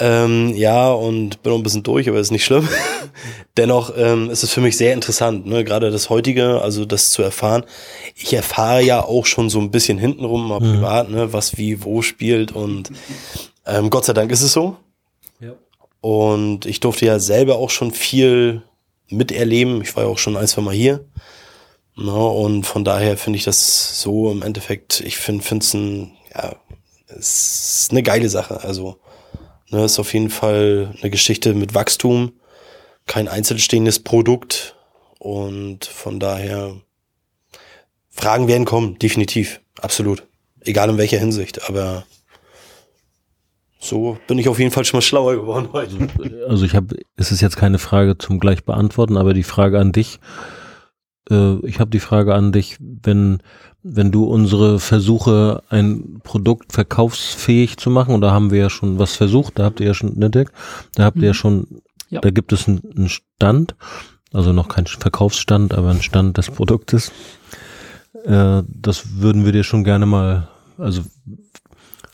[0.00, 2.68] Ähm, ja, und bin auch ein bisschen durch, aber ist nicht schlimm.
[3.56, 5.64] Dennoch ähm, ist es für mich sehr interessant, ne?
[5.64, 7.64] gerade das heutige, also das zu erfahren.
[8.14, 11.32] Ich erfahre ja auch schon so ein bisschen hintenrum, mal privat, ne?
[11.32, 12.92] was wie wo spielt und
[13.66, 14.76] ähm, Gott sei Dank ist es so.
[15.40, 15.54] Ja.
[16.00, 18.62] Und ich durfte ja selber auch schon viel
[19.10, 19.82] miterleben.
[19.82, 21.04] Ich war ja auch schon ein, zwei Mal hier.
[21.96, 26.54] Na, und von daher finde ich das so im Endeffekt, ich finde es ein, ja,
[27.08, 28.62] ist eine geile Sache.
[28.62, 29.00] Also,
[29.70, 32.32] ne, ist auf jeden Fall eine Geschichte mit Wachstum,
[33.06, 34.76] kein einzelstehendes Produkt.
[35.18, 36.76] Und von daher,
[38.10, 40.24] Fragen werden kommen, definitiv, absolut.
[40.60, 42.04] Egal in welcher Hinsicht, aber
[43.80, 45.96] so bin ich auf jeden Fall schon mal schlauer geworden heute.
[46.48, 49.92] Also ich habe, es ist jetzt keine Frage zum gleich beantworten, aber die Frage an
[49.92, 50.18] dich,
[51.30, 53.38] äh, ich habe die Frage an dich, wenn,
[53.82, 58.98] wenn du unsere Versuche, ein Produkt verkaufsfähig zu machen, und da haben wir ja schon
[58.98, 60.52] was versucht, da habt ihr ja schon, ne Dirk,
[60.94, 61.80] da habt ihr ja schon,
[62.10, 62.20] Ja.
[62.20, 63.76] da gibt es einen, einen Stand,
[64.32, 67.12] also noch kein Verkaufsstand, aber ein Stand des Produktes.
[68.24, 70.48] Äh, das würden wir dir schon gerne mal,
[70.78, 71.02] also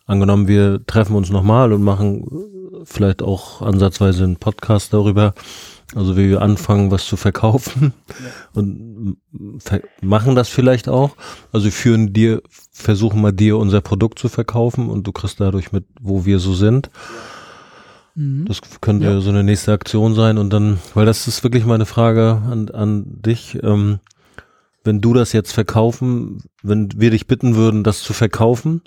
[0.06, 2.26] angenommen, wir treffen uns nochmal und machen
[2.84, 5.34] vielleicht auch ansatzweise einen Podcast darüber,
[5.94, 7.92] Also wie wir anfangen, was zu verkaufen
[8.54, 9.16] und
[9.58, 11.16] ver machen das vielleicht auch.
[11.52, 15.72] Also wir führen dir, versuchen mal dir unser Produkt zu verkaufen und du kriegst dadurch
[15.72, 16.90] mit, wo wir so sind.
[18.14, 18.44] Mhm.
[18.46, 19.20] Das könnte Ja.
[19.20, 23.04] so eine nächste Aktion sein und dann, weil das ist wirklich meine Frage an, an
[23.06, 23.58] dich.
[23.62, 24.00] Ähm,
[24.84, 28.82] wenn du das jetzt verkaufen, wenn wir dich bitten würden, das zu verkaufen,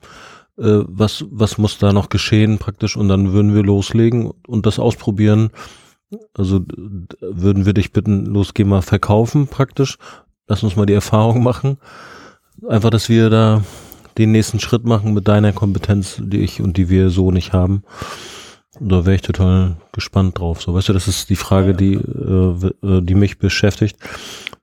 [0.57, 4.79] äh, was, was muss da noch geschehen praktisch und dann würden wir loslegen und das
[4.79, 5.51] ausprobieren.
[6.33, 6.61] Also
[7.19, 9.97] würden wir dich bitten, los, geh mal verkaufen praktisch.
[10.47, 11.77] Lass uns mal die Erfahrung machen.
[12.67, 13.63] Einfach, dass wir da
[14.17, 17.83] den nächsten Schritt machen mit deiner Kompetenz, die ich und die wir so nicht haben.
[18.79, 20.61] Da wäre ich total gespannt drauf.
[20.61, 23.97] So, weißt du, das ist die Frage, die, äh, äh, die mich beschäftigt,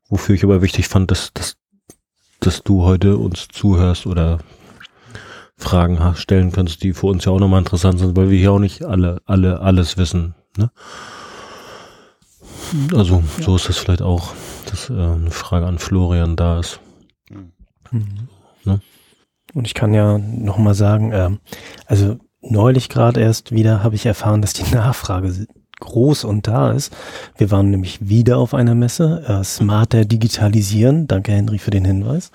[0.08, 1.56] wofür ich aber wichtig fand, dass, dass,
[2.40, 4.38] dass du heute uns zuhörst oder
[5.64, 8.58] Fragen stellen kannst, die für uns ja auch nochmal interessant sind, weil wir hier auch
[8.58, 10.34] nicht alle, alle, alles wissen.
[10.58, 10.70] Ne?
[12.94, 14.34] Also, so ist das vielleicht auch,
[14.70, 16.80] dass äh, eine Frage an Florian da ist.
[18.64, 18.80] Ne?
[19.54, 21.40] Und ich kann ja nochmal sagen, ähm,
[21.86, 25.46] also neulich gerade erst wieder habe ich erfahren, dass die Nachfrage
[25.84, 26.92] groß und da ist.
[27.36, 31.06] Wir waren nämlich wieder auf einer Messe, äh, Smarter Digitalisieren.
[31.06, 32.30] Danke Henry für den Hinweis.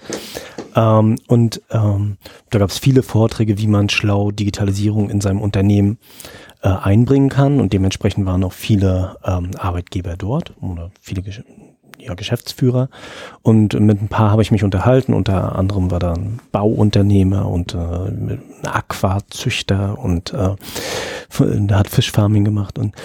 [0.75, 2.17] Ähm, und ähm,
[2.49, 5.97] da gab es viele Vorträge, wie man schlau Digitalisierung in seinem Unternehmen
[6.61, 7.59] äh, einbringen kann.
[7.59, 11.43] Und dementsprechend waren auch viele ähm, Arbeitgeber dort oder viele Gesch
[12.01, 12.89] ja, Geschäftsführer.
[13.41, 15.13] Und mit ein paar habe ich mich unterhalten.
[15.13, 20.55] Unter anderem war da ein Bauunternehmer und äh, ein Aquazüchter und äh,
[21.73, 22.79] hat Fischfarming gemacht.
[22.79, 22.95] Und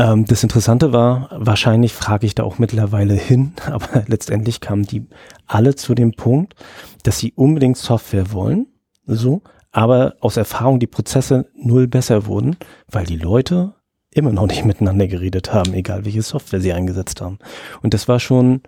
[0.00, 5.06] ähm, das Interessante war, wahrscheinlich frage ich da auch mittlerweile hin, aber letztendlich kamen die
[5.46, 6.54] alle zu dem Punkt,
[7.02, 8.66] dass sie unbedingt Software wollen,
[9.04, 12.56] so, aber aus Erfahrung die Prozesse null besser wurden,
[12.88, 13.74] weil die Leute
[14.10, 17.38] immer noch nicht miteinander geredet haben, egal welche Software sie eingesetzt haben.
[17.82, 18.62] Und das war schon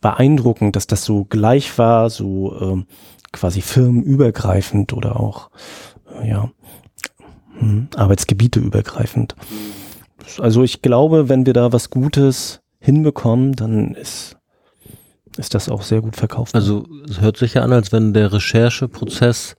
[0.00, 2.86] beeindruckend, dass das so gleich war, so ähm,
[3.32, 5.50] quasi firmenübergreifend oder auch
[6.20, 6.50] äh, ja
[7.58, 9.34] hm, Arbeitsgebiete übergreifend.
[10.38, 14.36] Also ich glaube, wenn wir da was Gutes hinbekommen, dann ist
[15.36, 16.54] ist das auch sehr gut verkauft.
[16.54, 19.56] Also es hört sich ja an, als wenn der Rechercheprozess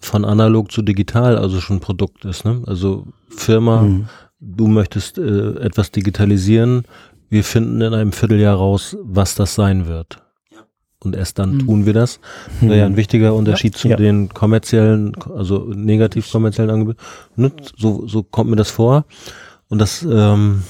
[0.00, 2.44] von analog zu digital also schon Produkt ist.
[2.44, 2.62] Ne?
[2.66, 4.08] Also Firma, Hm.
[4.38, 6.84] du möchtest äh, etwas digitalisieren,
[7.28, 10.22] wir finden in einem Vierteljahr raus, was das sein wird.
[11.02, 11.66] Und erst dann Mhm.
[11.66, 12.20] tun wir das.
[12.60, 13.96] Wäre ja ein wichtiger Unterschied zu Ja.
[13.96, 16.98] den kommerziellen, also negativ kommerziellen Angeboten.
[17.36, 17.50] Ne?
[17.76, 19.04] So, so kommt mir das vor.
[19.70, 20.64] Und das ähm,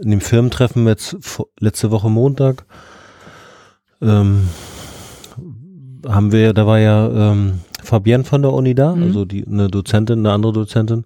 [0.00, 1.16] in dem Firmentreffen jetzt
[1.60, 2.64] letzte Woche Montag
[4.00, 4.48] ähm,
[6.06, 9.02] haben wir, da war ja ähm, Fabienne von der Uni da, Mhm.
[9.02, 11.04] also die eine Dozentin, eine andere Dozentin.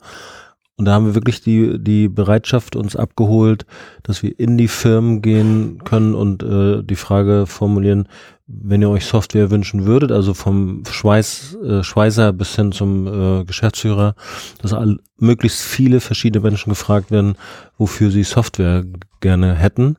[0.77, 3.67] Und da haben wir wirklich die, die Bereitschaft uns abgeholt,
[4.03, 8.09] dass wir in die Firmen gehen können und äh, die Frage formulieren,
[8.47, 13.45] wenn ihr euch Software wünschen würdet, also vom Schweiß, äh, Schweißer bis hin zum äh,
[13.45, 14.15] Geschäftsführer,
[14.61, 17.37] dass all, möglichst viele verschiedene Menschen gefragt werden,
[17.79, 18.85] wofür sie Software
[19.21, 19.97] gerne hätten,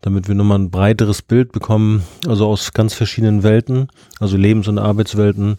[0.00, 3.88] damit wir nochmal ein breiteres Bild bekommen, also aus ganz verschiedenen Welten,
[4.18, 5.58] also Lebens- und Arbeitswelten,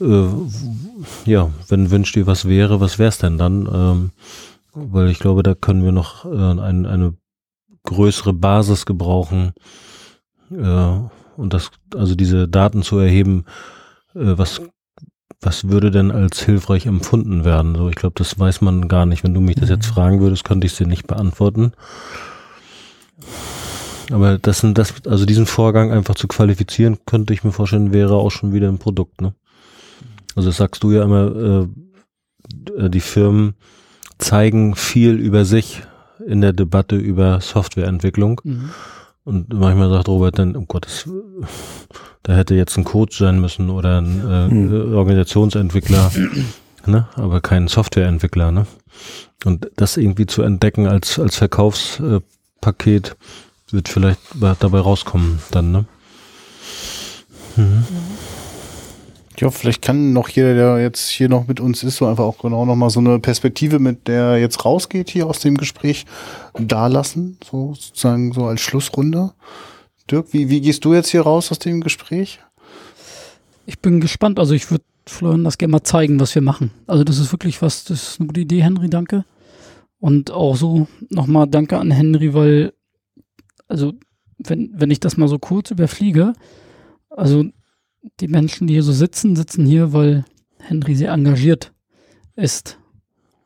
[0.00, 0.24] äh,
[1.26, 3.68] ja, wenn wünscht ihr was wäre, was wäre es denn dann?
[3.72, 4.10] Ähm,
[4.74, 7.14] weil ich glaube, da können wir noch äh, ein, eine
[7.84, 9.52] größere Basis gebrauchen
[10.50, 10.98] äh,
[11.36, 13.44] und das, also diese Daten zu erheben,
[14.14, 14.60] äh, was
[15.44, 17.74] was würde denn als hilfreich empfunden werden?
[17.74, 19.24] So, ich glaube, das weiß man gar nicht.
[19.24, 21.72] Wenn du mich das jetzt fragen würdest, könnte ich es dir nicht beantworten.
[24.12, 28.14] Aber das sind das, also diesen Vorgang einfach zu qualifizieren, könnte ich mir vorstellen, wäre
[28.14, 29.34] auch schon wieder ein Produkt, ne?
[30.36, 31.66] Also das sagst du ja immer,
[32.78, 33.54] äh, die Firmen
[34.18, 35.82] zeigen viel über sich
[36.26, 38.40] in der Debatte über Softwareentwicklung.
[38.44, 38.70] Mhm.
[39.24, 41.08] Und manchmal sagt Robert dann, um Gottes,
[42.24, 44.94] da hätte jetzt ein Coach sein müssen oder ein äh, Hm.
[44.96, 46.10] Organisationsentwickler,
[46.86, 47.06] ne?
[47.14, 48.50] aber kein Softwareentwickler.
[48.50, 48.66] Ne?
[49.44, 53.16] Und das irgendwie zu entdecken als, als Verkaufspaket
[53.70, 55.70] wird vielleicht dabei rauskommen dann.
[55.72, 55.84] Ne?
[57.56, 57.84] Mhm.
[57.84, 57.98] Ja,
[59.36, 62.64] vielleicht kann noch jeder, der jetzt hier noch mit uns ist, so einfach auch genau
[62.64, 66.04] nochmal so eine Perspektive, mit der er jetzt rausgeht hier aus dem Gespräch,
[66.58, 69.32] da lassen, so sozusagen so als Schlussrunde.
[70.10, 72.40] Dirk, wie, wie gehst du jetzt hier raus aus dem Gespräch?
[73.66, 74.38] Ich bin gespannt.
[74.38, 76.70] Also ich würde Florian das gerne mal zeigen, was wir machen.
[76.86, 79.24] Also das ist wirklich was, das ist eine gute Idee, Henry, danke.
[79.98, 82.72] Und auch so nochmal danke an Henry, weil,
[83.68, 83.94] also
[84.38, 86.32] wenn, wenn ich das mal so kurz überfliege,
[87.08, 87.44] also
[88.20, 90.24] die Menschen, die hier so sitzen, sitzen hier, weil
[90.58, 91.72] Henry sehr engagiert
[92.36, 92.78] ist.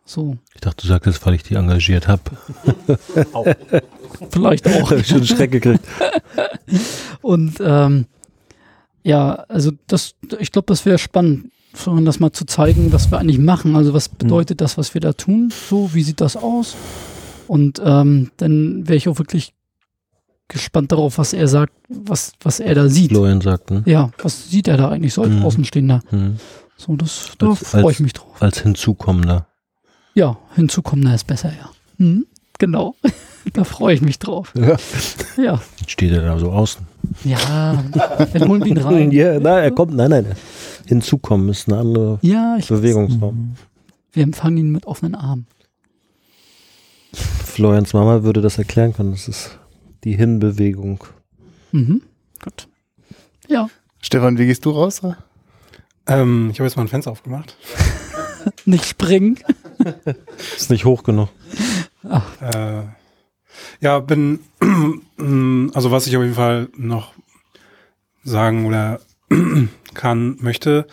[0.05, 2.23] So, Ich dachte, du sagst jetzt, weil ich die engagiert habe.
[4.31, 4.93] vielleicht auch.
[5.05, 5.85] Schon Schreck gekriegt.
[7.23, 8.07] Und ähm,
[9.03, 13.19] ja, also das, ich glaube, das wäre spannend, Florian, das mal zu zeigen, was wir
[13.19, 13.75] eigentlich machen.
[13.75, 15.53] Also was bedeutet das, was wir da tun?
[15.69, 16.77] So, wie sieht das aus?
[17.49, 19.55] Und ähm, dann wäre ich auch wirklich
[20.49, 23.11] gespannt darauf, was er sagt, was, was er da sieht.
[23.11, 23.83] Florian sagt, ne?
[23.87, 25.45] Ja, was sieht er da eigentlich so als Mhm.
[25.45, 26.01] Außenstehender?
[26.11, 26.37] Hm.
[26.77, 28.41] So, das, da freue ich mich drauf.
[28.41, 29.47] Als Hinzukommender.
[30.15, 31.71] Ja, hinzukommender ist besser, ja.
[31.99, 32.27] Mhm,
[32.59, 32.95] genau.
[33.53, 34.53] da freue ich mich drauf.
[34.55, 34.77] Ja.
[35.43, 35.63] Ja.
[35.87, 36.87] Steht er da so außen?
[37.25, 37.83] Ja,
[38.33, 39.11] dann holen wir ihn rein.
[39.13, 40.27] Ja, nein, er kommt, nein, nein.
[40.87, 43.55] Hinzukommen ist eine andere Ja, ich, Bewegungsform.
[44.13, 45.47] wir empfangen ihn mit offenen Armen.
[47.13, 49.13] Florians Mama würde das erklären können.
[49.13, 49.59] Das ist
[50.07, 51.03] die Hinbewegung.
[51.73, 52.01] Mhm.
[52.43, 52.69] Gut.
[53.49, 53.69] Ja,
[54.01, 55.03] Stefan, wie gehst du raus?
[56.07, 57.57] Ähm, ich habe jetzt mal ein Fenster aufgemacht.
[58.65, 59.37] nicht springen.
[60.57, 61.29] Ist nicht hoch genug.
[62.41, 62.83] Äh,
[63.81, 64.39] ja, bin,
[65.75, 67.13] also was ich auf jeden Fall noch
[68.23, 69.01] sagen oder
[69.95, 70.87] kann, möchte,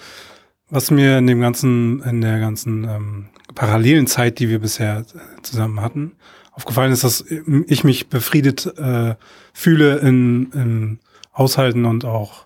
[0.71, 5.05] was mir in dem ganzen, in der ganzen ähm, parallelen Zeit, die wir bisher
[5.43, 6.13] zusammen hatten,
[6.53, 7.25] aufgefallen ist, dass
[7.67, 9.15] ich mich befriedet äh,
[9.53, 10.99] fühle in, in
[11.31, 12.45] Aushalten und auch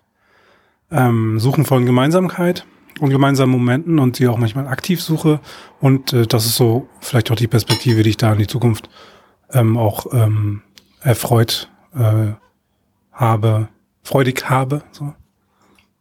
[0.92, 2.66] ähm, Suchen von Gemeinsamkeit
[3.00, 5.40] und gemeinsamen Momenten und die auch manchmal aktiv suche.
[5.80, 8.90] Und äh, das ist so vielleicht auch die Perspektive, die ich da in die Zukunft
[9.52, 10.62] ähm, auch ähm,
[11.02, 12.34] erfreut äh,
[13.12, 13.70] habe,
[14.04, 15.14] freudig habe, so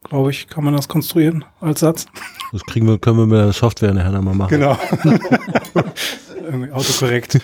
[0.04, 2.06] glaube ich, kann man das konstruieren als Satz.
[2.52, 4.50] Das kriegen wir, können wir mit der Software nachher nochmal machen.
[4.50, 4.72] Genau.
[6.72, 7.32] Autokorrekt.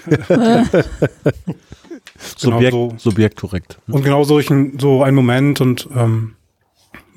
[2.36, 2.94] Subjekt, Genau so.
[2.98, 3.78] Subjekt korrekt.
[3.88, 4.40] Und genau so,
[4.78, 6.36] so ein Moment und ähm,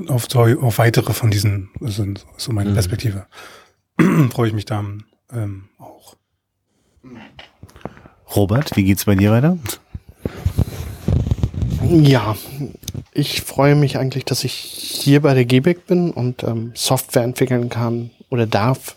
[0.08, 2.74] auf, so, auf weitere von diesen sind so meine Mhm.
[2.74, 3.28] Perspektive.
[4.32, 4.84] Freue ich mich da
[5.32, 6.16] ähm, auch.
[8.36, 9.58] Robert, wie geht's bei dir weiter?
[11.90, 12.36] Ja,
[13.14, 17.70] ich freue mich eigentlich, dass ich hier bei der GBEC bin und ähm, Software entwickeln
[17.70, 18.96] kann oder darf,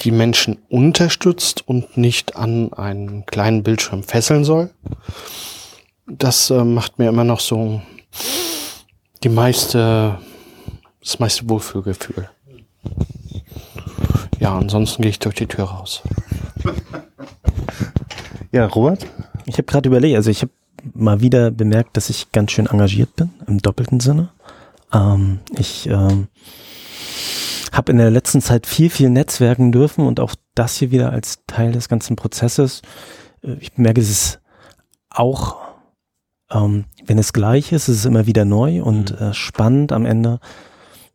[0.00, 4.70] die Menschen unterstützt und nicht an einen kleinen Bildschirm fesseln soll.
[6.06, 7.80] Das äh, macht mir immer noch so
[9.24, 10.18] die meiste,
[11.00, 12.28] das meiste Wohlfühlgefühl.
[14.38, 16.02] Ja, ansonsten gehe ich durch die Tür raus.
[18.52, 19.06] Ja, Robert?
[19.46, 20.52] Ich habe gerade überlegt, also ich habe
[20.94, 24.30] mal wieder bemerkt, dass ich ganz schön engagiert bin, im doppelten Sinne.
[24.92, 26.28] Ähm, ich ähm,
[27.72, 31.40] habe in der letzten Zeit viel, viel netzwerken dürfen und auch das hier wieder als
[31.46, 32.82] Teil des ganzen Prozesses.
[33.42, 34.40] Äh, Ich merke, es ist
[35.10, 35.56] auch,
[36.50, 40.40] ähm, wenn es gleich ist, ist es immer wieder neu und äh, spannend am Ende,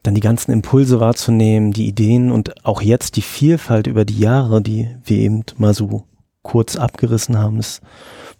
[0.04, 4.62] dann die ganzen Impulse wahrzunehmen, die Ideen und auch jetzt die Vielfalt über die Jahre,
[4.62, 6.06] die wir eben mal so
[6.42, 7.82] kurz abgerissen haben, es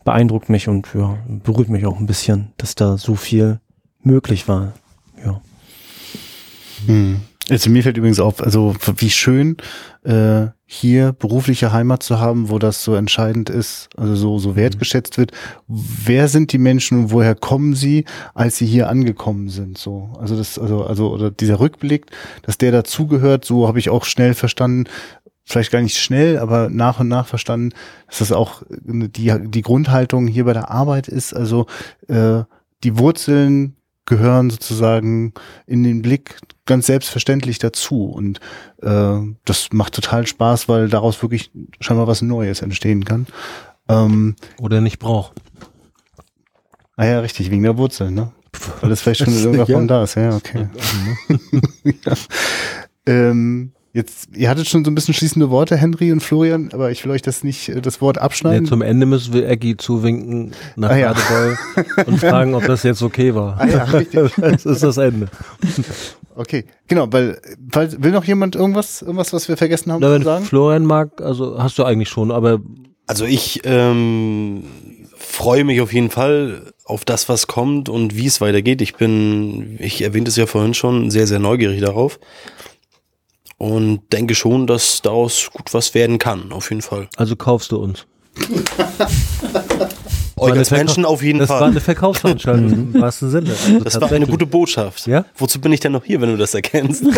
[0.04, 3.60] beeindruckt mich und ja, berührt mich auch ein bisschen, dass da so viel
[4.02, 4.74] möglich war.
[5.24, 5.42] Ja.
[6.88, 7.22] Hm.
[7.50, 9.58] Also mir fällt übrigens auf, also wie schön
[10.04, 15.18] äh, hier berufliche Heimat zu haben, wo das so entscheidend ist, also so, so wertgeschätzt
[15.18, 15.32] wird.
[15.68, 19.78] Wer sind die Menschen und woher kommen sie, als sie hier angekommen sind?
[19.78, 22.06] So, also das, also, also, oder dieser Rückblick,
[22.44, 24.86] dass der dazugehört, so habe ich auch schnell verstanden,
[25.46, 27.74] vielleicht gar nicht schnell, aber nach und nach verstanden,
[28.08, 31.66] dass das auch die, die Grundhaltung hier bei der Arbeit ist, also
[32.08, 32.44] äh,
[32.84, 35.34] die Wurzeln gehören sozusagen
[35.68, 38.06] in den Blick ganz selbstverständlich dazu.
[38.06, 38.40] Und
[38.82, 43.28] äh, das macht total Spaß, weil daraus wirklich scheinbar was Neues entstehen kann.
[43.88, 45.34] Ähm, Oder nicht braucht.
[46.96, 48.32] ah ja, richtig, wegen der Wurzeln, ne?
[48.82, 49.76] Weil das vielleicht schon in irgendeiner Ja.
[49.76, 50.68] Form da ist, ja, okay.
[52.06, 52.14] ja.
[53.06, 57.04] Ähm, jetzt, ihr hattet schon so ein bisschen schließende Worte, Henry und Florian, aber ich
[57.04, 58.66] will euch das nicht, äh, das Wort Nee, abschneiden.
[58.68, 61.16] zum Ende müssen wir Eggy zuwinken nach Ah, ja.
[62.06, 63.60] Und fragen, ob das jetzt okay war.
[63.60, 64.32] Ah ja, richtig.
[64.38, 65.28] Das ist das Ende.
[66.36, 67.40] Okay, genau, weil,
[67.72, 70.46] weil will noch jemand irgendwas, irgendwas, was wir vergessen haben Na, zu wenn sagen?
[70.46, 72.60] Florian mag, also hast du eigentlich schon, aber
[73.08, 74.64] Also ich ähm,
[75.18, 78.82] freue mich auf jeden Fall auf das, was kommt und wie es weitergeht.
[78.82, 82.20] Ich bin, ich erwähnte es ja vorhin schon, sehr, sehr neugierig darauf.
[83.62, 87.08] Und denke schon, dass daraus gut was werden kann, auf jeden Fall.
[87.16, 88.08] also kaufst du uns.
[90.42, 91.70] Euch als Menschen auf jeden Das war Fall.
[91.72, 93.50] eine Verkaufsveranstaltung im wahrsten Sinne.
[93.52, 95.06] Also Das war eine gute Botschaft.
[95.08, 95.26] Ja?
[95.38, 97.04] Wozu bin ich denn noch hier, wenn du das erkennst?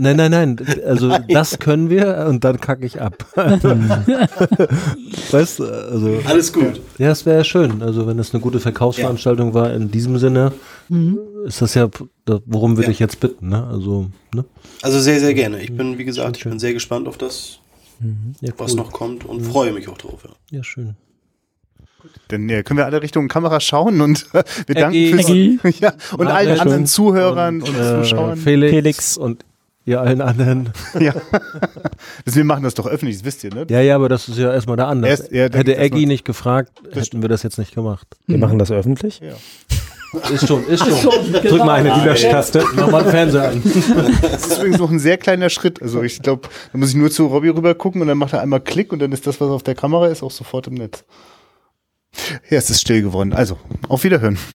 [0.00, 0.56] Nein, nein, nein.
[0.86, 3.22] Also das können wir und dann kacke ich ab.
[5.30, 6.80] weißt du, also Alles gut.
[6.98, 7.82] ja, es wäre ja schön.
[7.82, 10.52] Also wenn das eine gute Verkaufsveranstaltung war in diesem Sinne,
[11.44, 11.88] ist das ja,
[12.46, 12.92] worum würde Ja.
[12.92, 13.66] ich jetzt bitten, ne?
[13.66, 14.44] Also, ne?
[14.82, 15.60] Also sehr, sehr gerne.
[15.62, 17.58] Ich bin, wie gesagt, ich bin sehr gespannt auf das,
[18.40, 20.20] Ja, was noch kommt und freue mich auch drauf.
[20.50, 20.58] Ja.
[20.58, 20.62] Ja,
[22.28, 25.28] Dann ja, können wir alle Richtung Kamera schauen und äh, wir danken fürs
[25.80, 26.86] ja, und Mach allen anderen schon.
[26.86, 28.36] Zuhörern und, äh, Zuschauern.
[28.36, 29.16] Felix, Felix.
[29.16, 29.44] und
[29.84, 30.70] ihr allen anderen.
[31.00, 31.14] Ja.
[32.24, 33.66] Das- wir machen das doch öffentlich, das wisst ihr, ne?
[33.68, 35.10] Ja, ja, aber das ist ja erstmal der andere.
[35.10, 38.06] Erst- ja, Hätte Eggy nicht gefragt, hätten wir das jetzt nicht gemacht.
[38.26, 38.40] Wir Mhm.
[38.42, 39.20] machen das öffentlich.
[40.32, 41.66] Ist schon, ist Ach so, Drück genau.
[41.66, 42.64] mal eine Löschtaste.
[42.76, 43.62] Mach mal den Fernseher an.
[44.22, 45.82] Das ist übrigens noch ein sehr kleiner Schritt.
[45.82, 48.40] Also ich glaube, da muss ich nur zu Robbie rüber gucken und dann macht er
[48.40, 51.04] einmal Klick und dann ist das, was auf der Kamera ist, auch sofort im Netz.
[52.50, 53.32] Ja, es ist still geworden.
[53.32, 53.58] Also,
[53.88, 54.38] auf Wiederhören.